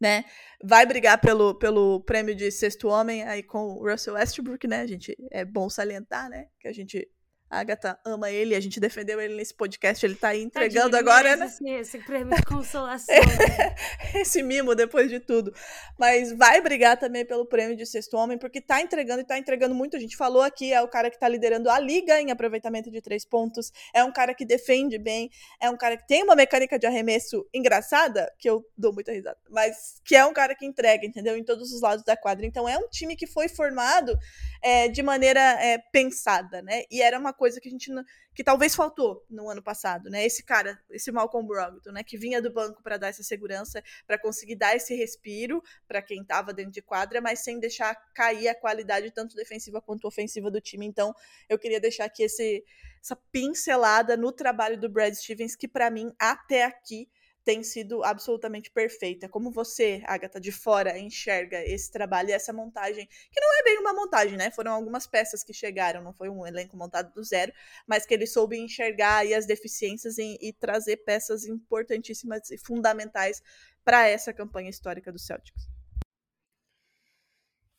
né? 0.00 0.24
Vai 0.64 0.86
brigar 0.86 1.20
pelo, 1.20 1.54
pelo 1.54 2.00
prêmio 2.00 2.34
de 2.34 2.50
sexto 2.50 2.88
homem 2.88 3.22
aí 3.24 3.42
com 3.42 3.74
o 3.74 3.86
Russell 3.86 4.14
Westbrook, 4.14 4.66
né? 4.66 4.80
A 4.80 4.86
gente 4.86 5.14
é 5.30 5.44
bom 5.44 5.68
salientar, 5.68 6.30
né? 6.30 6.48
Que 6.58 6.68
a 6.68 6.72
gente 6.72 7.06
a 7.50 7.58
Agatha 7.58 7.98
ama 8.04 8.30
ele, 8.30 8.54
a 8.54 8.60
gente 8.60 8.78
defendeu 8.78 9.20
ele 9.20 9.34
nesse 9.34 9.52
podcast, 9.52 10.06
ele 10.06 10.14
tá 10.14 10.28
aí 10.28 10.42
entregando 10.42 10.90
Tadinho, 10.90 11.10
agora, 11.10 11.36
né? 11.36 11.46
Esse, 11.46 11.68
esse 11.68 11.98
prêmio 11.98 12.36
de 12.36 12.42
consolação. 12.44 13.12
Esse 14.14 14.42
mimo 14.42 14.74
depois 14.74 15.10
de 15.10 15.18
tudo. 15.18 15.52
Mas 15.98 16.32
vai 16.32 16.60
brigar 16.60 16.96
também 16.96 17.24
pelo 17.24 17.44
prêmio 17.44 17.76
de 17.76 17.84
sexto 17.84 18.16
homem, 18.16 18.38
porque 18.38 18.60
tá 18.60 18.80
entregando 18.80 19.22
e 19.22 19.24
tá 19.24 19.36
entregando 19.36 19.74
muito. 19.74 19.96
A 19.96 20.00
gente 20.00 20.16
falou 20.16 20.42
aqui, 20.42 20.72
é 20.72 20.80
o 20.80 20.86
cara 20.86 21.10
que 21.10 21.18
tá 21.18 21.28
liderando 21.28 21.68
a 21.68 21.78
liga 21.80 22.20
em 22.20 22.30
aproveitamento 22.30 22.88
de 22.88 23.00
três 23.00 23.24
pontos, 23.24 23.72
é 23.92 24.04
um 24.04 24.12
cara 24.12 24.32
que 24.32 24.44
defende 24.44 24.96
bem, 24.96 25.28
é 25.60 25.68
um 25.68 25.76
cara 25.76 25.96
que 25.96 26.06
tem 26.06 26.22
uma 26.22 26.36
mecânica 26.36 26.78
de 26.78 26.86
arremesso 26.86 27.44
engraçada, 27.52 28.32
que 28.38 28.48
eu 28.48 28.64
dou 28.76 28.92
muita 28.92 29.10
risada, 29.10 29.38
mas 29.48 30.00
que 30.04 30.14
é 30.14 30.24
um 30.24 30.32
cara 30.32 30.54
que 30.54 30.64
entrega, 30.64 31.04
entendeu? 31.04 31.36
Em 31.36 31.44
todos 31.44 31.72
os 31.72 31.80
lados 31.80 32.04
da 32.04 32.16
quadra. 32.16 32.46
Então 32.46 32.68
é 32.68 32.78
um 32.78 32.88
time 32.88 33.16
que 33.16 33.26
foi 33.26 33.48
formado 33.48 34.16
é, 34.62 34.86
de 34.86 35.02
maneira 35.02 35.40
é, 35.40 35.78
pensada, 35.92 36.62
né? 36.62 36.84
E 36.90 37.02
era 37.02 37.18
uma 37.18 37.32
coisa 37.40 37.58
que 37.58 37.68
a 37.68 37.70
gente 37.70 37.90
que 38.34 38.44
talvez 38.44 38.74
faltou 38.74 39.24
no 39.30 39.48
ano 39.48 39.62
passado, 39.62 40.10
né? 40.10 40.26
Esse 40.26 40.42
cara, 40.42 40.78
esse 40.90 41.10
Malcolm 41.10 41.48
Brogdon, 41.48 41.90
né, 41.90 42.04
que 42.04 42.18
vinha 42.18 42.42
do 42.42 42.52
banco 42.52 42.82
para 42.82 42.98
dar 42.98 43.08
essa 43.08 43.22
segurança, 43.22 43.82
para 44.06 44.18
conseguir 44.18 44.56
dar 44.56 44.76
esse 44.76 44.94
respiro 44.94 45.62
para 45.88 46.02
quem 46.02 46.20
estava 46.20 46.52
dentro 46.52 46.72
de 46.72 46.82
quadra, 46.82 47.18
mas 47.18 47.40
sem 47.40 47.58
deixar 47.58 47.94
cair 48.12 48.48
a 48.48 48.54
qualidade 48.54 49.10
tanto 49.10 49.34
defensiva 49.34 49.80
quanto 49.80 50.06
ofensiva 50.06 50.50
do 50.50 50.60
time. 50.60 50.84
Então, 50.84 51.14
eu 51.48 51.58
queria 51.58 51.80
deixar 51.80 52.04
aqui 52.04 52.24
esse 52.24 52.62
essa 53.02 53.16
pincelada 53.32 54.14
no 54.14 54.30
trabalho 54.30 54.78
do 54.78 54.90
Brad 54.90 55.14
Stevens 55.14 55.56
que 55.56 55.66
para 55.66 55.90
mim 55.90 56.12
até 56.18 56.64
aqui 56.64 57.08
tem 57.44 57.62
sido 57.62 58.04
absolutamente 58.04 58.70
perfeita. 58.70 59.28
Como 59.28 59.50
você, 59.50 60.02
Agatha, 60.06 60.40
de 60.40 60.52
fora, 60.52 60.98
enxerga 60.98 61.64
esse 61.64 61.90
trabalho 61.90 62.30
e 62.30 62.32
essa 62.32 62.52
montagem, 62.52 63.06
que 63.06 63.40
não 63.40 63.58
é 63.58 63.62
bem 63.62 63.78
uma 63.78 63.94
montagem, 63.94 64.36
né? 64.36 64.50
Foram 64.50 64.72
algumas 64.72 65.06
peças 65.06 65.42
que 65.42 65.52
chegaram, 65.52 66.02
não 66.02 66.12
foi 66.12 66.28
um 66.28 66.46
elenco 66.46 66.76
montado 66.76 67.12
do 67.12 67.24
zero, 67.24 67.52
mas 67.86 68.04
que 68.04 68.14
ele 68.14 68.26
soube 68.26 68.58
enxergar 68.58 69.26
as 69.26 69.46
deficiências 69.46 70.18
e, 70.18 70.38
e 70.40 70.52
trazer 70.52 70.98
peças 70.98 71.44
importantíssimas 71.46 72.50
e 72.50 72.58
fundamentais 72.58 73.42
para 73.84 74.06
essa 74.06 74.32
campanha 74.32 74.70
histórica 74.70 75.10
do 75.10 75.18
Celtics. 75.18 75.68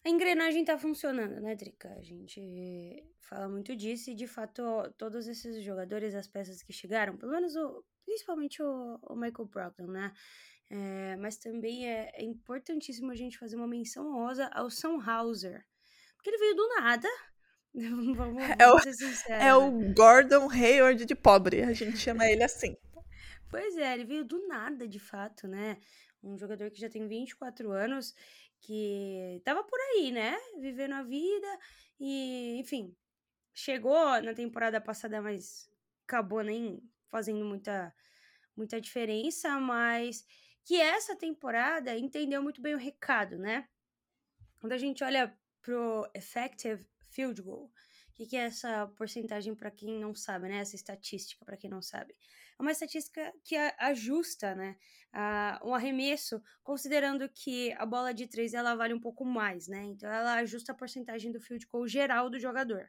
A 0.03 0.09
engrenagem 0.09 0.65
tá 0.65 0.79
funcionando, 0.79 1.39
né, 1.39 1.55
Drica? 1.55 1.93
A 1.93 2.01
gente 2.01 3.05
fala 3.19 3.47
muito 3.47 3.75
disso 3.75 4.09
e, 4.09 4.15
de 4.15 4.25
fato, 4.25 4.63
todos 4.97 5.27
esses 5.27 5.63
jogadores, 5.63 6.15
as 6.15 6.27
peças 6.27 6.63
que 6.63 6.73
chegaram, 6.73 7.15
pelo 7.15 7.31
menos 7.31 7.55
o, 7.55 7.83
principalmente 8.05 8.61
o, 8.61 8.99
o 9.03 9.15
Michael 9.15 9.45
Brogdon, 9.45 9.87
né? 9.87 10.13
É, 10.69 11.17
mas 11.17 11.35
também 11.35 11.85
é, 11.85 12.11
é, 12.13 12.23
importantíssimo 12.23 13.11
a 13.11 13.15
gente 13.15 13.37
fazer 13.37 13.57
uma 13.57 13.67
menção 13.67 14.07
honrosa 14.07 14.49
ao 14.53 14.69
Sam 14.69 15.01
Hauser, 15.05 15.65
porque 16.15 16.29
ele 16.29 16.37
veio 16.37 16.55
do 16.55 16.67
nada. 16.69 17.09
vamos, 18.15 18.43
é, 18.57 18.71
o, 18.71 19.33
é 19.33 19.55
o 19.55 19.93
Gordon 19.93 20.49
Hayward 20.49 21.05
de 21.05 21.15
pobre, 21.15 21.61
a 21.63 21.73
gente 21.73 21.97
chama 21.97 22.25
ele 22.25 22.43
assim. 22.43 22.77
Pois 23.49 23.75
é, 23.75 23.93
ele 23.93 24.05
veio 24.05 24.23
do 24.23 24.47
nada, 24.47 24.87
de 24.87 24.97
fato, 24.97 25.45
né? 25.45 25.77
Um 26.23 26.37
jogador 26.37 26.71
que 26.71 26.79
já 26.79 26.89
tem 26.89 27.05
24 27.05 27.69
anos, 27.71 28.15
que 28.61 29.41
tava 29.43 29.63
por 29.65 29.79
aí, 29.79 30.11
né? 30.11 30.37
Vivendo 30.57 30.93
a 30.93 31.03
vida 31.03 31.59
e, 31.99 32.57
enfim, 32.59 32.95
chegou 33.53 34.21
na 34.21 34.33
temporada 34.33 34.79
passada, 34.79 35.21
mas 35.21 35.69
acabou 36.07 36.43
nem 36.43 36.81
fazendo 37.11 37.45
muita, 37.45 37.93
muita 38.55 38.79
diferença, 38.79 39.59
mas 39.59 40.25
que 40.63 40.79
essa 40.79 41.15
temporada 41.15 41.97
entendeu 41.97 42.41
muito 42.41 42.61
bem 42.61 42.73
o 42.73 42.79
recado, 42.79 43.37
né? 43.37 43.67
Quando 44.59 44.73
a 44.73 44.77
gente 44.77 45.03
olha 45.03 45.37
pro 45.61 46.09
effective 46.15 46.87
field 47.09 47.41
goal, 47.41 47.65
o 47.65 48.13
que, 48.13 48.25
que 48.25 48.37
é 48.37 48.45
essa 48.45 48.87
porcentagem 48.95 49.53
para 49.55 49.69
quem 49.69 49.99
não 49.99 50.15
sabe, 50.15 50.47
né? 50.47 50.57
Essa 50.57 50.75
estatística 50.75 51.43
para 51.43 51.57
quem 51.57 51.69
não 51.69 51.81
sabe. 51.81 52.15
É 52.57 52.61
uma 52.61 52.71
estatística 52.71 53.33
que 53.43 53.55
ajusta, 53.79 54.53
né? 54.55 54.77
Uh, 55.13 55.69
um 55.69 55.73
arremesso, 55.73 56.41
considerando 56.63 57.27
que 57.27 57.73
a 57.73 57.85
bola 57.85 58.13
de 58.13 58.27
três 58.27 58.53
ela 58.53 58.75
vale 58.75 58.93
um 58.93 58.99
pouco 58.99 59.25
mais, 59.25 59.67
né? 59.67 59.83
Então 59.83 60.09
ela 60.09 60.35
ajusta 60.35 60.71
a 60.71 60.75
porcentagem 60.75 61.31
do 61.31 61.41
field 61.41 61.65
goal 61.67 61.87
geral 61.87 62.29
do 62.29 62.39
jogador. 62.39 62.87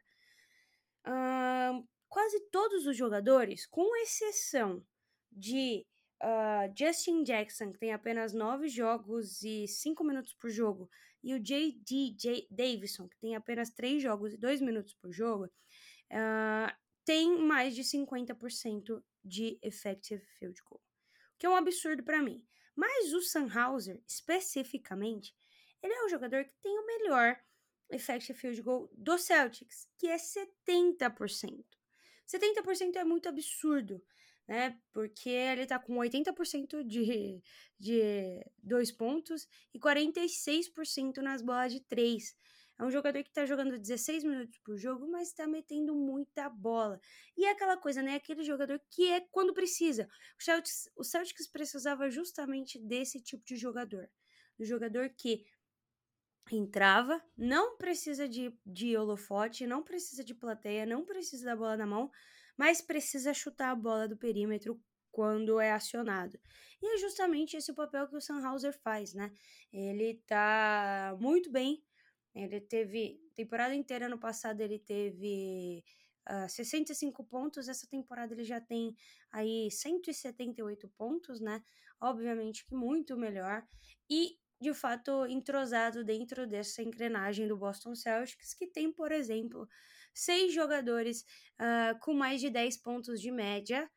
Uh, 1.05 1.85
quase 2.23 2.39
todos 2.49 2.87
os 2.87 2.95
jogadores, 2.95 3.65
com 3.65 3.93
exceção 3.97 4.81
de 5.29 5.85
uh, 6.23 6.73
Justin 6.73 7.21
Jackson, 7.21 7.73
que 7.73 7.77
tem 7.77 7.91
apenas 7.91 8.31
nove 8.31 8.69
jogos 8.69 9.43
e 9.43 9.67
cinco 9.67 10.05
minutos 10.05 10.33
por 10.33 10.49
jogo, 10.49 10.89
e 11.21 11.33
o 11.33 11.39
J.D. 11.39 12.47
Davison, 12.49 13.09
que 13.09 13.19
tem 13.19 13.35
apenas 13.35 13.71
três 13.71 14.01
jogos 14.01 14.33
e 14.33 14.37
dois 14.37 14.61
minutos 14.61 14.93
por 14.93 15.11
jogo, 15.11 15.47
uh, 15.47 16.73
tem 17.03 17.37
mais 17.39 17.75
de 17.75 17.83
50% 17.83 19.03
de 19.21 19.59
effective 19.61 20.23
field 20.39 20.61
goal, 20.63 20.81
que 21.37 21.45
é 21.45 21.49
um 21.49 21.57
absurdo 21.57 22.03
para 22.03 22.21
mim. 22.21 22.41
Mas 22.73 23.11
o 23.11 23.21
Sunhauser, 23.21 24.01
especificamente, 24.07 25.35
ele 25.81 25.93
é 25.93 26.05
o 26.05 26.09
jogador 26.09 26.45
que 26.45 26.55
tem 26.61 26.79
o 26.79 26.85
melhor 26.85 27.37
effective 27.91 28.39
field 28.39 28.61
goal 28.61 28.89
do 28.93 29.17
Celtics, 29.17 29.89
que 29.97 30.07
é 30.07 30.15
70%. 30.15 31.82
70% 32.27 32.95
é 32.95 33.03
muito 33.03 33.29
absurdo, 33.29 34.01
né? 34.47 34.77
Porque 34.91 35.29
ele 35.29 35.65
tá 35.65 35.79
com 35.79 35.95
80% 35.95 36.83
de, 36.83 37.41
de 37.79 38.45
dois 38.61 38.91
pontos 38.91 39.47
e 39.73 39.79
46% 39.79 41.17
nas 41.17 41.41
bolas 41.41 41.71
de 41.71 41.79
três. 41.81 42.35
É 42.79 42.83
um 42.83 42.89
jogador 42.89 43.23
que 43.23 43.31
tá 43.31 43.45
jogando 43.45 43.77
16 43.77 44.23
minutos 44.23 44.57
por 44.59 44.77
jogo, 44.77 45.07
mas 45.07 45.31
tá 45.31 45.45
metendo 45.45 45.95
muita 45.95 46.49
bola. 46.49 46.99
E 47.37 47.45
é 47.45 47.51
aquela 47.51 47.77
coisa, 47.77 48.01
né? 48.01 48.15
Aquele 48.15 48.43
jogador 48.43 48.81
que 48.89 49.11
é 49.11 49.21
quando 49.31 49.53
precisa. 49.53 50.07
O 50.39 50.43
Celtics, 50.43 50.89
o 50.97 51.03
Celtics 51.03 51.47
precisava 51.47 52.09
justamente 52.09 52.79
desse 52.79 53.21
tipo 53.21 53.45
de 53.45 53.55
jogador. 53.55 54.09
Do 54.57 54.65
jogador 54.65 55.09
que 55.09 55.45
entrava, 56.51 57.21
não 57.37 57.77
precisa 57.77 58.27
de, 58.27 58.53
de 58.65 58.97
holofote, 58.97 59.65
não 59.65 59.83
precisa 59.83 60.23
de 60.23 60.33
plateia, 60.33 60.85
não 60.85 61.05
precisa 61.05 61.45
da 61.45 61.55
bola 61.55 61.77
na 61.77 61.85
mão, 61.85 62.11
mas 62.57 62.81
precisa 62.81 63.33
chutar 63.33 63.71
a 63.71 63.75
bola 63.75 64.07
do 64.07 64.17
perímetro 64.17 64.79
quando 65.11 65.59
é 65.59 65.71
acionado. 65.71 66.39
E 66.81 66.95
é 66.95 66.97
justamente 66.97 67.55
esse 67.55 67.71
o 67.71 67.75
papel 67.75 68.07
que 68.07 68.17
o 68.17 68.21
Sunhauser 68.21 68.77
faz, 68.81 69.13
né? 69.13 69.31
Ele 69.71 70.21
tá 70.27 71.15
muito 71.19 71.51
bem. 71.51 71.83
Ele 72.35 72.59
teve 72.59 73.21
temporada 73.35 73.75
inteira 73.75 74.09
no 74.09 74.19
passado 74.19 74.59
ele 74.61 74.79
teve 74.79 75.83
uh, 76.27 76.45
ah, 76.45 76.47
65 76.47 77.23
pontos, 77.25 77.67
essa 77.67 77.87
temporada 77.87 78.33
ele 78.33 78.43
já 78.43 78.59
tem 78.59 78.95
aí 79.31 79.69
178 79.69 80.89
pontos, 80.97 81.39
né? 81.39 81.63
Obviamente 82.01 82.65
que 82.65 82.75
muito 82.75 83.15
melhor. 83.15 83.63
E 84.09 84.37
de 84.63 84.73
fato 84.73 85.25
entrosado 85.27 86.03
dentro 86.03 86.47
dessa 86.47 86.81
engrenagem 86.81 87.47
do 87.47 87.57
Boston 87.57 87.93
Celtics, 87.93 88.53
que 88.53 88.65
tem, 88.65 88.91
por 88.91 89.11
exemplo, 89.11 89.67
seis 90.13 90.53
jogadores 90.53 91.25
uh, 91.59 91.99
com 91.99 92.13
mais 92.13 92.39
de 92.39 92.49
10 92.49 92.77
pontos 92.77 93.21
de 93.21 93.29
média 93.29 93.89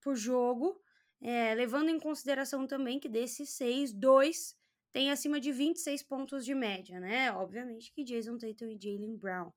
por 0.00 0.16
jogo, 0.16 0.80
é, 1.20 1.54
levando 1.54 1.88
em 1.88 1.98
consideração 1.98 2.66
também 2.66 2.98
que 3.00 3.08
desses 3.08 3.50
seis, 3.50 3.92
dois 3.92 4.56
têm 4.92 5.10
acima 5.10 5.40
de 5.40 5.52
26 5.52 6.02
pontos 6.02 6.44
de 6.44 6.54
média, 6.54 6.98
né? 7.00 7.32
Obviamente 7.32 7.92
que 7.92 8.04
Jason 8.04 8.38
Tatum 8.38 8.66
e 8.66 8.78
Jalen 8.80 9.16
Brown. 9.16 9.52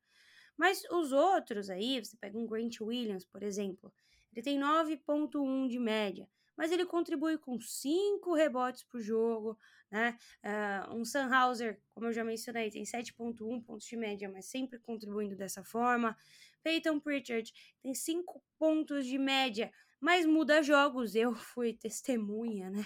Mas 0.57 0.83
os 0.91 1.11
outros 1.11 1.69
aí, 1.69 2.03
você 2.03 2.15
pega 2.17 2.37
um 2.37 2.45
Grant 2.45 2.79
Williams, 2.81 3.25
por 3.25 3.41
exemplo, 3.41 3.93
ele 4.31 4.43
tem 4.43 4.59
9.1 4.59 5.67
de 5.67 5.79
média 5.79 6.27
mas 6.61 6.71
ele 6.71 6.85
contribui 6.85 7.39
com 7.39 7.59
cinco 7.59 8.35
rebotes 8.35 8.83
por 8.83 9.01
jogo, 9.01 9.57
né? 9.89 10.15
Uh, 10.45 10.95
um 10.95 11.03
Sunhauser, 11.03 11.81
como 11.91 12.05
eu 12.05 12.13
já 12.13 12.23
mencionei, 12.23 12.69
tem 12.69 12.83
7.1 12.83 13.63
pontos 13.63 13.87
de 13.87 13.97
média, 13.97 14.29
mas 14.29 14.45
sempre 14.45 14.77
contribuindo 14.77 15.35
dessa 15.35 15.63
forma. 15.63 16.15
Peyton 16.61 16.99
Pritchard 16.99 17.51
tem 17.81 17.95
5 17.95 18.39
pontos 18.59 19.07
de 19.07 19.17
média, 19.17 19.71
mas 19.99 20.23
muda 20.23 20.61
jogos. 20.61 21.15
Eu 21.15 21.33
fui 21.33 21.73
testemunha, 21.73 22.69
né? 22.69 22.85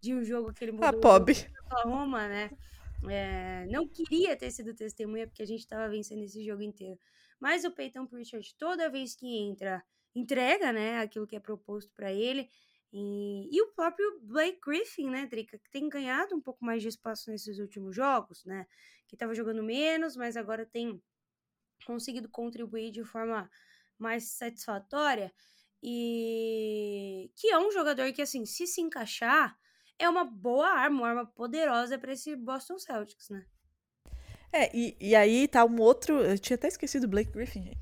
De 0.00 0.14
um 0.14 0.22
jogo 0.22 0.54
que 0.54 0.62
ele 0.62 0.70
mudou. 0.70 0.88
A 0.88 0.92
Pob. 0.92 1.32
Roma, 1.82 2.28
né? 2.28 2.50
É, 3.10 3.66
não 3.66 3.88
queria 3.88 4.36
ter 4.36 4.52
sido 4.52 4.72
testemunha 4.76 5.26
porque 5.26 5.42
a 5.42 5.46
gente 5.46 5.58
estava 5.62 5.88
vencendo 5.88 6.22
esse 6.22 6.44
jogo 6.44 6.62
inteiro. 6.62 6.96
Mas 7.40 7.64
o 7.64 7.72
Peyton 7.72 8.06
Pritchard, 8.06 8.54
toda 8.56 8.88
vez 8.88 9.16
que 9.16 9.26
entra, 9.26 9.84
entrega, 10.14 10.72
né? 10.72 11.00
Aquilo 11.00 11.26
que 11.26 11.34
é 11.34 11.40
proposto 11.40 11.90
para 11.96 12.12
ele. 12.12 12.48
E, 12.92 13.48
e, 13.54 13.62
o 13.62 13.72
próprio 13.72 14.20
Blake 14.22 14.60
Griffin, 14.64 15.10
né, 15.10 15.26
Drica, 15.26 15.58
que 15.58 15.70
tem 15.70 15.88
ganhado 15.88 16.34
um 16.34 16.40
pouco 16.40 16.64
mais 16.64 16.80
de 16.80 16.88
espaço 16.88 17.30
nesses 17.30 17.58
últimos 17.58 17.94
jogos, 17.94 18.44
né? 18.44 18.66
Que 19.06 19.14
estava 19.14 19.34
jogando 19.34 19.62
menos, 19.62 20.16
mas 20.16 20.36
agora 20.36 20.64
tem 20.64 21.02
conseguido 21.84 22.28
contribuir 22.28 22.90
de 22.90 23.04
forma 23.04 23.50
mais 23.98 24.30
satisfatória. 24.30 25.32
E 25.82 27.30
que 27.36 27.48
é 27.48 27.58
um 27.58 27.70
jogador 27.70 28.12
que, 28.12 28.22
assim, 28.22 28.46
se 28.46 28.66
se 28.66 28.80
encaixar, 28.80 29.56
é 29.98 30.08
uma 30.08 30.24
boa 30.24 30.68
arma, 30.68 30.98
uma 30.98 31.08
arma 31.08 31.26
poderosa 31.26 31.98
para 31.98 32.12
esse 32.12 32.34
Boston 32.36 32.78
Celtics, 32.78 33.28
né? 33.28 33.46
É, 34.52 34.74
e, 34.74 34.96
e 34.98 35.14
aí 35.14 35.46
tá 35.46 35.64
um 35.64 35.78
outro. 35.80 36.20
Eu 36.20 36.38
tinha 36.38 36.54
até 36.54 36.68
esquecido 36.68 37.04
o 37.04 37.08
Blake 37.08 37.30
Griffin, 37.30 37.62
gente. 37.62 37.78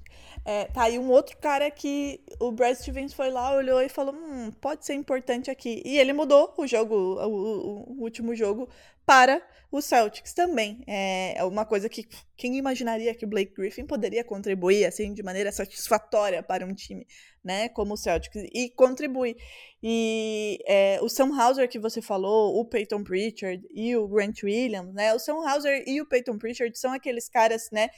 É, 0.49 0.67
tá 0.67 0.85
aí 0.85 0.97
um 0.97 1.11
outro 1.11 1.37
cara 1.39 1.69
que 1.73 2.21
o 2.39 2.53
Brad 2.53 2.77
Stevens 2.77 3.13
foi 3.13 3.31
lá, 3.31 3.53
olhou 3.53 3.83
e 3.83 3.89
falou: 3.89 4.15
hum, 4.15 4.53
pode 4.61 4.87
ser 4.87 4.95
importante 4.95 5.51
aqui. 5.51 5.83
E 5.85 5.99
ele 5.99 6.13
mudou 6.13 6.55
o 6.57 6.65
jogo, 6.69 6.95
o, 6.95 7.99
o, 7.99 8.01
último 8.01 8.33
jogo, 8.33 8.69
para 9.05 9.43
o 9.73 9.83
Celtics 9.83 10.33
também. 10.33 10.85
É, 10.87 11.37
é 11.37 11.45
uma 11.45 11.65
coisa 11.65 11.89
que 11.89 12.07
quem 12.37 12.57
imaginaria 12.57 13.13
que 13.13 13.25
o 13.25 13.29
Blake 13.29 13.55
Griffin 13.55 13.85
poderia 13.87 14.23
contribuir 14.23 14.85
assim 14.85 15.13
de 15.13 15.21
maneira 15.21 15.51
satisfatória 15.51 16.45
para 16.45 16.65
um 16.65 16.73
time, 16.73 17.05
né, 17.43 17.69
como 17.71 17.95
o 17.95 17.97
Celtics 17.97 18.49
e 18.55 18.71
contribui. 18.71 19.37
E 19.83 20.61
é, 20.65 21.01
o 21.03 21.09
Sam 21.09 21.37
Hauser 21.37 21.69
que 21.69 21.81
você 21.81 22.01
falou, 22.01 22.57
o 22.57 22.65
Peyton 22.65 23.03
Pritchard 23.03 23.67
e 23.75 23.97
o 23.97 24.07
Grant 24.07 24.45
Williams, 24.45 24.95
né? 24.95 25.13
O 25.13 25.19
Sam 25.19 25.45
Hauser 25.45 25.83
e 25.89 26.01
o 26.01 26.07
Peyton 26.07 26.39
Pritchard 26.39 26.79
são 26.79 26.93
aqueles 26.93 27.29
caras, 27.29 27.69
né, 27.73 27.89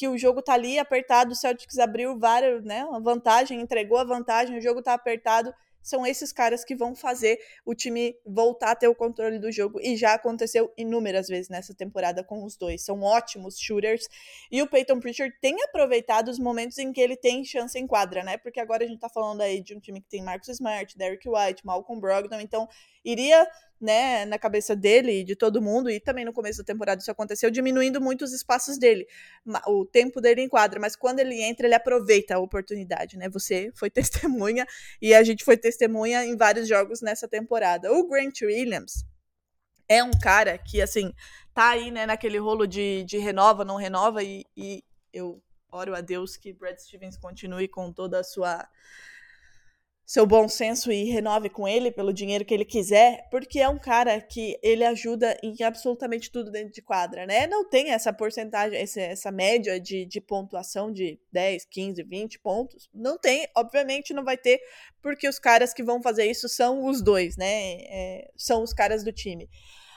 que 0.00 0.08
o 0.08 0.16
jogo 0.16 0.40
tá 0.40 0.54
ali 0.54 0.78
apertado, 0.78 1.32
o 1.32 1.34
Celtics 1.34 1.78
abriu 1.78 2.18
várias, 2.18 2.64
né, 2.64 2.82
uma 2.86 2.98
vantagem, 2.98 3.60
entregou 3.60 3.98
a 3.98 4.04
vantagem, 4.04 4.56
o 4.56 4.60
jogo 4.60 4.80
tá 4.80 4.94
apertado 4.94 5.52
são 5.82 6.06
esses 6.06 6.32
caras 6.32 6.64
que 6.64 6.74
vão 6.74 6.94
fazer 6.94 7.38
o 7.64 7.74
time 7.74 8.14
voltar 8.24 8.72
a 8.72 8.76
ter 8.76 8.88
o 8.88 8.94
controle 8.94 9.38
do 9.38 9.50
jogo. 9.50 9.80
E 9.80 9.96
já 9.96 10.12
aconteceu 10.12 10.70
inúmeras 10.76 11.26
vezes 11.26 11.48
nessa 11.48 11.74
temporada 11.74 12.22
com 12.22 12.44
os 12.44 12.54
dois. 12.54 12.84
São 12.84 13.00
ótimos 13.00 13.58
shooters. 13.58 14.06
E 14.50 14.60
o 14.60 14.66
Peyton 14.66 15.00
Pritchard 15.00 15.34
tem 15.40 15.56
aproveitado 15.62 16.28
os 16.28 16.38
momentos 16.38 16.76
em 16.76 16.92
que 16.92 17.00
ele 17.00 17.16
tem 17.16 17.42
chance 17.44 17.78
em 17.78 17.86
quadra, 17.86 18.22
né? 18.22 18.36
Porque 18.36 18.60
agora 18.60 18.84
a 18.84 18.86
gente 18.86 19.00
tá 19.00 19.08
falando 19.08 19.40
aí 19.40 19.62
de 19.62 19.74
um 19.74 19.80
time 19.80 20.02
que 20.02 20.08
tem 20.08 20.22
Marcus 20.22 20.50
Smart, 20.50 20.96
Derrick 20.98 21.26
White, 21.26 21.64
Malcolm 21.64 21.98
Brogdon. 21.98 22.40
Então, 22.40 22.68
iria 23.02 23.48
né, 23.80 24.26
na 24.26 24.38
cabeça 24.38 24.76
dele 24.76 25.20
e 25.20 25.24
de 25.24 25.34
todo 25.34 25.62
mundo, 25.62 25.88
e 25.88 25.98
também 25.98 26.24
no 26.24 26.32
começo 26.32 26.58
da 26.58 26.64
temporada 26.64 27.00
isso 27.00 27.10
aconteceu, 27.10 27.50
diminuindo 27.50 28.00
muito 28.00 28.22
os 28.22 28.32
espaços 28.32 28.78
dele, 28.78 29.06
o 29.66 29.86
tempo 29.86 30.20
dele 30.20 30.42
em 30.42 30.48
quadra, 30.48 30.78
mas 30.78 30.94
quando 30.94 31.20
ele 31.20 31.40
entra, 31.40 31.66
ele 31.66 31.74
aproveita 31.74 32.34
a 32.34 32.38
oportunidade, 32.38 33.16
né? 33.16 33.28
Você 33.30 33.70
foi 33.74 33.88
testemunha 33.90 34.66
e 35.00 35.14
a 35.14 35.22
gente 35.22 35.44
foi 35.44 35.56
testemunha 35.56 36.24
em 36.24 36.36
vários 36.36 36.68
jogos 36.68 37.00
nessa 37.00 37.26
temporada. 37.26 37.90
O 37.90 38.06
Grant 38.06 38.42
Williams 38.42 39.04
é 39.88 40.04
um 40.04 40.10
cara 40.10 40.58
que, 40.58 40.82
assim, 40.82 41.12
tá 41.54 41.70
aí, 41.70 41.90
né, 41.90 42.06
naquele 42.06 42.38
rolo 42.38 42.66
de, 42.66 43.02
de 43.04 43.18
renova, 43.18 43.64
não 43.64 43.76
renova, 43.76 44.22
e, 44.22 44.44
e 44.56 44.84
eu 45.12 45.42
oro 45.72 45.94
a 45.94 46.00
Deus 46.00 46.36
que 46.36 46.52
Brad 46.52 46.76
Stevens 46.78 47.16
continue 47.16 47.66
com 47.66 47.92
toda 47.92 48.20
a 48.20 48.24
sua 48.24 48.68
seu 50.10 50.26
bom 50.26 50.48
senso 50.48 50.90
e 50.90 51.04
renove 51.04 51.48
com 51.48 51.68
ele 51.68 51.92
pelo 51.92 52.12
dinheiro 52.12 52.44
que 52.44 52.52
ele 52.52 52.64
quiser, 52.64 53.28
porque 53.30 53.60
é 53.60 53.68
um 53.68 53.78
cara 53.78 54.20
que 54.20 54.58
ele 54.60 54.84
ajuda 54.84 55.38
em 55.40 55.54
absolutamente 55.62 56.32
tudo 56.32 56.50
dentro 56.50 56.72
de 56.72 56.82
quadra, 56.82 57.24
né? 57.26 57.46
Não 57.46 57.64
tem 57.68 57.92
essa 57.92 58.12
porcentagem, 58.12 58.76
essa, 58.76 59.30
média 59.30 59.78
de, 59.78 60.04
de 60.04 60.20
pontuação 60.20 60.92
de 60.92 61.16
10, 61.30 61.64
15, 61.64 62.02
20 62.02 62.40
pontos. 62.40 62.90
Não 62.92 63.16
tem, 63.16 63.46
obviamente 63.56 64.12
não 64.12 64.24
vai 64.24 64.36
ter, 64.36 64.60
porque 65.00 65.28
os 65.28 65.38
caras 65.38 65.72
que 65.72 65.84
vão 65.84 66.02
fazer 66.02 66.28
isso 66.28 66.48
são 66.48 66.86
os 66.86 67.00
dois, 67.00 67.36
né? 67.36 67.74
É, 67.82 68.30
são 68.36 68.64
os 68.64 68.72
caras 68.72 69.04
do 69.04 69.12
time 69.12 69.48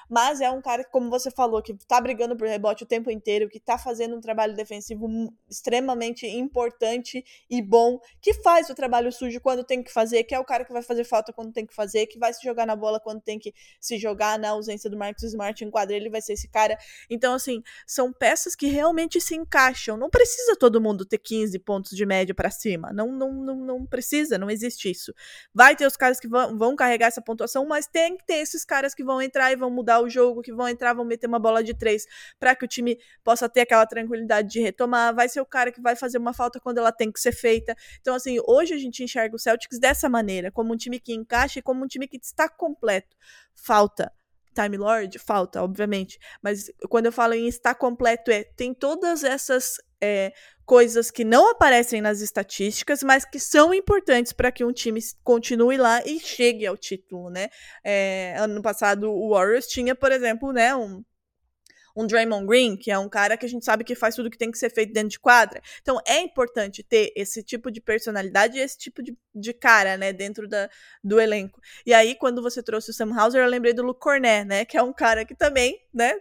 mas 0.10 0.42
é 0.42 0.50
um 0.50 0.62
cara 0.62 0.84
que, 0.84 0.92
como 0.92 1.10
você 1.10 1.32
falou, 1.32 1.62
que 1.62 1.74
tá 1.88 2.00
brigando 2.00 2.36
por 2.36 2.48
rebote 2.48 2.84
o 2.84 2.88
tempo 2.88 3.10
inteiro, 3.10 3.50
que 3.50 3.60
tá 3.60 3.78
fazendo 3.78 4.16
um 4.16 4.22
trabalho 4.22 4.56
defensivo 4.56 5.08
extremamente 5.50 6.28
importante 6.28 7.24
e 7.50 7.62
bom, 7.62 8.00
que 8.22 8.34
faz 8.36 8.70
o 8.70 8.76
trabalho 8.76 9.12
sujo 9.12 9.40
quando 9.42 9.64
tem 9.64 9.84
que 9.84 9.92
fazer, 9.92 10.24
que 10.24 10.36
é 10.36 10.40
o 10.40 10.46
cara 10.46 10.66
que 10.66 10.74
vai 10.74 10.82
fazer 10.82 11.04
falta 11.04 11.34
quando 11.34 11.52
tem 11.52 11.66
que 11.66 11.74
fazer, 11.74 12.08
que 12.08 12.20
vai 12.20 12.34
se 12.34 12.44
jogar 12.44 12.66
na 12.66 12.76
bola 12.76 13.00
quando 13.00 13.22
tem 13.22 13.40
que 13.40 13.54
se 13.80 13.98
jogar, 13.98 14.38
na 14.40 14.50
ausência 14.50 14.90
do 14.90 14.98
Marcus 14.98 15.24
Smart 15.24 15.64
em 15.64 15.70
quadra, 15.70 15.96
ele 15.96 16.10
vai 16.10 16.22
ser 16.22 16.34
esse 16.34 16.48
cara. 16.48 16.78
Então, 17.10 17.34
assim, 17.34 17.62
são 17.88 18.12
peças 18.12 18.56
que 18.56 18.68
realmente 18.68 19.20
se 19.20 19.36
encaixam. 19.36 19.98
Não 19.98 20.10
precisa 20.10 20.56
todo 20.56 20.82
mundo 20.82 21.06
ter 21.06 21.18
15 21.18 21.58
pontos 21.60 21.92
de 21.92 22.06
média 22.06 22.34
para 22.34 22.50
cima. 22.50 22.92
Não, 22.94 23.12
não, 23.12 23.32
não, 23.34 23.56
não 23.56 23.86
precisa, 23.86 24.38
não 24.38 24.50
existe 24.50 24.90
isso. 24.90 25.14
Vai 25.54 25.76
ter 25.76 25.86
os 25.86 25.96
caras 25.96 26.20
que 26.20 26.28
vão, 26.28 26.58
vão 26.58 26.76
carregar 26.76 27.08
essa 27.08 27.22
pontuação, 27.22 27.66
mas 27.66 27.88
tem 27.88 28.18
que 28.18 28.26
ter 28.26 28.36
esses 28.36 28.66
caras 28.66 28.94
que 28.94 29.04
vão 29.04 29.22
entrar 29.22 29.52
e 29.52 29.56
vão 29.56 29.70
mudar 29.70 29.93
mudar 29.94 30.02
o 30.02 30.10
jogo, 30.10 30.42
que 30.42 30.52
vão 30.52 30.68
entrar, 30.68 30.94
vão 30.94 31.06
meter 31.06 31.28
uma 31.28 31.40
bola 31.40 31.64
de 31.64 31.74
três 31.74 32.06
para 32.40 32.56
que 32.56 32.66
o 32.66 32.68
time 32.68 32.98
possa 33.24 33.48
ter 33.48 33.62
aquela 33.62 33.86
tranquilidade 33.86 34.50
de 34.50 34.60
retomar. 34.62 35.14
Vai 35.14 35.30
ser 35.30 35.42
o 35.42 35.46
cara 35.46 35.72
que 35.72 35.82
vai 35.82 35.96
fazer 35.96 36.18
uma 36.18 36.34
falta 36.34 36.60
quando 36.60 36.78
ela 36.78 36.92
tem 36.92 37.12
que 37.12 37.20
ser 37.20 37.32
feita. 37.32 37.76
Então, 38.02 38.16
assim, 38.16 38.38
hoje 38.48 38.74
a 38.74 38.78
gente 38.78 39.04
enxerga 39.04 39.36
o 39.36 39.40
Celtics 39.40 39.80
dessa 39.80 40.10
maneira, 40.10 40.52
como 40.52 40.74
um 40.74 40.78
time 40.78 41.00
que 41.00 41.14
encaixa 41.14 41.60
e 41.60 41.62
como 41.62 41.84
um 41.84 41.88
time 41.88 42.08
que 42.08 42.18
está 42.18 42.50
completo. 42.50 43.16
Falta 43.54 44.12
Time 44.54 44.78
Lord? 44.78 45.18
Falta, 45.20 45.62
obviamente. 45.62 46.20
Mas 46.42 46.72
quando 46.90 47.08
eu 47.08 47.12
falo 47.12 47.34
em 47.34 47.48
estar 47.48 47.76
completo, 47.76 48.32
é 48.32 48.44
tem 48.44 48.74
todas 48.74 49.24
essas 49.24 49.76
é, 50.02 50.34
coisas 50.66 51.10
que 51.10 51.24
não 51.24 51.50
aparecem 51.52 52.02
nas 52.02 52.22
estatísticas, 52.22 53.04
mas 53.04 53.26
que 53.26 53.40
são 53.40 53.74
importantes 53.74 54.34
para 54.34 54.52
que 54.52 54.64
um 54.64 54.72
time 54.72 55.00
continue 55.24 55.78
lá 55.78 56.02
e 56.06 56.20
chegue 56.20 56.66
ao 56.66 56.78
título, 56.78 57.30
né? 57.30 57.50
É, 57.84 58.36
ano 58.38 58.62
passado 58.62 59.10
o 59.12 59.30
Warriors 59.30 59.68
tinha, 59.68 59.96
por 59.96 60.12
exemplo, 60.12 60.52
né, 60.52 60.76
um 60.76 61.04
um 61.96 62.08
Draymond 62.08 62.46
Green, 62.46 62.76
que 62.76 62.92
é 62.92 62.98
um 62.98 63.10
cara 63.10 63.38
que 63.38 63.46
a 63.46 63.50
gente 63.50 63.64
sabe 63.64 63.84
que 63.84 63.96
faz 63.96 64.16
tudo 64.16 64.30
que 64.30 64.38
tem 64.38 64.52
que 64.52 64.58
ser 64.58 64.70
feito 64.70 64.94
dentro 64.94 65.10
de 65.10 65.20
quadra. 65.20 65.62
Então 65.82 66.00
é 66.08 66.20
importante 66.20 66.84
ter 66.84 67.12
esse 67.16 67.44
tipo 67.44 67.72
de 67.72 67.80
personalidade 67.80 68.58
e 68.58 68.62
esse 68.62 68.78
tipo 68.78 69.04
de, 69.04 69.18
de 69.34 69.54
cara, 69.54 69.98
né, 69.98 70.12
dentro 70.12 70.48
da, 70.48 70.70
do 71.04 71.20
elenco. 71.20 71.62
E 71.86 71.94
aí, 71.94 72.16
quando 72.16 72.42
você 72.42 72.64
trouxe 72.64 72.92
o 72.92 72.94
Sam 72.94 73.14
Hauser, 73.18 73.44
eu 73.44 73.50
lembrei 73.50 73.74
do 73.74 73.84
Luke 73.84 74.00
Cornet, 74.00 74.46
né, 74.46 74.66
que 74.66 74.78
é 74.78 74.82
um 74.82 74.94
cara 74.94 75.26
que 75.26 75.36
também, 75.36 75.80
né, 75.94 76.14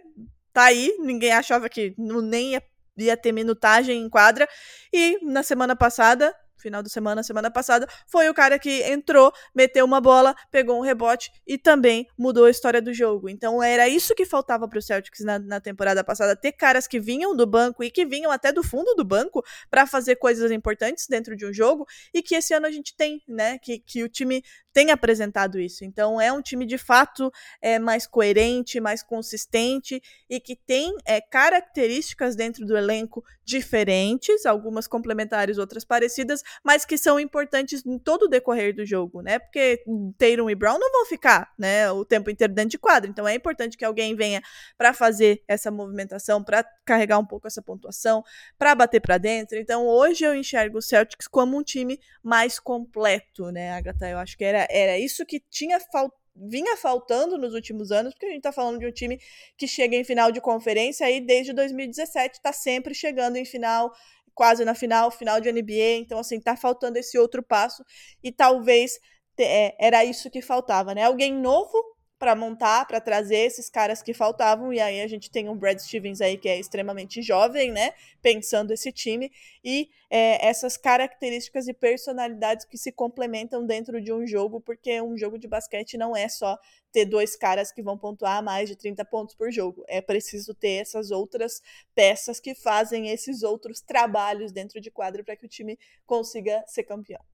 tá 0.51 0.65
aí, 0.65 0.95
ninguém 0.99 1.31
achava 1.31 1.67
que 1.69 1.95
nem 1.97 2.53
ia 2.53 2.63
ia 2.95 3.17
ter 3.17 3.31
minutagem 3.31 4.01
em 4.01 4.09
quadra. 4.09 4.47
E 4.91 5.17
na 5.23 5.41
semana 5.41 5.75
passada, 5.75 6.31
final 6.63 6.81
de 6.81 6.89
semana, 6.89 7.21
semana 7.21 7.51
passada, 7.51 7.85
foi 8.07 8.29
o 8.29 8.33
cara 8.33 8.57
que 8.57 8.81
entrou, 8.83 9.31
meteu 9.53 9.85
uma 9.85 9.99
bola, 9.99 10.33
pegou 10.49 10.79
um 10.79 10.81
rebote 10.81 11.29
e 11.45 11.57
também 11.57 12.07
mudou 12.17 12.45
a 12.45 12.49
história 12.49 12.81
do 12.81 12.93
jogo. 12.93 13.29
Então 13.29 13.61
era 13.61 13.87
isso 13.87 14.15
que 14.15 14.25
faltava 14.25 14.67
para 14.67 14.79
o 14.79 14.81
Celtics 14.81 15.19
na, 15.25 15.37
na, 15.37 15.59
temporada 15.59 16.03
passada, 16.03 16.35
ter 16.35 16.53
caras 16.53 16.87
que 16.87 16.99
vinham 16.99 17.35
do 17.35 17.45
banco 17.45 17.83
e 17.83 17.91
que 17.91 18.05
vinham 18.05 18.31
até 18.31 18.51
do 18.51 18.63
fundo 18.63 18.95
do 18.95 19.03
banco 19.03 19.43
para 19.69 19.85
fazer 19.85 20.15
coisas 20.15 20.49
importantes 20.51 21.05
dentro 21.07 21.35
de 21.35 21.45
um 21.45 21.53
jogo 21.53 21.85
e 22.13 22.21
que 22.21 22.35
esse 22.35 22.53
ano 22.53 22.65
a 22.65 22.71
gente 22.71 22.95
tem, 22.95 23.21
né? 23.27 23.57
Que, 23.59 23.79
que 23.79 24.03
o 24.03 24.09
time 24.09 24.41
tem 24.73 24.89
apresentado 24.89 25.59
isso. 25.59 25.85
Então 25.85 26.19
é 26.19 26.31
um 26.31 26.41
time 26.41 26.65
de 26.65 26.77
fato 26.77 27.31
é, 27.61 27.77
mais 27.77 28.07
coerente, 28.07 28.79
mais 28.79 29.03
consistente 29.03 30.01
e 30.29 30.39
que 30.39 30.55
tem 30.55 30.95
é, 31.05 31.21
características 31.21 32.35
dentro 32.35 32.65
do 32.65 32.75
elenco 32.75 33.23
diferentes, 33.45 34.45
algumas 34.45 34.87
complementares, 34.87 35.57
outras 35.57 35.85
parecidas, 35.85 36.41
mas 36.63 36.85
que 36.85 36.97
são 36.97 37.19
importantes 37.19 37.85
em 37.85 37.97
todo 37.97 38.23
o 38.23 38.27
decorrer 38.27 38.75
do 38.75 38.85
jogo, 38.85 39.21
né? 39.21 39.39
Porque 39.39 39.83
Tatum 40.17 40.49
e 40.49 40.55
Brown 40.55 40.77
não 40.77 40.91
vão 40.91 41.05
ficar, 41.05 41.51
né, 41.57 41.89
o 41.91 42.03
tempo 42.03 42.29
inteiro 42.29 42.53
dentro 42.53 42.71
de 42.71 42.77
quadro. 42.77 43.09
Então 43.09 43.27
é 43.27 43.33
importante 43.33 43.77
que 43.77 43.85
alguém 43.85 44.15
venha 44.15 44.41
para 44.77 44.93
fazer 44.93 45.43
essa 45.47 45.71
movimentação, 45.71 46.43
para 46.43 46.63
carregar 46.85 47.19
um 47.19 47.25
pouco 47.25 47.47
essa 47.47 47.61
pontuação, 47.61 48.23
para 48.57 48.75
bater 48.75 48.99
para 48.99 49.17
dentro. 49.17 49.57
Então 49.57 49.85
hoje 49.85 50.23
eu 50.23 50.35
enxergo 50.35 50.77
o 50.77 50.81
Celtics 50.81 51.27
como 51.27 51.57
um 51.57 51.63
time 51.63 51.99
mais 52.21 52.59
completo, 52.59 53.51
né, 53.51 53.71
Agatha? 53.73 54.09
Eu 54.09 54.17
acho 54.17 54.37
que 54.37 54.43
era, 54.43 54.67
era 54.69 54.99
isso 54.99 55.25
que 55.25 55.39
tinha 55.39 55.79
faltado 55.79 56.23
vinha 56.35 56.75
faltando 56.75 57.37
nos 57.37 57.53
últimos 57.53 57.91
anos, 57.91 58.13
porque 58.13 58.25
a 58.25 58.29
gente 58.29 58.39
está 58.39 58.51
falando 58.51 58.79
de 58.79 58.87
um 58.87 58.91
time 58.91 59.19
que 59.57 59.67
chega 59.67 59.95
em 59.95 60.03
final 60.03 60.31
de 60.31 60.41
conferência 60.41 61.09
e 61.11 61.21
desde 61.21 61.53
2017 61.53 62.37
está 62.37 62.51
sempre 62.51 62.95
chegando 62.95 63.35
em 63.37 63.45
final 63.45 63.93
quase 64.33 64.65
na 64.65 64.75
final, 64.75 65.11
final 65.11 65.39
de 65.39 65.49
NBA, 65.49 65.97
então 65.99 66.19
assim, 66.19 66.39
tá 66.39 66.55
faltando 66.55 66.97
esse 66.97 67.17
outro 67.17 67.43
passo 67.43 67.83
e 68.23 68.31
talvez 68.31 68.99
é, 69.39 69.75
era 69.79 70.03
isso 70.05 70.29
que 70.29 70.41
faltava, 70.41 70.93
né? 70.93 71.03
Alguém 71.03 71.33
novo 71.33 71.92
para 72.23 72.37
montar, 72.37 72.87
para 72.87 73.01
trazer 73.01 73.35
esses 73.35 73.69
caras 73.69 74.01
que 74.01 74.13
faltavam. 74.13 74.71
E 74.71 74.79
aí 74.79 75.01
a 75.01 75.07
gente 75.07 75.29
tem 75.29 75.49
um 75.49 75.57
Brad 75.57 75.77
Stevens 75.77 76.21
aí 76.21 76.37
que 76.37 76.47
é 76.47 76.57
extremamente 76.57 77.21
jovem, 77.21 77.69
né? 77.69 77.93
Pensando 78.21 78.71
esse 78.71 78.93
time 78.93 79.29
e 79.61 79.89
é, 80.09 80.47
essas 80.47 80.77
características 80.77 81.67
e 81.67 81.73
personalidades 81.73 82.65
que 82.65 82.77
se 82.77 82.93
complementam 82.93 83.65
dentro 83.65 84.01
de 84.01 84.13
um 84.13 84.25
jogo, 84.25 84.61
porque 84.61 85.01
um 85.01 85.17
jogo 85.17 85.37
de 85.37 85.49
basquete 85.49 85.97
não 85.97 86.15
é 86.15 86.29
só 86.29 86.57
ter 86.93 87.03
dois 87.03 87.35
caras 87.35 87.73
que 87.73 87.83
vão 87.83 87.97
pontuar 87.97 88.41
mais 88.41 88.69
de 88.69 88.77
30 88.77 89.03
pontos 89.03 89.35
por 89.35 89.51
jogo. 89.51 89.83
É 89.89 89.99
preciso 89.99 90.53
ter 90.53 90.75
essas 90.75 91.11
outras 91.11 91.61
peças 91.93 92.39
que 92.39 92.55
fazem 92.55 93.09
esses 93.09 93.43
outros 93.43 93.81
trabalhos 93.81 94.53
dentro 94.53 94.79
de 94.79 94.89
quadro 94.89 95.25
para 95.25 95.35
que 95.35 95.45
o 95.45 95.49
time 95.49 95.77
consiga 96.05 96.63
ser 96.67 96.83
campeão. 96.83 97.32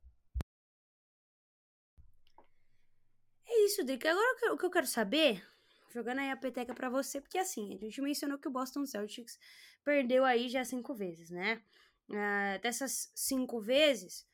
É 3.60 3.66
isso, 3.66 3.84
Dick. 3.84 4.07
Agora 4.07 4.53
o 4.53 4.57
que 4.57 4.66
eu 4.66 4.70
quero 4.70 4.88
saber, 4.88 5.45
jogando 5.93 6.20
aí 6.20 6.32
a 6.32 6.38
peteca 6.38 6.74
para 6.74 6.89
você, 6.89 7.20
porque 7.20 7.38
assim, 7.38 7.74
a 7.74 7.78
gente 7.78 8.01
mencionou 8.01 8.39
que 8.39 8.47
o 8.47 8.51
Boston 8.51 8.86
Celtics 8.86 9.38
perdeu 9.84 10.24
aí 10.24 10.47
já 10.47 10.64
cinco 10.64 10.95
vezes, 10.95 11.30
né? 11.30 11.62
Uh, 12.10 12.62
dessas 12.62 13.12
cinco 13.14 13.60
vezes, 13.60 14.26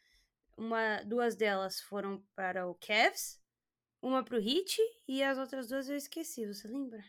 uma, 0.55 1.01
duas 1.01 1.35
delas 1.35 1.81
foram 1.81 2.23
para 2.35 2.67
o 2.67 2.75
Cavs, 2.75 3.41
uma 3.99 4.23
para 4.23 4.37
o 4.37 4.39
Heat 4.39 4.77
e 5.07 5.23
as 5.23 5.39
outras 5.39 5.67
duas 5.67 5.89
eu 5.89 5.95
esqueci, 5.95 6.45
você 6.45 6.67
lembra? 6.67 7.03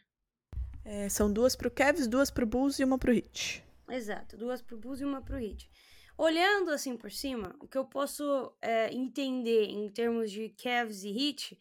É, 0.87 1.11
são 1.11 1.31
duas 1.31 1.55
para 1.55 1.69
o 1.69 1.71
Cavs, 1.71 2.07
duas 2.07 2.31
para 2.31 2.45
o 2.45 2.47
Bulls 2.47 2.79
e 2.79 2.85
uma 2.85 2.99
para 2.99 3.11
o 3.11 3.15
Heat. 3.15 3.63
Exato, 3.91 4.39
duas 4.39 4.63
para 4.63 4.75
o 4.75 4.79
Bulls 4.79 5.03
e 5.03 5.05
uma 5.05 5.21
para 5.21 5.37
o 5.37 5.39
Heat. 5.39 5.71
Olhando 6.17 6.71
assim 6.71 6.97
por 6.97 7.13
cima, 7.13 7.55
o 7.61 7.69
que 7.69 7.77
eu 7.77 7.85
posso 7.85 8.57
é, 8.63 8.91
entender 8.91 9.67
em 9.67 9.91
termos 9.91 10.31
de 10.31 10.49
Cavs 10.49 11.05
e 11.05 11.11
Heat 11.11 11.61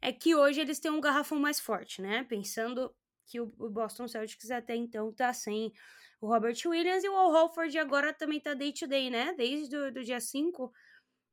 é 0.00 0.12
que 0.12 0.34
hoje 0.34 0.60
eles 0.60 0.78
têm 0.78 0.90
um 0.90 1.00
garrafão 1.00 1.38
mais 1.38 1.60
forte, 1.60 2.00
né? 2.02 2.24
Pensando 2.24 2.94
que 3.26 3.40
o 3.40 3.46
Boston 3.46 4.06
Celtics 4.06 4.50
até 4.50 4.74
então 4.76 5.12
tá 5.12 5.32
sem 5.32 5.72
o 6.20 6.28
Robert 6.28 6.56
Williams 6.64 7.04
e 7.04 7.08
o 7.08 7.16
Al 7.16 7.30
Holford 7.30 7.76
agora 7.78 8.12
também 8.12 8.40
tá 8.40 8.54
day 8.54 8.72
to 8.72 8.86
day, 8.86 9.10
né? 9.10 9.34
Desde 9.36 9.76
o 9.76 9.92
dia 9.92 10.20
5, 10.20 10.72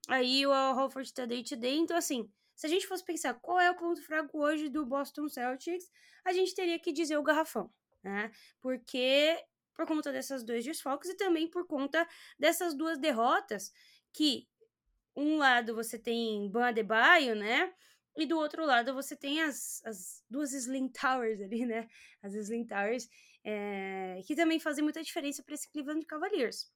aí 0.09 0.45
o 0.45 0.51
Al 0.51 0.75
Holford 0.75 1.13
tá 1.13 1.25
day 1.25 1.43
to 1.43 1.55
day, 1.55 1.77
então 1.77 1.95
assim, 1.95 2.29
se 2.55 2.65
a 2.65 2.69
gente 2.69 2.87
fosse 2.87 3.03
pensar 3.03 3.33
qual 3.35 3.59
é 3.59 3.71
o 3.71 3.75
ponto 3.75 4.01
fraco 4.01 4.39
hoje 4.39 4.69
do 4.69 4.85
Boston 4.85 5.29
Celtics, 5.29 5.89
a 6.25 6.33
gente 6.33 6.53
teria 6.53 6.79
que 6.79 6.91
dizer 6.91 7.17
o 7.17 7.23
garrafão, 7.23 7.71
né? 8.03 8.31
Porque 8.61 9.37
por 9.75 9.87
conta 9.87 10.11
dessas 10.11 10.43
dois 10.43 10.63
desfalques 10.63 11.09
e 11.09 11.17
também 11.17 11.49
por 11.49 11.65
conta 11.65 12.07
dessas 12.37 12.75
duas 12.75 12.99
derrotas 12.99 13.71
que 14.11 14.47
um 15.15 15.37
lado 15.37 15.75
você 15.75 15.97
tem 15.97 16.49
Ban 16.49 16.67
Adebayo, 16.67 17.35
né? 17.35 17.73
E 18.15 18.25
do 18.25 18.37
outro 18.37 18.65
lado 18.65 18.93
você 18.93 19.15
tem 19.15 19.41
as, 19.41 19.81
as 19.85 20.23
duas 20.29 20.53
Slim 20.53 20.89
Towers 20.89 21.41
ali, 21.41 21.65
né? 21.67 21.87
As 22.21 22.33
Slim 22.35 22.65
Towers, 22.65 23.09
é, 23.43 24.21
que 24.25 24.35
também 24.35 24.59
fazem 24.59 24.83
muita 24.83 25.01
diferença 25.01 25.43
para 25.43 25.55
esse 25.55 25.69
Cleveland 25.69 26.05
Cavaliers. 26.05 26.71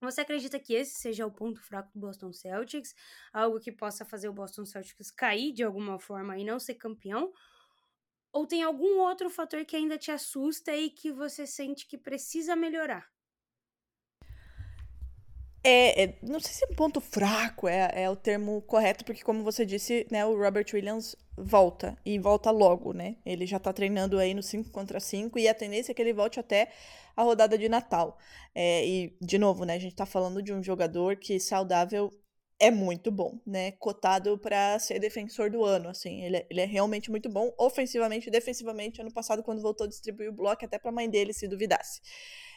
Você 0.00 0.20
acredita 0.20 0.58
que 0.58 0.74
esse 0.74 0.98
seja 0.98 1.24
o 1.24 1.30
ponto 1.30 1.62
fraco 1.62 1.90
do 1.94 2.00
Boston 2.00 2.32
Celtics? 2.32 2.92
Algo 3.32 3.60
que 3.60 3.70
possa 3.70 4.04
fazer 4.04 4.28
o 4.28 4.32
Boston 4.32 4.64
Celtics 4.64 5.12
cair 5.12 5.52
de 5.52 5.62
alguma 5.62 5.98
forma 5.98 6.36
e 6.36 6.44
não 6.44 6.58
ser 6.58 6.74
campeão? 6.74 7.32
Ou 8.32 8.46
tem 8.46 8.62
algum 8.62 8.98
outro 8.98 9.30
fator 9.30 9.64
que 9.64 9.76
ainda 9.76 9.98
te 9.98 10.10
assusta 10.10 10.74
e 10.74 10.90
que 10.90 11.12
você 11.12 11.46
sente 11.46 11.86
que 11.86 11.96
precisa 11.98 12.56
melhorar? 12.56 13.11
É, 15.64 16.04
é, 16.04 16.18
não 16.22 16.40
sei 16.40 16.52
se 16.52 16.64
é 16.64 16.68
um 16.72 16.74
ponto 16.74 17.00
fraco 17.00 17.68
é, 17.68 17.88
é 17.94 18.10
o 18.10 18.16
termo 18.16 18.60
correto, 18.62 19.04
porque 19.04 19.22
como 19.22 19.44
você 19.44 19.64
disse, 19.64 20.06
né, 20.10 20.26
o 20.26 20.36
Robert 20.36 20.66
Williams 20.74 21.14
volta, 21.36 21.96
e 22.04 22.18
volta 22.18 22.50
logo, 22.50 22.92
né? 22.92 23.16
Ele 23.24 23.46
já 23.46 23.60
tá 23.60 23.72
treinando 23.72 24.18
aí 24.18 24.34
no 24.34 24.42
5 24.42 24.70
contra 24.70 24.98
5, 24.98 25.38
e 25.38 25.48
a 25.48 25.54
tendência 25.54 25.92
é 25.92 25.94
que 25.94 26.02
ele 26.02 26.12
volte 26.12 26.40
até 26.40 26.72
a 27.16 27.22
rodada 27.22 27.56
de 27.56 27.68
Natal. 27.68 28.18
É, 28.54 28.84
e, 28.86 29.16
de 29.20 29.38
novo, 29.38 29.64
né, 29.64 29.74
a 29.74 29.78
gente 29.78 29.94
tá 29.94 30.04
falando 30.04 30.42
de 30.42 30.52
um 30.52 30.62
jogador 30.62 31.16
que 31.16 31.38
saudável 31.38 32.10
é 32.58 32.70
muito 32.70 33.10
bom, 33.10 33.40
né? 33.46 33.72
Cotado 33.72 34.38
para 34.38 34.78
ser 34.78 34.98
defensor 35.00 35.50
do 35.50 35.64
ano, 35.64 35.88
assim. 35.88 36.22
Ele 36.22 36.36
é, 36.36 36.46
ele 36.50 36.60
é 36.60 36.64
realmente 36.64 37.10
muito 37.10 37.28
bom, 37.28 37.52
ofensivamente 37.58 38.28
e 38.28 38.30
defensivamente. 38.30 39.00
Ano 39.00 39.12
passado, 39.12 39.42
quando 39.42 39.60
voltou 39.60 39.84
a 39.84 39.88
distribuir 39.88 40.28
o 40.30 40.32
bloco, 40.32 40.64
até 40.64 40.78
para 40.78 40.90
a 40.90 40.94
mãe 40.94 41.10
dele 41.10 41.32
se 41.32 41.48
duvidasse. 41.48 42.00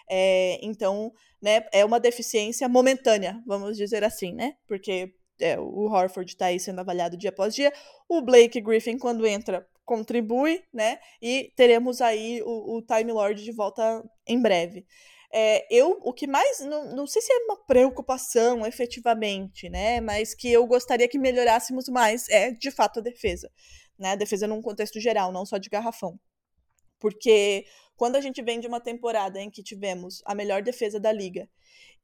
É, 0.10 0.60
então, 0.62 1.12
né, 1.41 1.66
é 1.72 1.84
uma 1.84 1.99
deficiência 1.99 2.68
momentânea, 2.70 3.41
vamos 3.45 3.78
dizer 3.78 4.03
assim, 4.03 4.34
né? 4.34 4.56
Porque 4.68 5.14
é, 5.39 5.60
o 5.60 5.86
Horford 5.91 6.32
está 6.32 6.47
aí 6.47 6.60
sendo 6.60 6.80
avaliado 6.80 7.18
dia 7.18 7.30
após 7.30 7.53
dia. 7.53 7.72
O 8.08 8.22
Blake 8.22 8.62
Griffin, 8.62 8.97
quando 8.97 9.26
entra, 9.26 9.68
contribui, 9.84 10.64
né? 10.74 10.99
E 11.22 11.51
teremos 11.56 12.01
aí 12.01 12.41
o, 12.43 12.78
o 12.78 12.82
Time 12.82 13.12
Lord 13.12 13.43
de 13.43 13.51
volta 13.51 14.03
em 14.28 14.41
breve. 14.41 14.86
É, 15.38 15.68
eu, 15.70 15.99
o 16.01 16.14
que 16.14 16.28
mais, 16.28 16.62
não, 16.62 16.95
não 16.95 17.06
sei 17.06 17.22
se 17.22 17.34
é 17.34 17.38
uma 17.39 17.58
preocupação 17.66 18.66
efetivamente, 18.66 19.70
né, 19.70 19.99
mas 19.99 20.34
que 20.34 20.49
eu 20.49 20.66
gostaria 20.66 21.10
que 21.10 21.18
melhorássemos 21.20 21.89
mais 21.89 22.30
é, 22.30 22.51
de 22.51 22.72
fato, 22.72 22.99
a 22.99 23.03
defesa, 23.03 23.51
né, 23.99 24.12
a 24.12 24.16
defesa 24.16 24.47
num 24.47 24.62
contexto 24.62 24.97
geral, 24.97 25.34
não 25.34 25.45
só 25.45 25.58
de 25.58 25.70
garrafão. 25.70 26.18
Porque 26.99 27.66
quando 27.96 28.16
a 28.16 28.22
gente 28.22 28.41
vem 28.41 28.60
de 28.60 28.68
uma 28.68 28.80
temporada 28.80 29.41
em 29.41 29.50
que 29.50 29.64
tivemos 29.64 30.22
a 30.26 30.36
melhor 30.36 30.62
defesa 30.62 31.00
da 31.00 31.12
liga 31.12 31.48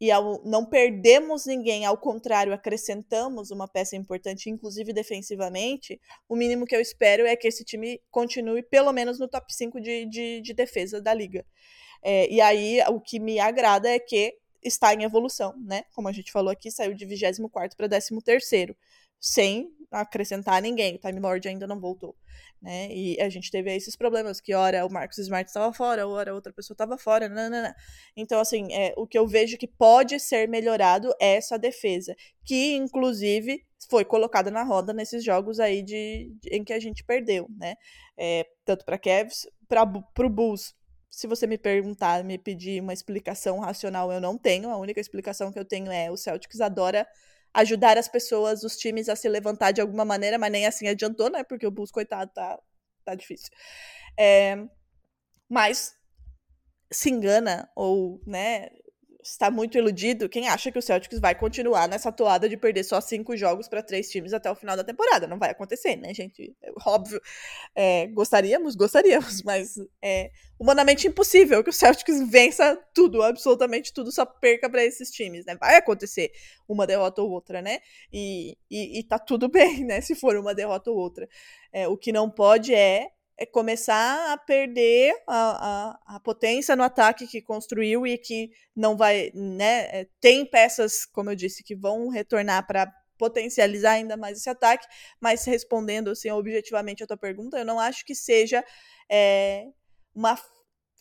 e 0.02 0.10
ao, 0.10 0.44
não 0.44 0.66
perdemos 0.66 1.46
ninguém, 1.46 1.86
ao 1.86 1.96
contrário, 1.96 2.52
acrescentamos 2.52 3.52
uma 3.52 3.68
peça 3.68 3.96
importante, 3.96 4.50
inclusive 4.50 4.92
defensivamente, 4.92 6.02
o 6.28 6.36
mínimo 6.36 6.66
que 6.66 6.76
eu 6.76 6.82
espero 6.82 7.24
é 7.28 7.36
que 7.36 7.48
esse 7.48 7.64
time 7.64 8.02
continue 8.10 8.64
pelo 8.64 8.92
menos 8.92 9.20
no 9.20 9.28
top 9.28 9.54
5 9.54 9.80
de, 9.80 10.08
de, 10.08 10.42
de 10.42 10.54
defesa 10.56 11.00
da 11.00 11.14
liga. 11.14 11.46
É, 12.02 12.28
e 12.34 12.42
aí, 12.42 12.82
o 12.90 13.00
que 13.00 13.20
me 13.20 13.40
agrada 13.40 13.88
é 13.88 14.00
que 14.00 14.36
está 14.64 14.92
em 14.92 15.04
evolução, 15.04 15.54
né? 15.64 15.84
Como 15.94 16.08
a 16.08 16.12
gente 16.12 16.32
falou 16.32 16.50
aqui, 16.50 16.72
saiu 16.72 16.96
de 16.96 17.06
24 17.06 17.78
para 17.78 17.88
13 17.88 18.16
sem 19.22 19.72
acrescentar 19.92 20.62
ninguém. 20.62 20.96
O 20.96 20.98
Time 20.98 21.20
Lord 21.20 21.48
ainda 21.48 21.68
não 21.68 21.80
voltou, 21.80 22.16
né? 22.62 22.90
E 22.92 23.22
a 23.22 23.30
gente 23.30 23.52
teve 23.52 23.74
esses 23.76 23.96
problemas 23.96 24.42
que 24.42 24.54
hora 24.54 24.86
o 24.86 24.92
Marcos 24.92 25.20
Smart 25.20 25.48
estava 25.48 25.72
fora, 25.72 26.08
hora 26.08 26.34
outra 26.34 26.52
pessoa 26.52 26.74
estava 26.74 26.98
fora, 26.98 27.30
nanana. 27.30 27.76
Então 28.16 28.40
assim, 28.40 28.74
é, 28.74 28.94
o 28.98 29.06
que 29.06 29.18
eu 29.18 29.28
vejo 29.28 29.58
que 29.58 29.68
pode 29.68 30.20
ser 30.20 30.48
melhorado 30.48 31.14
é 31.22 31.36
essa 31.36 31.60
defesa, 31.60 32.16
que 32.44 32.74
inclusive 32.74 33.64
foi 33.90 34.04
colocada 34.04 34.50
na 34.50 34.64
roda 34.64 34.94
nesses 34.94 35.24
jogos 35.24 35.60
aí 35.60 35.84
de, 35.84 36.34
de 36.42 36.50
em 36.56 36.64
que 36.64 36.74
a 36.74 36.80
gente 36.80 37.04
perdeu, 37.04 37.48
né? 37.58 37.76
É, 38.18 38.48
tanto 38.66 38.84
para 38.86 38.98
Cavs, 38.98 39.48
para 39.68 39.84
o 39.84 40.30
Bulls 40.30 40.74
se 41.12 41.28
você 41.28 41.46
me 41.46 41.58
perguntar, 41.58 42.24
me 42.24 42.38
pedir 42.38 42.82
uma 42.82 42.94
explicação 42.94 43.60
racional, 43.60 44.10
eu 44.14 44.22
não 44.22 44.38
tenho. 44.38 44.70
A 44.70 44.78
única 44.78 45.02
explicação 45.02 45.52
que 45.52 45.60
eu 45.60 45.66
tenho 45.66 45.92
é 45.92 46.10
o 46.10 46.16
Celtics 46.16 46.62
adora 46.62 47.06
ajudar 47.54 47.98
as 47.98 48.08
pessoas, 48.08 48.64
os 48.64 48.78
times 48.78 49.10
a 49.10 49.16
se 49.16 49.28
levantar 49.30 49.72
de 49.72 49.82
alguma 49.82 50.06
maneira, 50.06 50.38
mas 50.38 50.52
nem 50.52 50.66
assim 50.68 50.88
adiantou, 50.88 51.30
né? 51.30 51.44
Porque 51.44 51.68
o 51.68 51.72
Bulls, 51.72 51.92
coitado, 51.92 52.32
tá, 52.34 52.60
tá 53.06 53.16
difícil. 53.16 53.50
É, 54.20 54.58
mas 55.50 55.96
se 56.92 57.10
engana 57.10 57.70
ou, 57.76 58.22
né, 58.26 58.70
está 59.24 59.52
muito 59.52 59.78
iludido 59.78 60.30
quem 60.30 60.48
acha 60.48 60.72
que 60.72 60.80
o 60.80 60.82
Celtics 60.82 61.20
vai 61.20 61.36
continuar 61.36 61.88
nessa 61.88 62.12
toada 62.12 62.48
de 62.50 62.58
perder 62.58 62.84
só 62.84 63.00
cinco 63.00 63.36
jogos 63.38 63.68
para 63.68 63.84
três 63.84 64.10
times 64.10 64.34
até 64.34 64.50
o 64.52 64.56
final 64.56 64.76
da 64.76 64.84
temporada. 64.84 65.28
Não 65.28 65.38
vai 65.38 65.52
acontecer, 65.52 65.96
né, 65.96 66.14
gente? 66.14 66.56
É, 66.62 66.72
óbvio, 66.86 67.22
é, 67.76 68.08
gostaríamos, 68.08 68.76
gostaríamos, 68.76 69.42
mas 69.44 69.76
é 70.02 70.32
humanamente 70.60 71.08
impossível 71.08 71.64
que 71.64 71.70
o 71.70 71.74
Celtics 71.74 72.22
vença 72.30 72.76
tudo, 72.94 73.24
absolutamente 73.24 73.94
tudo, 73.94 74.12
só 74.12 74.26
perca 74.26 74.70
para 74.70 74.84
esses 74.84 75.10
times, 75.10 75.46
né? 75.46 75.56
Vai 75.56 75.76
acontecer 75.76 76.32
uma 76.68 76.86
derrota 76.86 77.22
ou 77.22 77.30
outra, 77.30 77.62
né? 77.62 77.80
E, 78.12 78.58
e, 78.70 79.00
e 79.00 79.04
tá 79.04 79.18
tudo 79.18 79.48
bem, 79.50 79.84
né? 79.84 80.02
Se 80.02 80.16
for 80.16 80.36
uma 80.36 80.54
derrota 80.54 80.92
ou 80.92 80.98
outra. 80.98 81.28
É, 81.74 81.88
o 81.88 81.98
que 81.98 82.12
não 82.12 82.30
pode 82.30 82.74
é 82.74 83.10
é 83.38 83.46
começar 83.46 84.32
a 84.32 84.38
perder 84.38 85.14
a, 85.28 85.96
a, 86.06 86.16
a, 86.16 86.20
potência 86.20 86.76
no 86.76 86.84
ataque 86.84 87.28
que 87.28 87.42
construiu 87.42 88.06
e 88.06 88.18
que 88.18 88.52
não 88.76 88.96
vai, 88.96 89.32
né? 89.34 90.02
É, 90.02 90.08
tem 90.20 90.46
peças, 90.46 91.06
como 91.06 91.32
eu 91.32 91.36
disse, 91.36 91.64
que 91.64 91.76
vão 91.76 92.10
retornar 92.10 92.68
para 92.68 92.92
potencializar 93.18 93.94
ainda 93.94 94.18
mais 94.18 94.40
esse 94.40 94.50
ataque, 94.50 94.88
mas 95.20 95.46
respondendo 95.46 96.10
assim, 96.10 96.30
objetivamente 96.32 97.04
a 97.04 97.08
tua 97.08 97.18
pergunta, 97.18 97.58
eu 97.58 97.66
não 97.66 97.80
acho 97.80 98.04
que 98.04 98.16
seja 98.16 98.64
é, 99.10 99.66
uma 100.14 100.38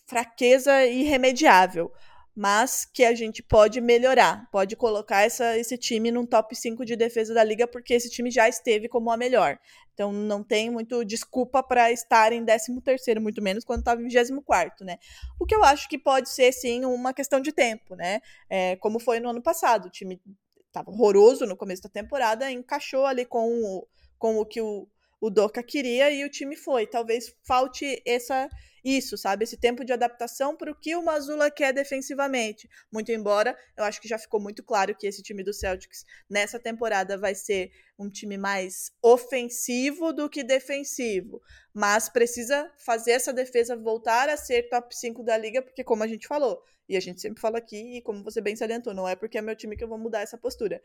fraqueza 0.07 0.85
irremediável 0.87 1.91
mas 2.35 2.85
que 2.85 3.05
a 3.05 3.15
gente 3.15 3.43
pode 3.43 3.81
melhorar, 3.81 4.49
pode 4.51 4.77
colocar 4.77 5.23
essa, 5.23 5.57
esse 5.59 5.77
time 5.77 6.11
num 6.11 6.25
top 6.25 6.55
5 6.55 6.85
de 6.85 6.97
defesa 6.97 7.35
da 7.35 7.45
liga, 7.45 7.67
porque 7.67 7.95
esse 7.95 8.11
time 8.11 8.31
já 8.31 8.49
esteve 8.49 8.89
como 8.89 9.11
a 9.11 9.17
melhor. 9.17 9.59
Então 9.93 10.13
não 10.13 10.43
tem 10.43 10.71
muito 10.71 11.05
desculpa 11.05 11.63
para 11.63 11.93
estar 11.93 12.33
em 12.33 12.45
13º, 12.45 13.21
muito 13.21 13.43
menos 13.43 13.65
quando 13.65 13.81
estava 13.81 14.01
em 14.01 14.09
24º, 14.09 14.83
né? 14.83 14.97
O 15.39 15.45
que 15.45 15.55
eu 15.55 15.63
acho 15.65 15.89
que 15.89 15.99
pode 15.99 16.31
ser, 16.31 16.53
sim, 16.53 16.85
uma 16.85 17.13
questão 17.13 17.41
de 17.41 17.53
tempo, 17.53 17.95
né? 17.95 18.21
É, 18.49 18.77
como 18.77 18.99
foi 18.99 19.21
no 19.21 19.29
ano 19.29 19.43
passado, 19.43 19.87
o 19.87 19.91
time 19.91 20.21
estava 20.67 20.91
horroroso 20.91 21.45
no 21.47 21.57
começo 21.57 21.83
da 21.83 21.89
temporada, 21.89 22.51
encaixou 22.51 23.05
ali 23.05 23.27
com 23.27 23.47
o, 23.47 23.87
com 24.19 24.39
o 24.39 24.47
que 24.47 24.61
o 24.61 24.89
o 25.21 25.31
Doca 25.31 25.63
queria 25.63 26.11
e 26.11 26.25
o 26.25 26.31
time 26.31 26.57
foi. 26.57 26.87
Talvez 26.87 27.35
falte 27.45 28.03
essa 28.07 28.49
isso, 28.85 29.17
sabe? 29.17 29.45
Esse 29.45 29.57
tempo 29.57 29.85
de 29.85 29.93
adaptação 29.93 30.57
para 30.57 30.71
o 30.71 30.75
que 30.75 30.97
o 30.97 31.05
Mazula 31.05 31.51
quer 31.51 31.73
defensivamente. 31.73 32.69
Muito 32.91 33.13
embora, 33.13 33.57
eu 33.77 33.85
acho 33.85 34.01
que 34.01 34.09
já 34.09 34.19
ficou 34.19 34.41
muito 34.41 34.63
claro 34.63 34.95
que 34.95 35.07
esse 35.07 35.23
time 35.23 35.43
do 35.43 35.53
Celtics 35.53 36.05
nessa 36.29 36.59
temporada 36.59 37.19
vai 37.19 37.35
ser 37.35 37.71
um 37.99 38.09
time 38.09 38.39
mais 38.39 38.91
ofensivo 39.03 40.13
do 40.13 40.29
que 40.29 40.43
defensivo. 40.43 41.43
Mas 41.75 42.09
precisa 42.09 42.73
fazer 42.79 43.13
essa 43.13 43.33
defesa 43.33 43.77
voltar 43.77 44.29
a 44.29 44.37
ser 44.37 44.69
top 44.69 44.97
5 44.97 45.23
da 45.23 45.37
liga, 45.37 45.63
porque, 45.63 45.85
como 45.85 46.03
a 46.03 46.07
gente 46.07 46.27
falou, 46.27 46.63
e 46.89 46.97
a 46.97 47.01
gente 47.01 47.21
sempre 47.21 47.41
fala 47.41 47.59
aqui, 47.59 47.99
e 47.99 48.03
como 48.03 48.25
você 48.25 48.41
bem 48.41 48.57
salientou, 48.57 48.95
não 48.95 49.07
é 49.07 49.15
porque 49.15 49.39
é 49.39 49.43
meu 49.43 49.55
time 49.55 49.77
que 49.77 49.85
eu 49.85 49.89
vou 49.89 49.99
mudar 49.99 50.23
essa 50.23 50.39
postura. 50.39 50.83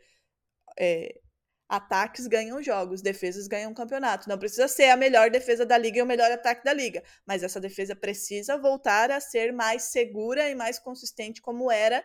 É, 0.78 1.20
Ataques 1.68 2.26
ganham 2.26 2.62
jogos, 2.62 3.02
defesas 3.02 3.48
ganham 3.48 3.74
campeonato. 3.74 4.28
Não 4.28 4.38
precisa 4.38 4.68
ser 4.68 4.90
a 4.90 4.96
melhor 4.96 5.30
defesa 5.30 5.66
da 5.66 5.76
liga 5.76 5.98
e 5.98 6.02
o 6.02 6.06
melhor 6.06 6.30
ataque 6.30 6.64
da 6.64 6.72
liga, 6.72 7.02
mas 7.26 7.42
essa 7.42 7.60
defesa 7.60 7.96
precisa 7.96 8.56
voltar 8.56 9.10
a 9.10 9.20
ser 9.20 9.52
mais 9.52 9.84
segura 9.84 10.48
e 10.48 10.54
mais 10.54 10.78
consistente 10.78 11.42
como 11.42 11.70
era 11.70 12.04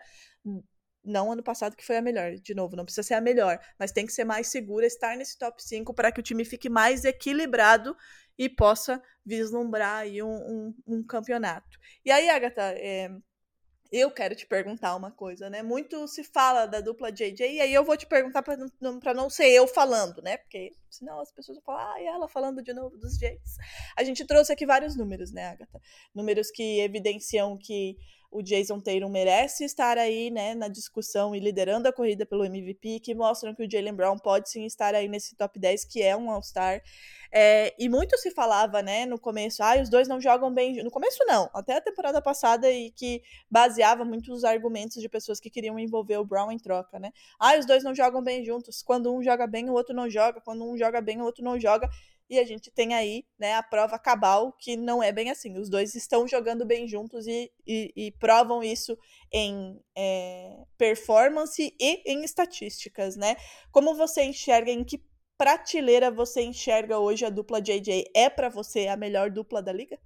não 1.04 1.32
ano 1.32 1.42
passado 1.42 1.76
que 1.76 1.84
foi 1.84 1.96
a 1.96 2.02
melhor, 2.02 2.34
de 2.34 2.54
novo, 2.54 2.76
não 2.76 2.84
precisa 2.84 3.02
ser 3.02 3.14
a 3.14 3.20
melhor, 3.20 3.58
mas 3.78 3.92
tem 3.92 4.06
que 4.06 4.12
ser 4.12 4.24
mais 4.24 4.46
segura, 4.48 4.86
estar 4.86 5.16
nesse 5.16 5.36
top 5.36 5.62
5 5.62 5.92
para 5.92 6.12
que 6.12 6.20
o 6.20 6.22
time 6.22 6.44
fique 6.44 6.68
mais 6.68 7.04
equilibrado 7.04 7.96
e 8.38 8.48
possa 8.48 9.02
vislumbrar 9.24 9.98
aí 9.98 10.22
um, 10.22 10.28
um, 10.28 10.74
um 10.86 11.02
campeonato. 11.04 11.78
E 12.04 12.10
aí, 12.10 12.28
Agatha, 12.30 12.62
é, 12.76 13.10
eu 13.92 14.10
quero 14.10 14.34
te 14.34 14.46
perguntar 14.46 14.96
uma 14.96 15.10
coisa, 15.10 15.50
né? 15.50 15.62
Muito 15.62 16.08
se 16.08 16.24
fala 16.24 16.64
da 16.64 16.80
dupla 16.80 17.12
JJ, 17.12 17.42
e 17.42 17.60
aí 17.60 17.74
eu 17.74 17.84
vou 17.84 17.94
te 17.94 18.06
perguntar 18.06 18.42
para 18.42 18.56
não, 18.80 18.98
não 19.14 19.28
ser 19.28 19.48
eu 19.48 19.66
falando, 19.66 20.22
né? 20.22 20.38
Porque 20.38 20.72
senão 20.88 21.20
as 21.20 21.30
pessoas 21.30 21.58
vão 21.58 21.64
falar, 21.64 21.92
ah, 21.92 22.00
e 22.00 22.06
ela 22.06 22.26
falando 22.26 22.62
de 22.62 22.72
novo 22.72 22.96
dos 22.96 23.18
Jays. 23.18 23.56
A 23.94 24.02
gente 24.02 24.26
trouxe 24.26 24.50
aqui 24.50 24.64
vários 24.64 24.96
números, 24.96 25.30
né, 25.30 25.48
Agatha? 25.48 25.78
Números 26.14 26.50
que 26.50 26.80
evidenciam 26.80 27.58
que 27.58 27.96
o 28.32 28.42
Jason 28.42 28.80
Tatum 28.80 29.10
merece 29.10 29.62
estar 29.62 29.98
aí, 29.98 30.30
né, 30.30 30.54
na 30.54 30.66
discussão 30.66 31.34
e 31.34 31.38
liderando 31.38 31.86
a 31.86 31.92
corrida 31.92 32.24
pelo 32.24 32.44
MVP, 32.44 33.00
que 33.00 33.14
mostram 33.14 33.54
que 33.54 33.62
o 33.62 33.70
Jalen 33.70 33.92
Brown 33.92 34.18
pode 34.18 34.48
sim 34.48 34.64
estar 34.64 34.94
aí 34.94 35.06
nesse 35.06 35.36
top 35.36 35.58
10, 35.58 35.84
que 35.84 36.02
é 36.02 36.16
um 36.16 36.30
All-Star. 36.30 36.82
É, 37.30 37.74
e 37.78 37.88
muito 37.88 38.16
se 38.18 38.30
falava, 38.30 38.82
né, 38.82 39.04
no 39.04 39.18
começo, 39.18 39.62
ah, 39.62 39.80
os 39.80 39.90
dois 39.90 40.08
não 40.08 40.20
jogam 40.20 40.52
bem. 40.52 40.82
No 40.82 40.90
começo, 40.90 41.18
não, 41.26 41.48
até 41.52 41.76
a 41.76 41.80
temporada 41.80 42.22
passada, 42.22 42.70
e 42.70 42.90
que 42.90 43.22
baseava 43.50 44.04
muito 44.04 44.32
os 44.32 44.44
argumentos 44.44 45.00
de 45.00 45.08
pessoas 45.08 45.38
que 45.38 45.50
queriam 45.50 45.78
envolver 45.78 46.16
o 46.16 46.24
Brown 46.24 46.50
em 46.50 46.58
troca, 46.58 46.98
né? 46.98 47.12
Ah, 47.38 47.58
os 47.58 47.66
dois 47.66 47.84
não 47.84 47.94
jogam 47.94 48.22
bem 48.22 48.44
juntos. 48.44 48.82
Quando 48.82 49.14
um 49.14 49.22
joga 49.22 49.46
bem, 49.46 49.68
o 49.68 49.74
outro 49.74 49.94
não 49.94 50.08
joga. 50.08 50.40
Quando 50.40 50.64
um 50.64 50.76
joga 50.76 51.00
bem, 51.00 51.20
o 51.20 51.24
outro 51.24 51.44
não 51.44 51.60
joga 51.60 51.88
e 52.28 52.38
a 52.38 52.44
gente 52.44 52.70
tem 52.70 52.94
aí 52.94 53.24
né, 53.38 53.54
a 53.54 53.62
prova 53.62 53.98
cabal 53.98 54.52
que 54.52 54.76
não 54.76 55.02
é 55.02 55.12
bem 55.12 55.30
assim. 55.30 55.58
Os 55.58 55.68
dois 55.68 55.94
estão 55.94 56.26
jogando 56.26 56.64
bem 56.64 56.88
juntos 56.88 57.26
e, 57.26 57.50
e, 57.66 57.92
e 57.94 58.12
provam 58.12 58.62
isso 58.62 58.98
em 59.32 59.80
é, 59.96 60.64
performance 60.78 61.74
e 61.78 62.02
em 62.06 62.24
estatísticas, 62.24 63.16
né? 63.16 63.36
Como 63.70 63.94
você 63.94 64.22
enxerga, 64.22 64.70
em 64.70 64.84
que 64.84 65.02
prateleira 65.36 66.10
você 66.10 66.42
enxerga 66.42 66.98
hoje 66.98 67.24
a 67.24 67.30
dupla 67.30 67.60
JJ? 67.60 68.10
É 68.14 68.30
para 68.30 68.48
você 68.48 68.86
a 68.86 68.96
melhor 68.96 69.30
dupla 69.30 69.62
da 69.62 69.72
liga? 69.72 69.98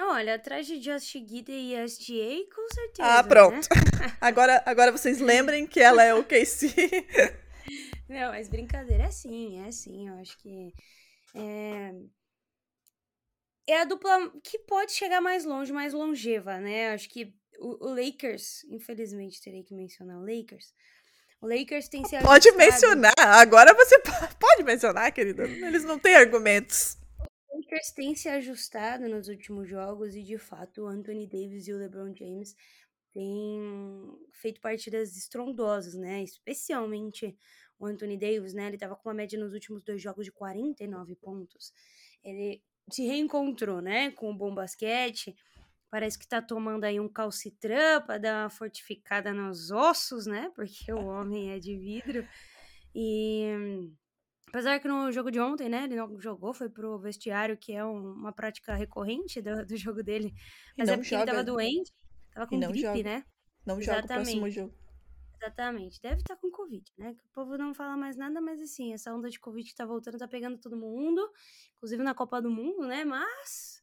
Olha, 0.00 0.36
atrás 0.36 0.66
de 0.66 0.80
Just 0.80 1.12
Gide 1.12 1.50
e 1.50 1.74
SGA, 1.84 2.54
com 2.54 2.68
certeza. 2.72 3.18
Ah, 3.18 3.24
pronto. 3.24 3.54
Né? 3.54 4.16
agora, 4.20 4.62
agora 4.64 4.92
vocês 4.92 5.18
lembrem 5.20 5.66
que 5.66 5.80
ela 5.80 6.04
é 6.04 6.14
o 6.14 6.24
KC. 6.24 6.68
Não, 8.08 8.30
mas 8.30 8.48
brincadeira, 8.48 9.04
é 9.04 9.10
sim, 9.10 9.60
é 9.66 9.70
sim. 9.70 10.08
Eu 10.08 10.14
acho 10.14 10.38
que. 10.38 10.72
É... 11.34 11.92
é 13.66 13.80
a 13.80 13.84
dupla 13.84 14.32
que 14.42 14.58
pode 14.60 14.92
chegar 14.92 15.20
mais 15.20 15.44
longe, 15.44 15.72
mais 15.72 15.92
longeva, 15.92 16.58
né? 16.58 16.90
Eu 16.90 16.94
acho 16.94 17.08
que 17.10 17.34
o, 17.58 17.88
o, 17.88 17.94
Lakers, 17.94 18.64
infelizmente 18.64 19.42
terei 19.42 19.62
que 19.62 19.74
mencionar 19.74 20.18
o 20.18 20.24
Lakers. 20.24 20.72
O 21.40 21.46
Lakers 21.46 21.88
tem 21.88 22.04
se 22.04 22.18
Pode 22.20 22.50
mencionar, 22.52 23.12
agora 23.16 23.72
você 23.74 23.96
pode 24.40 24.64
mencionar, 24.64 25.12
querida. 25.12 25.44
Eles 25.44 25.84
não 25.84 25.98
têm 25.98 26.16
argumentos. 26.16 26.96
O 27.50 27.58
Lakers 27.58 27.90
tem 27.92 28.14
se 28.16 28.28
ajustado 28.28 29.08
nos 29.08 29.28
últimos 29.28 29.68
jogos 29.68 30.14
e, 30.16 30.22
de 30.22 30.38
fato, 30.38 30.82
o 30.82 30.86
Anthony 30.86 31.26
Davis 31.26 31.68
e 31.68 31.72
o 31.72 31.78
LeBron 31.78 32.14
James 32.16 32.56
têm 33.12 34.18
feito 34.32 34.60
partidas 34.60 35.16
estrondosas, 35.16 35.94
né? 35.94 36.22
Especialmente 36.22 37.36
o 37.78 37.86
Anthony 37.86 38.16
Davis, 38.18 38.52
né? 38.52 38.66
Ele 38.66 38.76
estava 38.76 38.96
com 38.96 39.08
uma 39.08 39.14
média 39.14 39.38
nos 39.38 39.52
últimos 39.52 39.82
dois 39.82 40.02
jogos 40.02 40.24
de 40.24 40.32
49 40.32 41.14
pontos. 41.16 41.72
Ele 42.22 42.62
se 42.90 43.06
reencontrou, 43.06 43.80
né? 43.80 44.10
Com 44.10 44.30
o 44.30 44.36
bom 44.36 44.54
basquete. 44.54 45.36
Parece 45.90 46.18
que 46.18 46.28
tá 46.28 46.42
tomando 46.42 46.84
aí 46.84 47.00
um 47.00 47.08
calcitran 47.08 48.02
para 48.02 48.18
dar 48.18 48.42
uma 48.44 48.50
fortificada 48.50 49.32
nos 49.32 49.70
ossos, 49.70 50.26
né? 50.26 50.50
Porque 50.54 50.92
o 50.92 51.06
homem 51.06 51.50
é 51.52 51.58
de 51.58 51.76
vidro. 51.76 52.26
E 52.94 53.88
apesar 54.48 54.80
que 54.80 54.88
no 54.88 55.10
jogo 55.12 55.30
de 55.30 55.38
ontem, 55.38 55.68
né, 55.68 55.84
ele 55.84 55.94
não 55.96 56.18
jogou, 56.20 56.52
foi 56.52 56.68
pro 56.68 56.98
vestiário, 56.98 57.56
que 57.56 57.72
é 57.72 57.84
uma 57.84 58.32
prática 58.32 58.74
recorrente 58.74 59.40
do, 59.40 59.64
do 59.64 59.76
jogo 59.76 60.02
dele. 60.02 60.34
Mas 60.76 60.88
é 60.88 60.96
porque 60.96 61.10
joga. 61.10 61.22
ele 61.22 61.30
tava 61.30 61.44
doente, 61.44 61.92
tava 62.34 62.46
com 62.46 62.58
gripe, 62.58 62.80
joga. 62.80 63.02
né? 63.02 63.24
Não 63.64 63.78
Exatamente. 63.78 63.84
joga 63.84 64.04
o 64.04 64.06
próximo 64.06 64.50
jogo. 64.50 64.87
Exatamente. 65.40 66.00
Deve 66.02 66.16
estar 66.16 66.34
tá 66.34 66.40
com 66.40 66.50
Covid, 66.50 66.84
né? 66.98 67.14
Que 67.14 67.24
o 67.24 67.28
povo 67.32 67.56
não 67.56 67.72
fala 67.72 67.96
mais 67.96 68.16
nada, 68.16 68.40
mas 68.40 68.60
assim, 68.60 68.92
essa 68.92 69.14
onda 69.14 69.30
de 69.30 69.38
Covid 69.38 69.68
que 69.68 69.74
tá 69.74 69.86
voltando, 69.86 70.18
tá 70.18 70.26
pegando 70.26 70.58
todo 70.58 70.76
mundo, 70.76 71.30
inclusive 71.76 72.02
na 72.02 72.14
Copa 72.14 72.42
do 72.42 72.50
Mundo, 72.50 72.86
né? 72.86 73.04
Mas, 73.04 73.82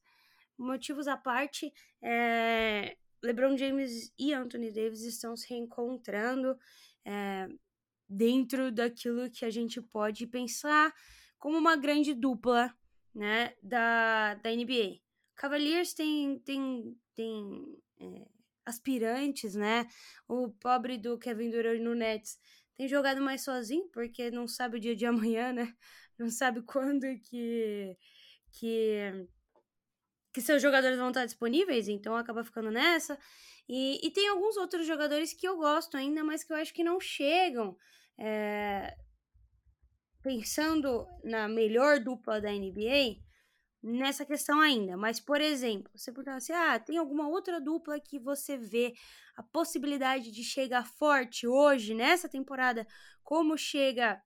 motivos 0.58 1.08
à 1.08 1.16
parte, 1.16 1.74
é... 2.02 2.98
LeBron 3.24 3.58
James 3.58 4.14
e 4.20 4.34
Anthony 4.34 4.72
Davis 4.72 5.04
estão 5.04 5.36
se 5.36 5.50
reencontrando 5.50 6.58
é... 7.06 7.48
dentro 8.08 8.72
daquilo 8.72 9.32
que 9.32 9.46
a 9.46 9.50
gente 9.50 9.82
pode 9.82 10.28
pensar 10.28 10.94
como 11.40 11.58
uma 11.58 11.78
grande 11.78 12.14
dupla, 12.14 12.74
né? 13.14 13.56
Da, 13.64 14.36
da 14.36 14.52
NBA. 14.52 15.00
Cavaliers 15.36 15.94
tem, 15.94 16.40
tem, 16.40 16.98
tem 17.14 17.78
é 18.00 18.35
aspirantes, 18.66 19.56
né? 19.56 19.88
O 20.28 20.50
pobre 20.50 20.98
do 20.98 21.18
Kevin 21.18 21.50
Durant 21.50 21.80
no 21.82 21.94
Nets 21.94 22.38
tem 22.76 22.88
jogado 22.88 23.22
mais 23.22 23.44
sozinho, 23.44 23.88
porque 23.94 24.32
não 24.32 24.48
sabe 24.48 24.78
o 24.78 24.80
dia 24.80 24.96
de 24.96 25.06
amanhã, 25.06 25.54
né? 25.54 25.74
Não 26.18 26.30
sabe 26.30 26.62
quando 26.62 27.06
que, 27.24 27.98
que, 28.54 29.28
que 30.34 30.40
seus 30.40 30.62
jogadores 30.62 30.98
vão 30.98 31.10
estar 31.10 31.26
disponíveis, 31.26 31.90
então 31.90 32.16
acaba 32.16 32.42
ficando 32.42 32.72
nessa. 32.72 33.20
E, 33.68 34.00
e 34.02 34.10
tem 34.12 34.30
alguns 34.30 34.56
outros 34.56 34.88
jogadores 34.88 35.34
que 35.34 35.46
eu 35.46 35.58
gosto 35.58 35.98
ainda, 35.98 36.24
mas 36.24 36.42
que 36.42 36.54
eu 36.54 36.58
acho 36.58 36.74
que 36.74 36.86
não 36.86 37.02
chegam. 37.02 37.76
É, 38.18 38.96
pensando 40.26 41.06
na 41.24 41.48
melhor 41.48 42.00
dupla 42.00 42.42
da 42.42 42.52
NBA, 42.52 43.22
nessa 43.86 44.26
questão 44.26 44.60
ainda. 44.60 44.98
Mas, 44.98 45.20
por 45.20 45.40
exemplo, 45.40 45.92
você 45.96 46.12
perguntar 46.12 46.38
assim: 46.38 46.54
ah, 46.54 46.80
tem 46.80 46.98
alguma 46.98 47.28
outra 47.28 47.62
dupla 47.62 48.00
que 48.00 48.18
você 48.18 48.58
vê 48.58 48.94
a 49.36 49.44
possibilidade 49.44 50.32
de 50.32 50.44
chegar 50.44 50.88
forte 50.88 51.48
hoje, 51.48 51.94
nessa 51.94 52.28
temporada, 52.28 52.88
como 53.24 53.58
chega, 53.58 54.22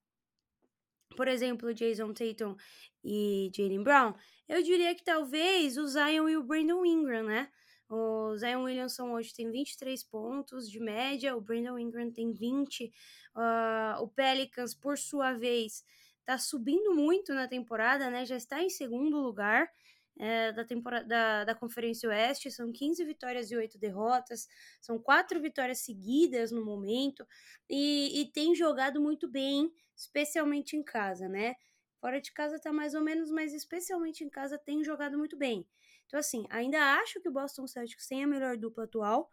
por 1.15 1.27
exemplo, 1.27 1.73
Jason 1.73 2.13
Tatum 2.13 2.55
e 3.03 3.51
Jalen 3.53 3.83
Brown? 3.83 4.13
Eu 4.47 4.63
diria 4.63 4.95
que 4.95 5.03
talvez 5.03 5.77
o 5.77 5.87
Zion 5.87 6.29
e 6.29 6.37
o 6.37 6.43
Brandon 6.43 6.85
Ingram, 6.85 7.23
né? 7.23 7.51
O 7.89 8.37
Zion 8.37 8.63
Williamson 8.63 9.11
hoje 9.11 9.33
tem 9.33 9.51
23 9.51 10.03
pontos 10.03 10.69
de 10.69 10.79
média, 10.79 11.35
o 11.35 11.41
Brandon 11.41 11.77
Ingram 11.77 12.11
tem 12.11 12.31
20. 12.31 12.85
Uh, 12.85 12.91
ah, 13.35 13.97
o 13.99 14.07
Pelicans, 14.07 14.75
por 14.75 14.97
sua 14.97 15.33
vez, 15.33 15.83
tá 16.29 16.37
subindo 16.37 16.93
muito 16.93 17.33
na 17.33 17.47
temporada, 17.47 18.07
né? 18.11 18.23
Já 18.23 18.35
está 18.35 18.61
em 18.61 18.69
segundo 18.69 19.17
lugar 19.17 19.67
é, 20.15 20.51
da, 20.51 20.63
temporada, 20.63 21.07
da, 21.07 21.43
da 21.43 21.55
Conferência 21.55 22.07
Oeste. 22.07 22.51
São 22.51 22.71
15 22.71 23.03
vitórias 23.03 23.49
e 23.49 23.55
8 23.55 23.79
derrotas. 23.79 24.47
São 24.79 24.99
quatro 24.99 25.41
vitórias 25.41 25.79
seguidas 25.79 26.51
no 26.51 26.63
momento. 26.63 27.25
E, 27.67 28.21
e 28.21 28.31
tem 28.31 28.53
jogado 28.53 29.01
muito 29.01 29.27
bem, 29.27 29.73
especialmente 29.95 30.77
em 30.77 30.83
casa, 30.83 31.27
né? 31.27 31.55
Fora 31.99 32.21
de 32.21 32.31
casa 32.31 32.59
tá 32.59 32.71
mais 32.71 32.93
ou 32.93 33.01
menos, 33.01 33.31
mas 33.31 33.51
especialmente 33.51 34.23
em 34.23 34.29
casa 34.29 34.55
tem 34.55 34.83
jogado 34.83 35.17
muito 35.17 35.35
bem. 35.35 35.67
Então, 36.05 36.19
assim, 36.19 36.45
ainda 36.51 36.77
acho 37.01 37.19
que 37.21 37.27
o 37.27 37.31
Boston 37.31 37.65
Celtics 37.65 38.07
tem 38.07 38.23
a 38.23 38.27
melhor 38.27 38.55
dupla 38.55 38.83
atual 38.83 39.31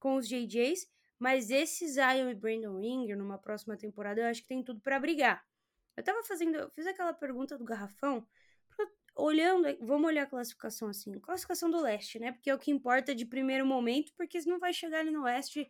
com 0.00 0.16
os 0.16 0.26
JJs, 0.26 0.90
mas 1.20 1.50
esse 1.52 1.86
Zion 1.86 2.28
e 2.28 2.34
Brandon 2.34 2.80
Ingram 2.80 3.18
numa 3.18 3.38
próxima 3.38 3.76
temporada 3.76 4.20
eu 4.20 4.26
acho 4.26 4.42
que 4.42 4.48
tem 4.48 4.64
tudo 4.64 4.80
para 4.80 4.98
brigar. 4.98 5.40
Eu 5.96 6.02
tava 6.02 6.22
fazendo, 6.24 6.56
eu 6.56 6.70
fiz 6.70 6.86
aquela 6.86 7.12
pergunta 7.12 7.58
do 7.58 7.64
garrafão, 7.64 8.26
olhando, 9.14 9.64
vamos 9.80 10.06
olhar 10.06 10.22
a 10.22 10.26
classificação 10.26 10.88
assim, 10.88 11.18
classificação 11.20 11.70
do 11.70 11.80
leste, 11.80 12.18
né? 12.18 12.32
Porque 12.32 12.50
é 12.50 12.54
o 12.54 12.58
que 12.58 12.70
importa 12.70 13.14
de 13.14 13.26
primeiro 13.26 13.66
momento, 13.66 14.12
porque 14.16 14.40
não 14.46 14.58
vai 14.58 14.72
chegar 14.72 15.00
ali 15.00 15.10
no 15.10 15.22
leste 15.22 15.68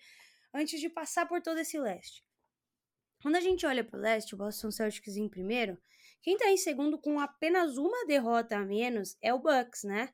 antes 0.54 0.80
de 0.80 0.88
passar 0.88 1.26
por 1.26 1.40
todo 1.40 1.58
esse 1.58 1.78
leste. 1.78 2.24
Quando 3.20 3.36
a 3.36 3.40
gente 3.40 3.64
olha 3.66 3.84
para 3.84 3.98
o 3.98 4.02
leste, 4.02 4.34
o 4.34 4.38
Boston 4.38 4.70
Celtics 4.70 5.16
em 5.16 5.28
primeiro, 5.28 5.78
quem 6.20 6.34
está 6.34 6.50
em 6.50 6.56
segundo 6.56 6.98
com 6.98 7.18
apenas 7.18 7.76
uma 7.78 8.06
derrota 8.06 8.56
a 8.56 8.64
menos 8.64 9.16
é 9.20 9.32
o 9.34 9.38
Bucks, 9.38 9.84
né? 9.84 10.12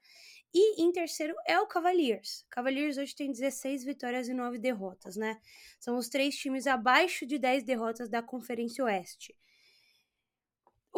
E 0.52 0.82
em 0.82 0.90
terceiro 0.90 1.34
é 1.46 1.60
o 1.60 1.66
Cavaliers. 1.66 2.46
Cavaliers 2.50 2.96
hoje 2.96 3.14
tem 3.14 3.30
16 3.30 3.84
vitórias 3.84 4.28
e 4.28 4.34
9 4.34 4.58
derrotas, 4.58 5.16
né? 5.16 5.38
São 5.78 5.98
os 5.98 6.08
três 6.08 6.36
times 6.36 6.66
abaixo 6.66 7.26
de 7.26 7.38
10 7.38 7.64
derrotas 7.64 8.08
da 8.08 8.22
Conferência 8.22 8.82
Oeste. 8.84 9.36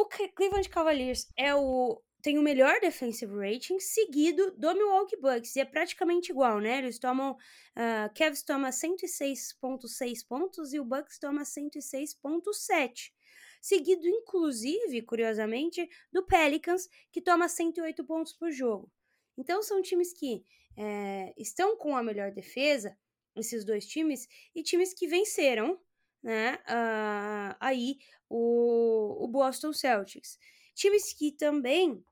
O 0.00 0.06
Cleveland 0.06 0.66
Cavaliers 0.70 1.30
é 1.36 1.54
o 1.54 2.00
tem 2.22 2.38
o 2.38 2.42
melhor 2.42 2.80
defensive 2.80 3.34
rating, 3.34 3.78
seguido 3.78 4.50
do 4.52 4.72
Milwaukee 4.74 5.16
Bucks. 5.16 5.54
E 5.56 5.60
é 5.60 5.64
praticamente 5.66 6.32
igual, 6.32 6.58
né? 6.58 6.78
Eles 6.78 6.98
tomam. 6.98 7.32
Uh, 7.32 8.14
Cavs 8.14 8.42
toma 8.42 8.70
106,6 8.70 10.26
pontos 10.26 10.72
e 10.72 10.80
o 10.80 10.84
Bucks 10.86 11.18
toma 11.18 11.42
106,7. 11.42 13.12
Seguido, 13.60 14.08
inclusive, 14.08 15.02
curiosamente, 15.02 15.86
do 16.10 16.24
Pelicans, 16.24 16.88
que 17.12 17.20
toma 17.20 17.46
108 17.46 18.02
pontos 18.04 18.32
por 18.32 18.50
jogo. 18.50 18.90
Então, 19.36 19.62
são 19.62 19.82
times 19.82 20.14
que 20.14 20.42
é, 20.78 21.34
estão 21.36 21.76
com 21.76 21.94
a 21.94 22.02
melhor 22.02 22.32
defesa, 22.32 22.96
esses 23.36 23.66
dois 23.66 23.86
times, 23.86 24.26
e 24.54 24.62
times 24.62 24.94
que 24.94 25.06
venceram 25.06 25.78
né, 26.22 26.56
uh, 26.66 27.56
aí 27.58 27.98
o, 28.28 29.24
o 29.24 29.28
Boston 29.28 29.72
Celtics. 29.72 30.38
Times 30.74 31.12
que 31.12 31.32
também, 31.32 32.02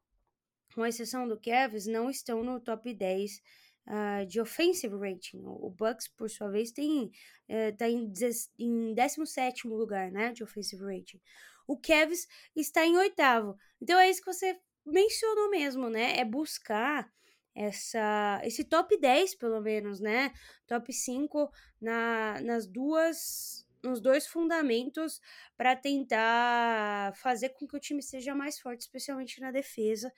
com 0.74 0.84
exceção 0.84 1.26
do 1.26 1.40
Cavs, 1.40 1.86
não 1.86 2.10
estão 2.10 2.42
no 2.42 2.60
top 2.60 2.92
10 2.92 3.36
uh, 3.36 3.40
ah, 3.86 4.24
de 4.24 4.40
offensive 4.40 4.94
rating. 4.96 5.40
O 5.44 5.70
Bucks, 5.70 6.08
por 6.08 6.28
sua 6.28 6.50
vez, 6.50 6.72
tem 6.72 7.10
está 7.48 7.86
uh, 7.86 7.90
em, 7.90 8.12
em 8.58 8.94
17 8.94 9.66
lugar 9.68 10.10
né, 10.10 10.32
de 10.32 10.42
offensive 10.42 10.82
rating. 10.82 11.20
O 11.66 11.76
Cavs 11.78 12.26
está 12.56 12.84
em 12.84 12.96
oitavo. 12.96 13.56
Então 13.80 13.98
é 13.98 14.10
isso 14.10 14.22
que 14.22 14.32
você 14.32 14.58
mencionou 14.84 15.50
mesmo, 15.50 15.90
né? 15.90 16.18
É 16.18 16.24
buscar 16.24 17.10
essa 17.54 18.40
esse 18.44 18.64
top 18.64 18.98
10, 18.98 19.34
pelo 19.34 19.60
menos, 19.60 20.00
né? 20.00 20.32
Top 20.66 20.90
5 20.92 21.50
na, 21.80 22.40
nas 22.40 22.66
duas 22.66 23.67
nos 23.82 24.00
dois 24.00 24.26
fundamentos 24.26 25.20
para 25.56 25.76
tentar 25.76 27.14
fazer 27.16 27.50
com 27.50 27.66
que 27.66 27.76
o 27.76 27.80
time 27.80 28.02
seja 28.02 28.34
mais 28.34 28.58
forte, 28.58 28.80
especialmente 28.80 29.40
na 29.40 29.50
defesa, 29.50 30.12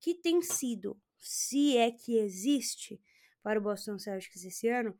que 0.00 0.14
tem 0.14 0.42
sido, 0.42 1.00
se 1.18 1.76
é 1.76 1.90
que 1.90 2.18
existe 2.18 3.00
para 3.42 3.58
o 3.58 3.62
Boston 3.62 3.98
Celtics 3.98 4.44
esse 4.44 4.68
ano, 4.68 4.96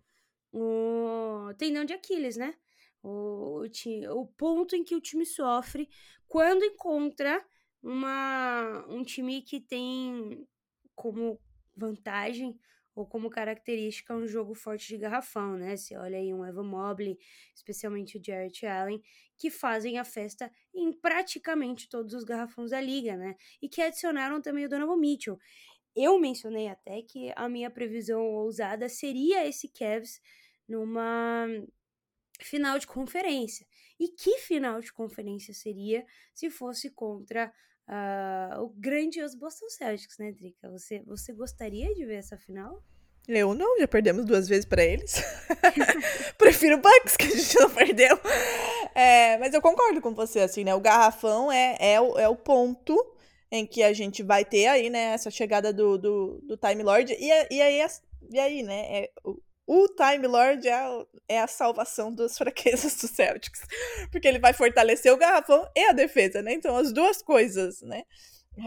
o 0.53 1.53
tendão 1.59 1.85
de 1.85 1.93
Aquiles, 1.93 2.37
né? 2.37 2.55
O, 3.03 3.63
o, 3.63 4.21
o 4.21 4.27
ponto 4.27 4.75
em 4.75 4.83
que 4.83 4.95
o 4.95 5.01
time 5.01 5.25
sofre 5.25 5.89
quando 6.27 6.65
encontra 6.65 7.45
uma, 7.83 8.85
um 8.89 9.03
time 9.05 9.43
que 9.43 9.61
tem 9.61 10.47
como 10.95 11.41
vantagem 11.77 12.59
ou 12.99 13.07
como 13.07 13.31
característica 13.31 14.13
um 14.13 14.27
jogo 14.27 14.55
forte 14.55 14.89
de 14.89 14.99
garrafão, 14.99 15.57
né? 15.57 15.77
Você 15.77 15.97
olha 15.97 16.19
aí 16.19 16.35
um 16.35 16.45
Evan 16.45 16.65
Mobley, 16.65 17.17
especialmente 17.55 18.19
o 18.19 18.25
Jarrett 18.25 18.67
Allen, 18.67 19.01
que 19.37 19.53
fazem 19.53 20.01
a 20.01 20.05
festa 20.05 20.51
em 20.75 20.93
praticamente 20.93 21.89
todos 21.89 22.13
os 22.13 22.25
garrafões 22.25 22.73
da 22.73 22.81
liga, 22.81 23.17
né? 23.17 23.37
E 23.63 23.69
que 23.69 23.81
adicionaram 23.81 24.43
também 24.43 24.65
o 24.65 24.69
Donovan 24.69 24.97
Mitchell. 24.97 25.39
Eu 25.95 26.19
mencionei 26.19 26.67
até 26.67 27.01
que 27.03 27.33
a 27.37 27.49
minha 27.49 27.71
previsão 27.71 28.21
ousada 28.21 28.89
seria 28.89 29.47
esse 29.47 29.69
Cavs 29.69 30.21
numa 30.69 31.47
final 32.41 32.81
de 32.81 32.87
conferência. 32.89 33.65
E 34.01 34.09
que 34.09 34.39
final 34.39 34.81
de 34.81 34.93
conferência 34.93 35.55
seria 35.55 36.05
se 36.35 36.51
fosse 36.51 36.91
contra 36.91 37.55
uh, 37.89 38.63
o 38.63 38.69
grandioso 38.69 39.39
Boston 39.39 39.69
Celtics, 39.69 40.19
né, 40.19 40.33
Drica? 40.33 40.71
Você, 40.71 41.03
você 41.07 41.33
gostaria 41.33 41.95
de 41.95 42.05
ver 42.05 42.17
essa 42.17 42.37
final? 42.37 42.83
Eu 43.27 43.55
não, 43.55 43.79
já 43.79 43.87
perdemos 43.87 44.25
duas 44.25 44.49
vezes 44.49 44.65
para 44.65 44.83
eles. 44.83 45.23
Prefiro 46.39 46.77
o 46.77 46.81
Bucks, 46.81 47.17
que 47.17 47.27
a 47.27 47.31
gente 47.31 47.59
não 47.59 47.69
perdeu. 47.69 48.19
É, 48.95 49.37
mas 49.37 49.53
eu 49.53 49.61
concordo 49.61 50.01
com 50.01 50.15
você, 50.15 50.41
assim, 50.41 50.65
né? 50.65 50.75
O 50.75 50.81
garrafão 50.81 51.53
é, 51.53 51.77
é, 51.79 52.01
o, 52.01 52.19
é 52.19 52.27
o 52.27 52.35
ponto 52.35 52.97
em 53.51 53.67
que 53.67 53.83
a 53.83 53.93
gente 53.93 54.23
vai 54.23 54.45
ter 54.45 54.67
aí, 54.67 54.91
né, 54.91 55.15
essa 55.15 55.31
chegada 55.31 55.73
do, 55.73 55.99
do, 55.99 56.41
do 56.43 56.57
Time 56.57 56.83
Lord. 56.83 57.15
E, 57.19 57.29
e, 57.29 57.63
aí, 57.63 57.87
e 58.31 58.39
aí, 58.39 58.63
né, 58.63 58.99
é, 58.99 59.11
o 59.69 59.87
Time 59.87 60.27
Lord 60.27 60.67
é 60.67 60.73
a, 60.73 61.07
é 61.29 61.41
a 61.41 61.47
salvação 61.47 62.11
das 62.11 62.39
fraquezas 62.39 62.97
do 62.97 63.07
Celtics. 63.07 63.61
Porque 64.11 64.27
ele 64.27 64.39
vai 64.39 64.55
fortalecer 64.55 65.13
o 65.13 65.19
garrafão 65.19 65.69
e 65.77 65.85
a 65.85 65.93
defesa, 65.93 66.41
né? 66.41 66.55
Então, 66.55 66.75
as 66.75 66.91
duas 66.91 67.21
coisas, 67.21 67.83
né? 67.83 68.05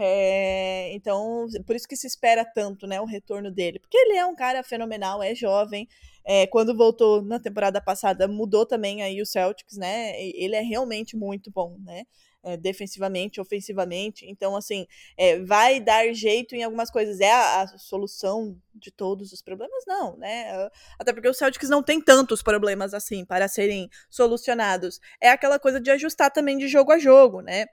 É, 0.00 0.94
então, 0.94 1.48
por 1.66 1.74
isso 1.74 1.88
que 1.88 1.96
se 1.96 2.06
espera 2.06 2.44
tanto, 2.44 2.86
né, 2.86 3.00
o 3.00 3.04
retorno 3.04 3.50
dele. 3.50 3.80
Porque 3.80 3.98
ele 3.98 4.16
é 4.16 4.24
um 4.24 4.34
cara 4.34 4.62
fenomenal, 4.62 5.20
é 5.20 5.34
jovem. 5.34 5.88
É, 6.24 6.46
quando 6.46 6.76
voltou 6.76 7.20
na 7.20 7.40
temporada 7.40 7.80
passada, 7.80 8.28
mudou 8.28 8.64
também 8.64 9.02
aí 9.02 9.20
o 9.20 9.26
Celtics, 9.26 9.76
né? 9.76 10.12
Ele 10.22 10.54
é 10.54 10.60
realmente 10.60 11.16
muito 11.16 11.50
bom, 11.50 11.76
né? 11.80 12.04
É, 12.44 12.56
defensivamente, 12.56 13.40
ofensivamente. 13.40 14.26
Então, 14.28 14.56
assim, 14.56 14.84
é, 15.16 15.38
vai 15.38 15.78
dar 15.78 16.12
jeito 16.12 16.56
em 16.56 16.64
algumas 16.64 16.90
coisas. 16.90 17.20
É 17.20 17.30
a, 17.30 17.62
a, 17.62 17.78
solução 17.78 18.60
de 18.74 18.90
todos 18.90 19.32
os 19.32 19.40
problemas? 19.40 19.84
Não, 19.86 20.16
né? 20.16 20.68
Até 20.98 21.12
porque 21.12 21.28
o 21.28 21.34
Celtics 21.34 21.68
não 21.68 21.84
tem 21.84 22.00
tantos 22.00 22.42
problemas 22.42 22.94
assim 22.94 23.24
para 23.24 23.46
serem 23.46 23.88
solucionados. 24.10 25.00
É 25.20 25.30
aquela 25.30 25.58
coisa 25.58 25.80
de 25.80 25.90
ajustar 25.92 26.32
também 26.32 26.58
de 26.58 26.66
jogo 26.66 26.90
a 26.90 26.98
jogo, 26.98 27.42
né? 27.42 27.66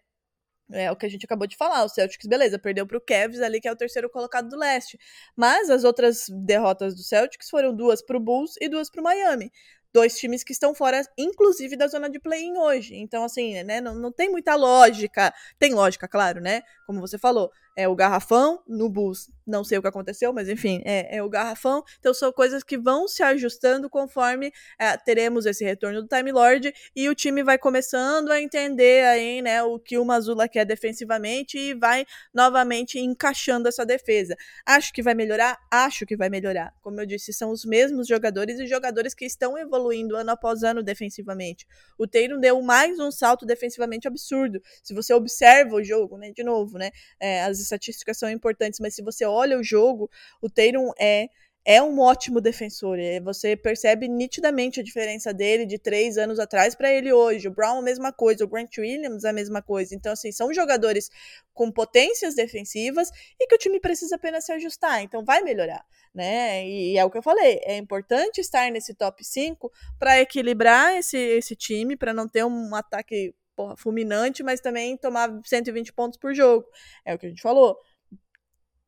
É 0.72 0.92
o 0.92 0.96
que 0.96 1.06
a 1.06 1.10
gente 1.10 1.26
acabou 1.26 1.48
de 1.48 1.58
falar. 1.58 1.84
O 1.84 1.90
Celtics, 1.90 2.28
beleza, 2.28 2.60
perdeu 2.60 2.86
para 2.86 2.98
o 2.98 3.02
Cavs 3.02 3.42
ali, 3.42 3.60
que 3.60 3.68
é 3.68 3.72
o 3.72 3.76
terceiro 3.76 4.10
colocado 4.10 4.50
do 4.50 4.58
leste. 4.58 5.00
Mas 5.36 5.70
as 5.70 5.84
outras 5.84 6.28
derrotas 6.30 6.96
do 6.96 7.02
Celtics 7.02 7.50
foram 7.50 7.76
duas 7.76 8.04
para 8.04 8.18
o 8.18 8.20
Bulls 8.20 8.54
e 8.62 8.70
duas 8.70 8.90
para 8.90 9.02
o 9.02 9.04
Miami 9.04 9.52
dois 9.94 10.18
times 10.18 10.44
que 10.44 10.52
estão 10.52 10.74
fora, 10.74 11.02
inclusive, 11.18 11.76
da 11.76 11.88
zona 11.88 12.10
de 12.10 12.20
play-in 12.20 12.58
hoje. 12.58 12.96
Então, 12.96 13.24
assim, 13.24 13.64
né, 13.64 13.82
não, 13.82 13.96
não 13.96 14.12
tem 14.12 14.30
muita 14.30 14.56
lógica. 14.56 15.34
Tem 15.58 15.74
lógica, 15.74 16.08
claro, 16.08 16.42
né? 16.42 16.62
Como 16.86 17.00
você 17.02 17.18
falou, 17.18 17.52
é 17.76 17.88
o 17.88 17.96
garrafão 17.96 18.62
no 18.68 18.90
Bulls. 18.90 19.32
Não 19.46 19.64
sei 19.64 19.78
o 19.78 19.82
que 19.82 19.88
aconteceu, 19.88 20.32
mas 20.32 20.48
enfim, 20.48 20.82
é, 20.86 21.18
é 21.18 21.24
o 21.24 21.30
garrafão. 21.30 21.84
Então, 22.00 22.14
são 22.14 22.32
coisas 22.32 22.64
que 22.64 22.78
vão 22.78 23.08
se 23.08 23.24
ajustando 23.24 23.90
conforme 23.90 24.52
é, 24.80 24.96
teremos 24.98 25.46
esse 25.46 25.64
retorno 25.64 26.02
do 26.02 26.08
Time 26.08 26.32
Lord 26.32 26.72
e 26.96 27.10
o 27.10 27.16
time 27.16 27.44
vai 27.44 27.58
começando 27.58 28.32
a 28.32 28.40
entender 28.40 29.06
aí, 29.06 29.42
né, 29.42 29.64
o 29.64 29.80
que 29.80 29.98
o 29.98 30.06
Mazula 30.06 30.48
quer 30.48 30.66
defensivamente 30.66 31.58
e 31.58 31.74
vai 31.74 32.06
novamente 32.34 33.00
encaixando 33.00 33.68
essa 33.68 33.86
defesa. 33.86 34.36
Acho 34.66 34.94
que 34.94 35.02
vai 35.02 35.16
melhorar? 35.16 35.58
Acho 35.72 36.06
que 36.06 36.16
vai 36.16 36.30
melhorar. 36.30 36.74
Como 36.82 37.02
eu 37.02 37.06
disse, 37.06 37.34
são 37.34 37.52
os 37.52 37.66
mesmos 37.66 38.08
jogadores 38.08 38.60
e 38.60 38.68
jogadores 38.68 39.16
que 39.16 39.26
estão 39.26 39.58
evoluindo 39.58 39.90
evoluindo 39.90 40.16
ano 40.16 40.32
após 40.32 40.64
ano 40.64 40.84
defensivamente. 40.84 41.66
O 41.98 42.08
Tatum 42.08 42.40
deu 42.40 42.62
mais 42.62 43.00
um 43.00 43.12
salto 43.12 43.46
defensivamente 43.46 44.08
absurdo. 44.08 44.62
Se 44.84 44.94
você 44.94 45.14
observa 45.14 45.76
o 45.76 45.84
jogo, 45.84 46.18
né, 46.18 46.32
de 46.32 46.44
novo, 46.44 46.78
né, 46.78 46.92
é, 47.20 47.44
as 47.44 47.59
estatísticas 47.60 48.18
são 48.18 48.30
importantes, 48.30 48.80
mas 48.80 48.96
se 48.96 49.02
você 49.02 49.26
olha 49.26 49.58
o 49.58 49.64
jogo, 49.64 50.10
o 50.42 50.50
Tatum 50.50 50.92
é 51.00 51.30
é 51.66 51.82
um 51.84 52.00
ótimo 52.00 52.42
defensor. 52.42 52.98
É, 53.00 53.20
você 53.20 53.56
percebe 53.56 54.08
nitidamente 54.08 54.80
a 54.80 54.84
diferença 54.84 55.34
dele 55.34 55.66
de 55.66 55.78
três 55.78 56.18
anos 56.18 56.40
atrás 56.40 56.74
para 56.74 56.92
ele 56.92 57.12
hoje. 57.12 57.48
O 57.48 57.52
Brown, 57.52 57.80
a 57.80 57.82
mesma 57.82 58.12
coisa. 58.12 58.44
O 58.44 58.48
Grant 58.48 58.78
Williams, 58.78 59.26
a 59.26 59.34
mesma 59.34 59.62
coisa. 59.62 59.94
Então, 59.94 60.14
assim, 60.14 60.32
são 60.32 60.54
jogadores 60.54 61.12
com 61.54 61.72
potências 61.72 62.34
defensivas 62.34 63.12
e 63.40 63.46
que 63.46 63.56
o 63.56 63.58
time 63.58 63.80
precisa 63.80 64.16
apenas 64.16 64.46
se 64.46 64.52
ajustar. 64.54 65.04
Então, 65.04 65.24
vai 65.24 65.42
melhorar, 65.42 65.86
né? 66.14 66.66
E, 66.68 66.98
é 66.98 67.06
o 67.06 67.12
que 67.12 67.18
eu 67.18 67.24
falei. 67.24 67.60
É 67.64 67.78
importante 67.78 68.40
estar 68.42 68.72
nesse 68.72 68.94
top 68.96 69.24
5 69.24 69.72
para 70.00 70.20
equilibrar 70.20 70.98
esse, 70.98 71.18
esse 71.18 71.56
time, 71.56 71.96
para 71.96 72.14
não 72.14 72.28
ter 72.28 72.46
um 72.46 72.74
ataque 72.74 73.36
porra, 73.60 73.76
fulminante, 73.76 74.42
mas 74.42 74.62
também 74.62 74.96
tomar 74.96 75.30
120 75.44 75.92
pontos 75.92 76.18
por 76.18 76.34
jogo. 76.34 76.66
É 77.04 77.14
o 77.14 77.20
que 77.20 77.26
a 77.26 77.30
gente 77.30 77.42
falou 77.42 77.78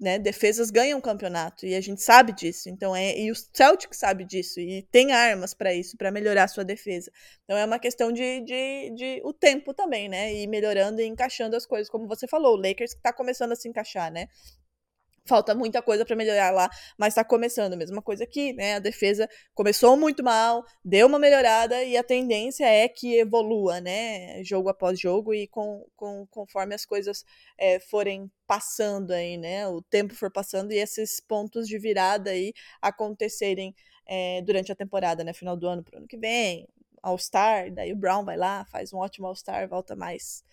né, 0.01 0.17
defesas 0.17 0.71
ganham 0.71 0.99
campeonato 0.99 1.63
e 1.63 1.75
a 1.75 1.81
gente 1.81 2.01
sabe 2.01 2.33
disso. 2.33 2.69
Então 2.69 2.95
é 2.95 3.15
e 3.15 3.29
o 3.29 3.35
Celtic 3.35 3.93
sabe 3.93 4.25
disso 4.25 4.59
e 4.59 4.81
tem 4.91 5.11
armas 5.11 5.53
para 5.53 5.71
isso, 5.75 5.95
para 5.95 6.09
melhorar 6.09 6.45
a 6.45 6.47
sua 6.47 6.63
defesa. 6.65 7.11
Então 7.43 7.55
é 7.55 7.63
uma 7.63 7.77
questão 7.77 8.11
de, 8.11 8.41
de, 8.41 8.89
de, 8.95 9.21
o 9.23 9.31
tempo 9.31 9.75
também, 9.75 10.09
né, 10.09 10.33
e 10.33 10.47
melhorando 10.47 11.01
e 11.01 11.05
encaixando 11.05 11.55
as 11.55 11.67
coisas, 11.67 11.87
como 11.87 12.07
você 12.07 12.27
falou, 12.27 12.55
o 12.55 12.61
Lakers 12.61 12.93
está 12.95 13.13
começando 13.13 13.51
a 13.51 13.55
se 13.55 13.69
encaixar, 13.69 14.11
né? 14.11 14.27
Falta 15.25 15.53
muita 15.53 15.81
coisa 15.83 16.03
para 16.03 16.15
melhorar 16.15 16.51
lá, 16.51 16.69
mas 16.97 17.09
está 17.09 17.23
começando. 17.23 17.77
Mesma 17.77 18.01
coisa 18.01 18.23
aqui, 18.23 18.53
né? 18.53 18.75
A 18.75 18.79
defesa 18.79 19.29
começou 19.53 19.95
muito 19.95 20.23
mal, 20.23 20.65
deu 20.83 21.05
uma 21.07 21.19
melhorada 21.19 21.83
e 21.83 21.95
a 21.95 22.03
tendência 22.03 22.65
é 22.65 22.87
que 22.87 23.17
evolua, 23.19 23.79
né? 23.79 24.43
Jogo 24.43 24.69
após 24.69 24.99
jogo 24.99 25.33
e 25.33 25.47
com, 25.47 25.85
com, 25.95 26.25
conforme 26.27 26.73
as 26.73 26.85
coisas 26.85 27.23
é, 27.57 27.79
forem 27.79 28.31
passando 28.47 29.11
aí, 29.11 29.37
né? 29.37 29.67
O 29.67 29.81
tempo 29.81 30.15
for 30.15 30.31
passando 30.31 30.71
e 30.71 30.77
esses 30.77 31.19
pontos 31.19 31.67
de 31.67 31.77
virada 31.77 32.31
aí 32.31 32.51
acontecerem 32.81 33.75
é, 34.07 34.41
durante 34.41 34.71
a 34.71 34.75
temporada, 34.75 35.23
né? 35.23 35.33
Final 35.33 35.55
do 35.55 35.67
ano 35.67 35.83
para 35.83 35.95
o 35.95 35.97
ano 35.99 36.07
que 36.07 36.17
vem, 36.17 36.67
All-Star, 37.03 37.71
daí 37.71 37.93
o 37.93 37.95
Brown 37.95 38.25
vai 38.25 38.37
lá, 38.37 38.65
faz 38.65 38.91
um 38.93 38.97
ótimo 38.97 39.27
All-Star, 39.27 39.67
volta 39.67 39.95
mais 39.95 40.43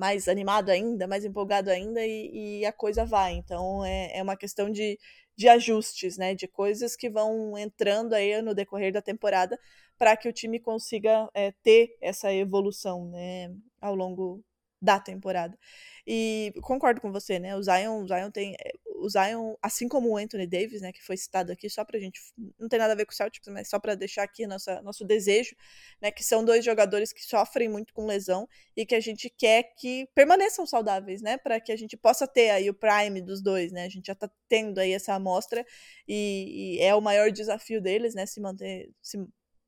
mais 0.00 0.28
animado 0.28 0.70
ainda, 0.70 1.06
mais 1.06 1.26
empolgado 1.26 1.68
ainda 1.70 2.00
e, 2.02 2.60
e 2.60 2.64
a 2.64 2.72
coisa 2.72 3.04
vai. 3.04 3.34
Então 3.34 3.84
é, 3.84 4.16
é 4.16 4.22
uma 4.22 4.34
questão 4.34 4.70
de, 4.70 4.98
de 5.36 5.46
ajustes, 5.46 6.16
né? 6.16 6.34
De 6.34 6.48
coisas 6.48 6.96
que 6.96 7.10
vão 7.10 7.58
entrando 7.58 8.14
aí 8.14 8.40
no 8.40 8.54
decorrer 8.54 8.94
da 8.94 9.02
temporada 9.02 9.58
para 9.98 10.16
que 10.16 10.26
o 10.26 10.32
time 10.32 10.58
consiga 10.58 11.28
é, 11.34 11.52
ter 11.62 11.98
essa 12.00 12.32
evolução, 12.32 13.10
né? 13.10 13.54
Ao 13.78 13.94
longo 13.94 14.42
da 14.80 14.98
temporada. 14.98 15.58
E 16.06 16.52
concordo 16.62 17.00
com 17.00 17.12
você, 17.12 17.38
né? 17.38 17.54
O 17.56 17.62
Zion, 17.62 18.02
o 18.02 18.06
Zion 18.08 18.30
tem. 18.30 18.54
Eh, 18.54 18.72
o 18.96 19.08
Zion, 19.08 19.54
assim 19.62 19.88
como 19.88 20.10
o 20.10 20.16
Anthony 20.16 20.46
Davis, 20.46 20.82
né, 20.82 20.92
que 20.92 21.02
foi 21.02 21.16
citado 21.16 21.52
aqui, 21.52 21.68
só 21.70 21.84
pra 21.84 21.98
gente. 21.98 22.20
Não 22.58 22.68
tem 22.68 22.78
nada 22.78 22.92
a 22.92 22.96
ver 22.96 23.06
com 23.06 23.12
o 23.12 23.14
Celtics, 23.14 23.48
mas 23.48 23.68
só 23.68 23.78
para 23.78 23.94
deixar 23.94 24.22
aqui 24.22 24.46
nossa, 24.46 24.82
nosso 24.82 25.04
desejo, 25.04 25.54
né? 26.00 26.10
Que 26.10 26.24
são 26.24 26.44
dois 26.44 26.64
jogadores 26.64 27.12
que 27.12 27.22
sofrem 27.22 27.68
muito 27.68 27.92
com 27.94 28.06
lesão 28.06 28.48
e 28.76 28.84
que 28.86 28.94
a 28.94 29.00
gente 29.00 29.30
quer 29.30 29.74
que 29.78 30.08
permaneçam 30.14 30.66
saudáveis, 30.66 31.22
né? 31.22 31.36
para 31.38 31.60
que 31.60 31.72
a 31.72 31.76
gente 31.76 31.96
possa 31.96 32.26
ter 32.26 32.50
aí 32.50 32.68
o 32.70 32.74
prime 32.74 33.20
dos 33.20 33.42
dois, 33.42 33.72
né? 33.72 33.84
A 33.84 33.88
gente 33.88 34.06
já 34.06 34.14
tá 34.14 34.30
tendo 34.48 34.78
aí 34.78 34.92
essa 34.92 35.14
amostra 35.14 35.64
e, 36.06 36.76
e 36.76 36.80
é 36.80 36.94
o 36.94 37.00
maior 37.00 37.30
desafio 37.30 37.80
deles, 37.80 38.14
né? 38.14 38.26
Se 38.26 38.40
manter. 38.40 38.90
Se 39.02 39.18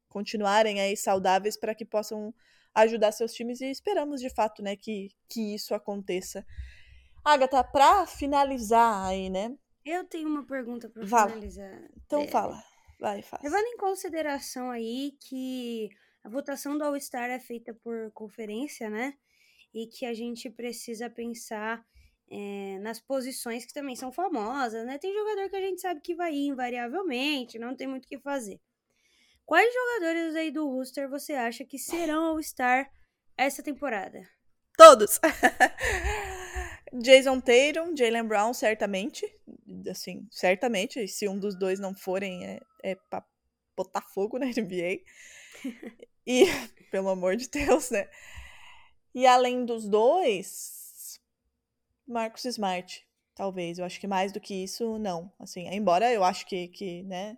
continuarem 0.08 0.80
aí 0.80 0.96
saudáveis 0.96 1.56
para 1.56 1.74
que 1.74 1.86
possam 1.86 2.34
ajudar 2.74 3.12
seus 3.12 3.32
times 3.32 3.60
e 3.60 3.70
esperamos 3.70 4.20
de 4.20 4.30
fato, 4.30 4.62
né, 4.62 4.76
que, 4.76 5.10
que 5.28 5.54
isso 5.54 5.74
aconteça. 5.74 6.44
Agatha, 7.24 7.62
para 7.62 8.06
finalizar 8.06 9.06
aí, 9.06 9.30
né? 9.30 9.56
Eu 9.84 10.04
tenho 10.04 10.28
uma 10.28 10.44
pergunta 10.44 10.88
para 10.88 11.06
finalizar. 11.06 11.88
Então 12.04 12.22
é, 12.22 12.28
fala. 12.28 12.62
Vai, 13.00 13.22
faz. 13.22 13.42
Levando 13.42 13.66
em 13.66 13.76
consideração 13.76 14.70
aí 14.70 15.16
que 15.20 15.88
a 16.24 16.28
votação 16.28 16.78
do 16.78 16.84
All-Star 16.84 17.30
é 17.30 17.38
feita 17.38 17.74
por 17.74 18.10
conferência, 18.12 18.88
né? 18.88 19.14
E 19.74 19.86
que 19.86 20.06
a 20.06 20.14
gente 20.14 20.50
precisa 20.50 21.10
pensar 21.10 21.84
é, 22.30 22.78
nas 22.78 23.00
posições 23.00 23.64
que 23.66 23.74
também 23.74 23.96
são 23.96 24.12
famosas, 24.12 24.86
né? 24.86 24.98
Tem 24.98 25.12
jogador 25.12 25.50
que 25.50 25.56
a 25.56 25.60
gente 25.60 25.80
sabe 25.80 26.00
que 26.00 26.14
vai 26.14 26.32
ir 26.32 26.46
invariavelmente, 26.46 27.58
não 27.58 27.76
tem 27.76 27.86
muito 27.86 28.04
o 28.04 28.08
que 28.08 28.18
fazer. 28.18 28.60
Quais 29.44 29.72
jogadores 29.72 30.34
aí 30.34 30.50
do 30.50 30.68
roster 30.68 31.08
você 31.08 31.34
acha 31.34 31.64
que 31.64 31.78
serão 31.78 32.24
All-Star 32.26 32.90
essa 33.36 33.62
temporada? 33.62 34.20
Todos! 34.76 35.20
Jason 36.92 37.40
Tatum, 37.40 37.96
Jalen 37.96 38.26
Brown, 38.26 38.52
certamente. 38.52 39.26
Assim, 39.90 40.26
certamente. 40.30 41.06
Se 41.08 41.28
um 41.28 41.38
dos 41.38 41.58
dois 41.58 41.80
não 41.80 41.94
forem, 41.94 42.44
é, 42.46 42.60
é 42.82 42.94
pra 42.94 43.24
botar 43.76 44.02
fogo 44.02 44.38
na 44.38 44.46
NBA. 44.52 45.00
e, 46.26 46.44
pelo 46.90 47.08
amor 47.08 47.36
de 47.36 47.48
Deus, 47.48 47.90
né? 47.90 48.08
E 49.14 49.26
além 49.26 49.64
dos 49.64 49.88
dois, 49.88 51.20
Marcos 52.06 52.44
Smart, 52.44 53.06
talvez. 53.34 53.78
Eu 53.78 53.84
acho 53.84 54.00
que 54.00 54.06
mais 54.06 54.32
do 54.32 54.40
que 54.40 54.62
isso, 54.62 54.98
não. 54.98 55.32
Assim, 55.38 55.66
embora 55.68 56.12
eu 56.12 56.22
acho 56.22 56.46
que, 56.46 56.68
que 56.68 57.02
né, 57.04 57.36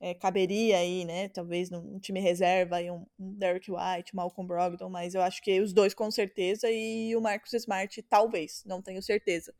é, 0.00 0.14
caberia 0.14 0.78
aí, 0.78 1.04
né? 1.04 1.28
Talvez 1.28 1.70
num 1.70 1.98
time 1.98 2.20
reserva 2.20 2.76
aí 2.76 2.90
um, 2.90 3.06
um 3.18 3.34
Derek 3.34 3.70
White, 3.70 4.14
Malcolm 4.14 4.46
Brogdon, 4.46 4.90
mas 4.90 5.14
eu 5.14 5.22
acho 5.22 5.42
que 5.42 5.60
os 5.60 5.72
dois 5.72 5.94
com 5.94 6.10
certeza 6.10 6.70
e 6.70 7.14
o 7.16 7.20
Marcus 7.20 7.52
Smart 7.54 8.02
talvez, 8.02 8.62
não 8.66 8.82
tenho 8.82 9.02
certeza. 9.02 9.54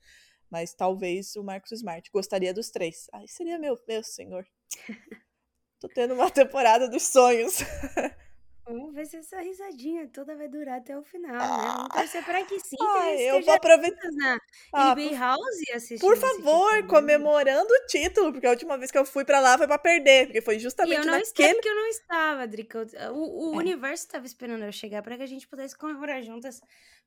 Mas 0.51 0.74
talvez 0.74 1.34
o 1.37 1.43
Marcus 1.43 1.72
Smart. 1.72 2.09
Gostaria 2.11 2.55
dos 2.55 2.70
três. 2.70 3.09
Ai, 3.12 3.26
seria 3.26 3.59
meu, 3.59 3.76
meu 3.89 4.03
senhor. 4.03 4.47
Tô 5.80 5.89
tendo 5.89 6.14
uma 6.14 6.30
temporada 6.30 6.89
dos 6.89 7.03
sonhos. 7.03 7.59
Vamos 8.67 8.93
ver 8.93 9.07
se 9.07 9.17
essa 9.17 9.41
risadinha 9.41 10.09
toda 10.09 10.35
vai 10.35 10.49
durar 10.49 10.79
até 10.79 10.99
o 10.99 11.03
final, 11.05 11.35
né? 11.35 11.73
Vamos 11.77 11.89
torcer 11.89 12.25
pra 12.25 12.45
que 12.45 12.59
sim, 12.59 12.77
que 12.77 12.83
Ai, 12.83 13.23
eu 13.31 13.41
vou 13.41 13.55
aproveitar. 13.55 14.11
na 14.11 14.41
ah, 14.73 14.93
NBA 14.93 15.17
House 15.17 15.71
assistindo 15.73 16.01
Por 16.01 16.17
favor, 16.17 16.73
título, 16.73 16.89
comemorando 16.89 17.73
o 17.73 17.87
título, 17.87 18.33
porque 18.33 18.47
a 18.47 18.51
última 18.51 18.77
vez 18.77 18.91
que 18.91 18.99
eu 18.99 19.05
fui 19.05 19.25
pra 19.25 19.39
lá 19.39 19.57
foi 19.57 19.69
pra 19.69 19.79
perder, 19.79 20.27
porque 20.27 20.41
foi 20.41 20.59
justamente 20.59 20.97
e 20.97 21.01
eu 21.01 21.07
não 21.07 21.12
naquele... 21.12 21.61
que 21.61 21.69
eu 21.69 21.75
não 21.77 21.87
estava, 21.87 22.47
Drica. 22.49 22.87
O, 23.12 23.51
o 23.51 23.55
é. 23.55 23.59
universo 23.59 24.05
estava 24.05 24.27
esperando 24.27 24.64
eu 24.64 24.73
chegar 24.73 25.01
para 25.01 25.17
que 25.17 25.23
a 25.23 25.29
gente 25.29 25.47
pudesse 25.47 25.79
comemorar 25.79 26.21
juntas. 26.25 26.61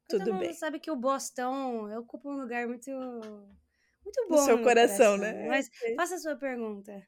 Tudo 0.08 0.24
todo 0.24 0.38
bem. 0.38 0.48
mundo 0.48 0.58
sabe 0.58 0.80
que 0.80 0.90
o 0.90 0.96
Boston 0.96 1.94
ocupa 2.00 2.30
um 2.30 2.40
lugar 2.40 2.68
muito 2.68 2.90
muito 2.90 4.28
bom 4.30 4.38
no 4.38 4.46
seu 4.46 4.58
no 4.58 4.64
coração, 4.64 5.18
coração, 5.18 5.18
né? 5.18 5.48
Mas 5.48 5.70
faça 5.98 6.16
a 6.16 6.20
sua 6.20 6.36
pergunta. 6.38 7.06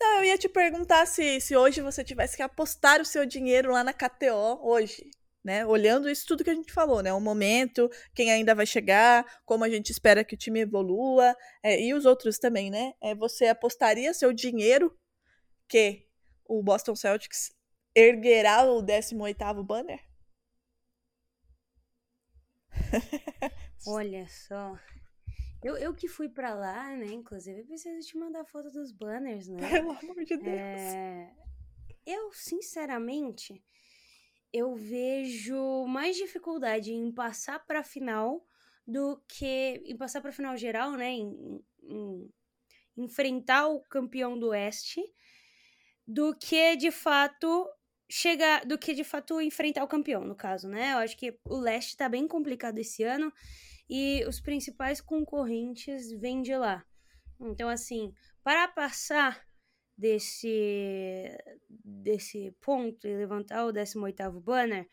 Não, 0.00 0.18
eu 0.18 0.24
ia 0.24 0.38
te 0.38 0.48
perguntar 0.48 1.06
se, 1.06 1.40
se 1.40 1.56
hoje 1.56 1.80
você 1.80 2.04
tivesse 2.04 2.36
que 2.36 2.42
apostar 2.42 3.00
o 3.00 3.04
seu 3.04 3.24
dinheiro 3.26 3.72
lá 3.72 3.82
na 3.82 3.92
KTO 3.92 4.60
hoje, 4.62 5.10
né? 5.44 5.64
Olhando 5.66 6.08
isso 6.08 6.26
tudo 6.26 6.44
que 6.44 6.50
a 6.50 6.54
gente 6.54 6.72
falou, 6.72 7.02
né? 7.02 7.12
O 7.12 7.20
momento, 7.20 7.90
quem 8.14 8.30
ainda 8.30 8.54
vai 8.54 8.66
chegar, 8.66 9.24
como 9.44 9.64
a 9.64 9.70
gente 9.70 9.90
espera 9.90 10.24
que 10.24 10.34
o 10.34 10.38
time 10.38 10.60
evolua, 10.60 11.34
é, 11.62 11.80
e 11.80 11.94
os 11.94 12.04
outros 12.04 12.38
também, 12.38 12.70
né? 12.70 12.92
É, 13.00 13.14
você 13.14 13.46
apostaria 13.46 14.12
seu 14.12 14.32
dinheiro 14.32 14.96
que 15.68 16.06
o 16.44 16.62
Boston 16.62 16.94
Celtics 16.94 17.52
erguerá 17.94 18.64
o 18.64 18.82
18º 18.82 19.64
banner? 19.64 20.00
Olha 23.86 24.26
só. 24.28 24.76
Eu, 25.66 25.76
eu 25.76 25.92
que 25.92 26.06
fui 26.06 26.28
para 26.28 26.54
lá, 26.54 26.96
né? 26.96 27.06
Inclusive, 27.06 27.64
preciso 27.64 28.06
te 28.06 28.16
mandar 28.16 28.44
foto 28.44 28.70
dos 28.70 28.92
banners, 28.92 29.48
né? 29.48 29.68
Pelo 29.68 29.90
amor 29.90 30.24
de 30.24 30.36
Deus. 30.36 30.56
É... 30.56 31.34
Eu, 32.06 32.30
sinceramente, 32.32 33.60
eu 34.52 34.76
vejo 34.76 35.84
mais 35.88 36.16
dificuldade 36.16 36.92
em 36.92 37.10
passar 37.10 37.58
para 37.66 37.82
final 37.82 38.46
do 38.86 39.20
que 39.26 39.82
em 39.84 39.96
passar 39.96 40.20
para 40.20 40.30
final 40.30 40.56
geral, 40.56 40.92
né? 40.92 41.10
Em, 41.10 41.60
em, 41.82 42.30
enfrentar 42.96 43.66
o 43.66 43.80
campeão 43.88 44.38
do 44.38 44.50
Oeste, 44.50 45.02
do 46.06 46.32
que 46.36 46.76
de 46.76 46.92
fato 46.92 47.68
chegar, 48.08 48.64
do 48.64 48.78
que 48.78 48.94
de 48.94 49.02
fato 49.02 49.40
enfrentar 49.40 49.82
o 49.82 49.88
campeão, 49.88 50.24
no 50.24 50.36
caso, 50.36 50.68
né? 50.68 50.92
Eu 50.92 50.98
acho 50.98 51.16
que 51.16 51.36
o 51.44 51.58
Leste 51.58 51.96
tá 51.96 52.08
bem 52.08 52.28
complicado 52.28 52.78
esse 52.78 53.02
ano 53.02 53.32
e 53.88 54.24
os 54.26 54.40
principais 54.40 55.00
concorrentes 55.00 56.10
vêm 56.12 56.42
de 56.42 56.56
lá. 56.56 56.84
Então, 57.40 57.68
assim, 57.68 58.12
para 58.42 58.68
passar 58.68 59.44
desse, 59.96 61.28
desse 61.68 62.54
ponto 62.60 63.06
e 63.06 63.16
levantar 63.16 63.66
o 63.66 63.72
18º 63.72 64.40
banner, 64.40 64.88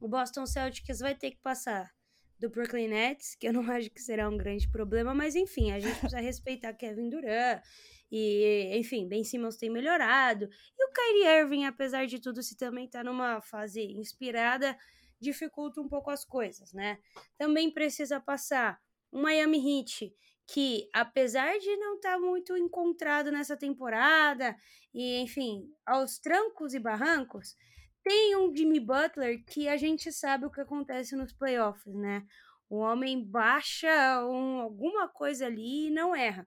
o 0.00 0.08
Boston 0.08 0.46
Celtics 0.46 0.98
vai 1.00 1.14
ter 1.14 1.30
que 1.30 1.38
passar 1.38 1.90
do 2.38 2.50
Brooklyn 2.50 2.88
Nets, 2.88 3.34
que 3.36 3.48
eu 3.48 3.52
não 3.52 3.62
acho 3.70 3.90
que 3.90 4.00
será 4.00 4.28
um 4.28 4.36
grande 4.36 4.70
problema, 4.70 5.14
mas 5.14 5.34
enfim, 5.34 5.72
a 5.72 5.80
gente 5.80 5.98
precisa 5.98 6.20
respeitar 6.20 6.74
Kevin 6.74 7.08
Durant 7.08 7.62
e, 8.10 8.76
enfim, 8.78 9.08
Ben 9.08 9.24
Simmons 9.24 9.56
tem 9.56 9.70
melhorado. 9.70 10.44
E 10.78 10.84
o 10.84 10.92
Kyrie 10.92 11.40
Irving, 11.40 11.64
apesar 11.64 12.06
de 12.06 12.20
tudo, 12.20 12.42
se 12.42 12.56
também 12.56 12.88
tá 12.88 13.02
numa 13.02 13.40
fase 13.40 13.80
inspirada, 13.82 14.76
dificulta 15.20 15.80
um 15.80 15.88
pouco 15.88 16.10
as 16.10 16.24
coisas, 16.24 16.72
né? 16.72 16.98
Também 17.38 17.70
precisa 17.70 18.20
passar 18.20 18.80
um 19.12 19.22
Miami 19.22 19.58
Heat 19.58 20.14
que, 20.46 20.88
apesar 20.92 21.58
de 21.58 21.76
não 21.76 21.96
estar 21.96 22.14
tá 22.14 22.18
muito 22.18 22.56
encontrado 22.56 23.30
nessa 23.32 23.56
temporada, 23.56 24.56
e 24.92 25.16
enfim, 25.18 25.72
aos 25.86 26.18
trancos 26.18 26.74
e 26.74 26.78
barrancos, 26.78 27.56
tem 28.02 28.36
um 28.36 28.54
Jimmy 28.54 28.80
Butler 28.80 29.42
que 29.46 29.66
a 29.66 29.76
gente 29.76 30.12
sabe 30.12 30.44
o 30.44 30.50
que 30.50 30.60
acontece 30.60 31.16
nos 31.16 31.32
playoffs, 31.32 31.94
né? 31.94 32.26
O 32.68 32.76
homem 32.76 33.24
baixa 33.24 34.26
um, 34.26 34.60
alguma 34.60 35.08
coisa 35.08 35.46
ali 35.46 35.86
e 35.86 35.90
não 35.90 36.14
erra. 36.14 36.46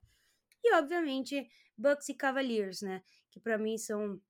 E, 0.63 0.73
obviamente, 0.75 1.49
Bucks 1.77 2.09
e 2.09 2.13
Cavaliers, 2.13 2.81
né? 2.81 3.01
Que 3.31 3.39
para 3.39 3.57
mim 3.57 3.77
são 3.77 4.21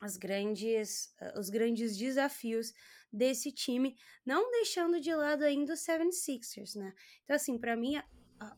as 0.00 0.16
grandes, 0.16 1.14
os 1.36 1.48
grandes 1.48 1.96
desafios 1.96 2.72
desse 3.16 3.50
time, 3.50 3.96
não 4.24 4.50
deixando 4.50 5.00
de 5.00 5.14
lado 5.14 5.42
ainda 5.42 5.72
o 5.72 5.76
76ers, 5.76 6.76
né? 6.76 6.92
Então, 7.24 7.34
assim, 7.34 7.58
para 7.58 7.74
mim, 7.74 7.96
a, 7.96 8.04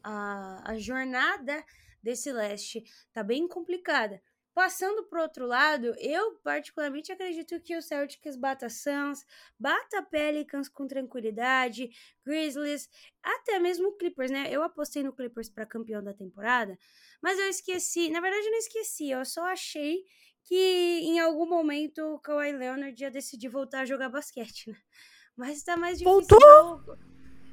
a, 0.03 0.73
a, 0.73 0.79
jornada 0.79 1.65
desse 2.03 2.33
leste 2.33 2.85
tá 3.13 3.23
bem 3.23 3.47
complicada. 3.47 4.21
Passando 4.53 5.05
pro 5.05 5.23
outro 5.23 5.47
lado, 5.47 5.95
eu 6.01 6.35
particularmente 6.43 7.13
acredito 7.13 7.61
que 7.61 7.77
o 7.77 7.83
Celtics 7.83 8.35
bata 8.35 8.69
Suns, 8.69 9.25
bata 9.57 10.03
Pelicans 10.03 10.69
com 10.69 10.89
tranquilidade, 10.89 11.91
Grizzlies, 12.27 12.91
até 13.23 13.61
mesmo 13.61 13.97
Clippers, 13.97 14.33
né? 14.33 14.49
Eu 14.51 14.65
apostei 14.65 15.05
no 15.05 15.13
Clippers 15.13 15.49
para 15.49 15.65
campeão 15.65 16.03
da 16.03 16.13
temporada, 16.13 16.77
mas 17.23 17.39
eu 17.39 17.49
esqueci, 17.49 18.11
na 18.11 18.21
verdade 18.21 18.47
eu 18.47 18.51
não 18.51 18.59
esqueci, 18.59 19.11
eu 19.11 19.25
só 19.25 19.45
achei 19.45 20.05
que 20.49 21.01
em 21.03 21.19
algum 21.21 21.47
momento 21.47 21.99
o 22.15 22.19
Kawhi 22.19 22.53
Leonard 22.53 23.01
ia 23.01 23.11
decidir 23.11 23.49
voltar 23.49 23.81
a 23.81 23.85
jogar 23.85 24.09
basquete, 24.09 24.71
né? 24.71 24.77
Mas 25.37 25.63
tá 25.63 25.77
mais 25.77 25.99
difícil. 25.99 26.27
Voltou? 26.27 26.97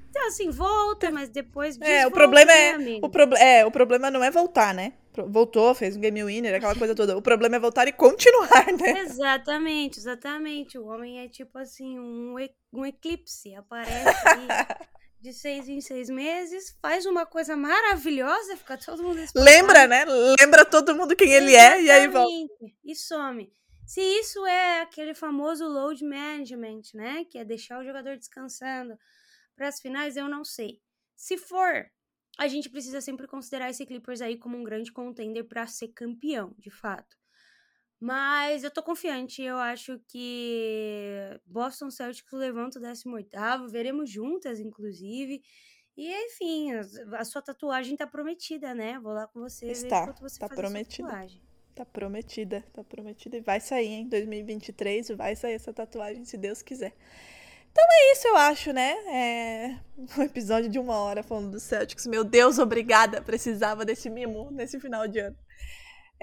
Então, 0.10 0.28
assim, 0.28 0.50
volta, 0.50 1.12
mas 1.12 1.30
depois 1.30 1.78
É, 1.82 2.08
o 2.08 2.12
problema 2.12 2.50
é, 2.54 2.78
o, 3.02 3.10
pro, 3.10 3.36
é, 3.36 3.66
o 3.66 3.70
problema 3.70 4.10
não 4.10 4.24
é 4.24 4.32
voltar, 4.32 4.74
né? 4.74 4.93
Voltou, 5.28 5.76
fez 5.76 5.98
um 5.98 6.00
game 6.00 6.24
winner, 6.24 6.56
aquela 6.56 6.76
coisa 6.76 6.96
toda. 6.96 7.18
O 7.18 7.22
problema 7.22 7.58
é 7.58 7.60
voltar 7.60 7.86
e 7.88 7.91
continuar, 7.91 8.66
né? 8.80 9.02
Exatamente, 9.02 10.00
exatamente. 10.00 10.78
O 10.78 10.88
homem 10.88 11.20
é 11.20 11.28
tipo 11.28 11.58
assim, 11.58 12.00
um, 12.00 12.36
um 12.74 12.86
eclipse. 12.86 13.54
Aparece 13.56 13.91
de 15.20 15.34
seis 15.34 15.68
em 15.68 15.82
seis 15.82 16.09
meses, 16.09 16.78
faz 16.82 17.05
uma 17.05 17.26
coisa 17.26 17.55
maravilhosa, 17.55 18.55
fica 18.57 18.78
todo 18.78 19.03
mundo 19.03 19.20
espantado. 19.20 19.45
Lembra, 19.45 19.88
né? 19.88 20.05
Lembra 20.39 20.66
todo 20.66 20.95
mundo 20.95 21.16
quem 21.16 21.34
ele 21.34 21.55
é 21.55 21.82
e 21.82 21.89
aí 21.89 22.07
volta. 22.07 22.32
E 22.84 22.95
some. 22.95 23.51
Se 23.86 24.01
isso 24.01 24.45
é 24.45 24.82
aquele 24.82 25.13
famoso 25.13 25.66
load 25.66 26.03
management, 26.03 26.82
né? 26.93 27.26
Que 27.26 27.38
é 27.38 27.45
deixar 27.45 27.80
o 27.80 27.86
jogador 27.86 28.18
descansando 28.18 28.97
para 29.55 29.68
as 29.68 29.80
finais, 29.80 30.18
eu 30.18 30.28
não 30.28 30.43
sei. 30.43 30.82
Se 31.16 31.38
for, 31.38 31.89
a 32.38 32.47
gente 32.47 32.70
precisa 32.70 32.99
sempre 32.99 33.28
considerar 33.28 33.70
esse 33.70 33.86
Clippers 33.86 34.22
aí 34.22 34.38
como 34.38 34.57
um 34.57 34.63
grande 34.63 34.91
contender 34.91 35.45
para 35.45 35.66
ser 35.68 35.89
campeão, 35.89 36.53
de 36.57 36.70
fato. 36.70 37.16
Mas 38.06 38.64
eu 38.64 38.70
tô 38.70 38.84
confiante, 38.84 39.41
eu 39.41 39.58
acho 39.58 39.99
que 40.08 41.12
Boston 41.43 41.89
Celtics 41.89 42.32
levanta 42.34 42.78
o 42.78 42.82
18 42.84 43.68
veremos 43.68 44.12
juntas, 44.12 44.60
inclusive. 44.60 45.41
E 45.97 46.14
enfim, 46.26 46.72
a, 47.18 47.26
sua 47.26 47.41
tatuagem 47.41 47.97
tá 47.97 48.06
prometida, 48.06 48.76
né? 48.76 48.99
Vou 48.99 49.12
lá 49.12 49.26
com 49.26 49.39
você 49.39 49.66
Está, 49.72 50.06
ver 50.06 50.14
você 50.22 50.38
tá 50.38 50.47
prometida. 50.47 51.28
Tá 51.74 51.84
prometida, 51.84 52.64
tá 52.72 52.84
prometida. 52.84 53.38
E 53.38 53.41
vai 53.41 53.60
sair 53.60 53.93
em 53.93 54.08
2023, 54.08 55.10
vai 55.18 55.36
sair 55.36 55.56
essa 55.56 55.74
tatuagem, 55.74 56.24
se 56.26 56.38
Deus 56.38 56.62
quiser. 56.62 56.93
Então 57.72 57.84
é 57.89 58.12
isso, 58.12 58.28
eu 58.28 58.36
acho, 58.36 58.72
né? 58.72 58.91
É 59.08 59.80
um 60.16 60.22
episódio 60.22 60.70
de 60.70 60.78
uma 60.78 60.95
hora 60.99 61.24
falando 61.24 61.49
do 61.49 61.60
Celtics. 61.60 62.06
Meu 62.06 62.24
Deus, 62.24 62.60
obrigada. 62.60 63.20
Precisava 63.20 63.84
desse 63.84 64.12
mimo 64.12 64.51
nesse 64.51 64.80
final 64.80 65.08
de 65.08 65.18
ano. 65.22 65.36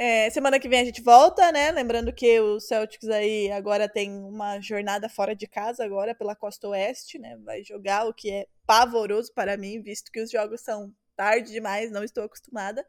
É, 0.05 0.29
semana 0.31 0.59
que 0.59 0.69
vem 0.69 0.81
a 0.81 0.85
gente 0.85 1.01
volta, 1.01 1.53
né? 1.53 1.71
Lembrando 1.71 2.13
que 2.13 2.41
o 2.41 2.59
Celtics 2.59 3.09
aí 3.09 3.53
agora 3.53 3.89
tem 3.89 4.11
uma 4.11 4.61
jornada 4.61 5.09
fora 5.09 5.33
de 5.33 5.47
casa 5.47 5.85
agora 5.85 6.13
pela 6.13 6.35
costa 6.35 6.67
oeste, 6.67 7.21
né? 7.21 7.37
Vai 7.45 7.63
jogar 7.63 8.09
o 8.09 8.13
que 8.13 8.29
é 8.29 8.49
pavoroso 8.67 9.33
para 9.33 9.57
mim, 9.57 9.81
visto 9.81 10.11
que 10.11 10.21
os 10.21 10.29
jogos 10.29 10.61
são 10.61 10.93
tarde 11.15 11.53
demais, 11.53 11.93
não 11.93 12.03
estou 12.03 12.25
acostumada. 12.25 12.85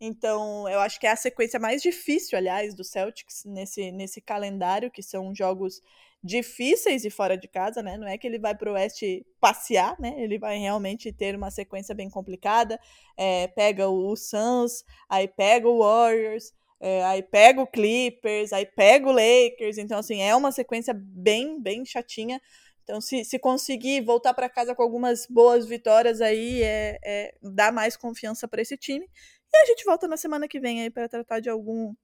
Então, 0.00 0.68
eu 0.68 0.78
acho 0.78 1.00
que 1.00 1.08
é 1.08 1.10
a 1.10 1.16
sequência 1.16 1.58
mais 1.58 1.82
difícil, 1.82 2.38
aliás, 2.38 2.72
do 2.72 2.84
Celtics 2.84 3.42
nesse, 3.44 3.90
nesse 3.90 4.20
calendário, 4.20 4.92
que 4.92 5.02
são 5.02 5.34
jogos 5.34 5.80
difíceis 6.24 7.04
e 7.04 7.10
fora 7.10 7.36
de 7.36 7.46
casa, 7.46 7.82
né? 7.82 7.98
Não 7.98 8.08
é 8.08 8.16
que 8.16 8.26
ele 8.26 8.38
vai 8.38 8.54
para 8.54 8.70
o 8.70 8.72
Oeste 8.72 9.26
passear, 9.38 9.94
né? 10.00 10.14
Ele 10.16 10.38
vai 10.38 10.56
realmente 10.56 11.12
ter 11.12 11.36
uma 11.36 11.50
sequência 11.50 11.94
bem 11.94 12.08
complicada. 12.08 12.80
É, 13.14 13.46
pega 13.48 13.86
o 13.90 14.16
Suns, 14.16 14.82
aí 15.06 15.28
pega 15.28 15.68
o 15.68 15.80
Warriors, 15.80 16.54
é, 16.80 17.04
aí 17.04 17.22
pega 17.22 17.60
o 17.60 17.66
Clippers, 17.66 18.54
aí 18.54 18.64
pega 18.64 19.06
o 19.06 19.12
Lakers. 19.12 19.76
Então, 19.76 19.98
assim, 19.98 20.22
é 20.22 20.34
uma 20.34 20.50
sequência 20.50 20.94
bem, 20.96 21.60
bem 21.60 21.84
chatinha. 21.84 22.40
Então, 22.82 23.02
se, 23.02 23.22
se 23.22 23.38
conseguir 23.38 24.00
voltar 24.00 24.32
para 24.32 24.48
casa 24.48 24.74
com 24.74 24.82
algumas 24.82 25.26
boas 25.28 25.66
vitórias 25.66 26.22
aí, 26.22 26.62
é, 26.62 26.98
é 27.04 27.34
dá 27.42 27.70
mais 27.70 27.98
confiança 27.98 28.48
para 28.48 28.62
esse 28.62 28.78
time. 28.78 29.06
E 29.52 29.56
a 29.58 29.66
gente 29.66 29.84
volta 29.84 30.08
na 30.08 30.16
semana 30.16 30.48
que 30.48 30.58
vem 30.58 30.80
aí 30.80 30.90
para 30.90 31.06
tratar 31.06 31.40
de 31.40 31.50
algum 31.50 31.94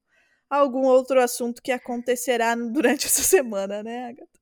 algum 0.50 0.84
outro 0.84 1.20
assunto 1.20 1.62
que 1.62 1.72
acontecerá 1.72 2.54
durante 2.72 3.06
essa 3.06 3.22
semana, 3.22 3.82
né, 3.82 4.08
Agatha? 4.08 4.40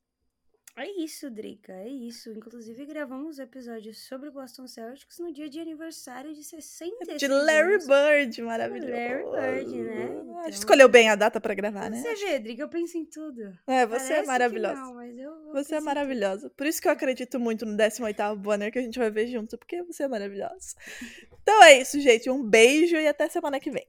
É 0.80 0.88
isso, 1.02 1.28
Drica, 1.28 1.72
é 1.72 1.88
isso. 1.88 2.30
Inclusive, 2.30 2.86
gravamos 2.86 3.40
episódios 3.40 4.06
sobre 4.06 4.30
Boston 4.30 4.68
Celtics 4.68 5.18
no 5.18 5.32
dia 5.32 5.50
de 5.50 5.58
aniversário 5.58 6.32
de 6.32 6.44
60 6.44 7.16
De 7.16 7.26
Larry 7.26 7.78
Bird, 7.78 8.40
maravilhoso. 8.42 8.92
Larry 9.32 9.64
Bird, 9.64 9.82
né? 9.82 10.04
Então... 10.04 10.38
A 10.38 10.44
gente 10.44 10.58
escolheu 10.58 10.88
bem 10.88 11.10
a 11.10 11.16
data 11.16 11.40
para 11.40 11.52
gravar, 11.52 11.90
né? 11.90 12.00
Você 12.00 12.14
vê, 12.14 12.38
Drica, 12.38 12.62
eu 12.62 12.68
penso 12.68 12.96
em 12.96 13.04
tudo. 13.04 13.58
É, 13.66 13.84
você 13.84 13.86
é 13.86 13.88
Parece 13.88 14.12
é 14.12 14.22
maravilhosa. 14.22 14.80
Não, 14.80 14.94
mas 14.94 15.18
eu, 15.18 15.30
eu 15.32 15.52
você 15.52 15.74
é 15.74 15.80
maravilhosa. 15.80 16.48
Por 16.50 16.64
isso 16.64 16.80
que 16.80 16.86
eu 16.86 16.92
acredito 16.92 17.40
muito 17.40 17.66
no 17.66 17.76
18º 17.76 18.36
banner 18.36 18.70
que 18.70 18.78
a 18.78 18.82
gente 18.82 19.00
vai 19.00 19.10
ver 19.10 19.26
junto, 19.26 19.58
porque 19.58 19.82
você 19.82 20.04
é 20.04 20.08
maravilhosa. 20.08 20.76
então 21.42 21.60
é 21.64 21.80
isso, 21.80 21.98
gente. 21.98 22.30
Um 22.30 22.40
beijo 22.40 22.94
e 22.94 23.08
até 23.08 23.28
semana 23.28 23.58
que 23.58 23.72
vem. 23.72 23.86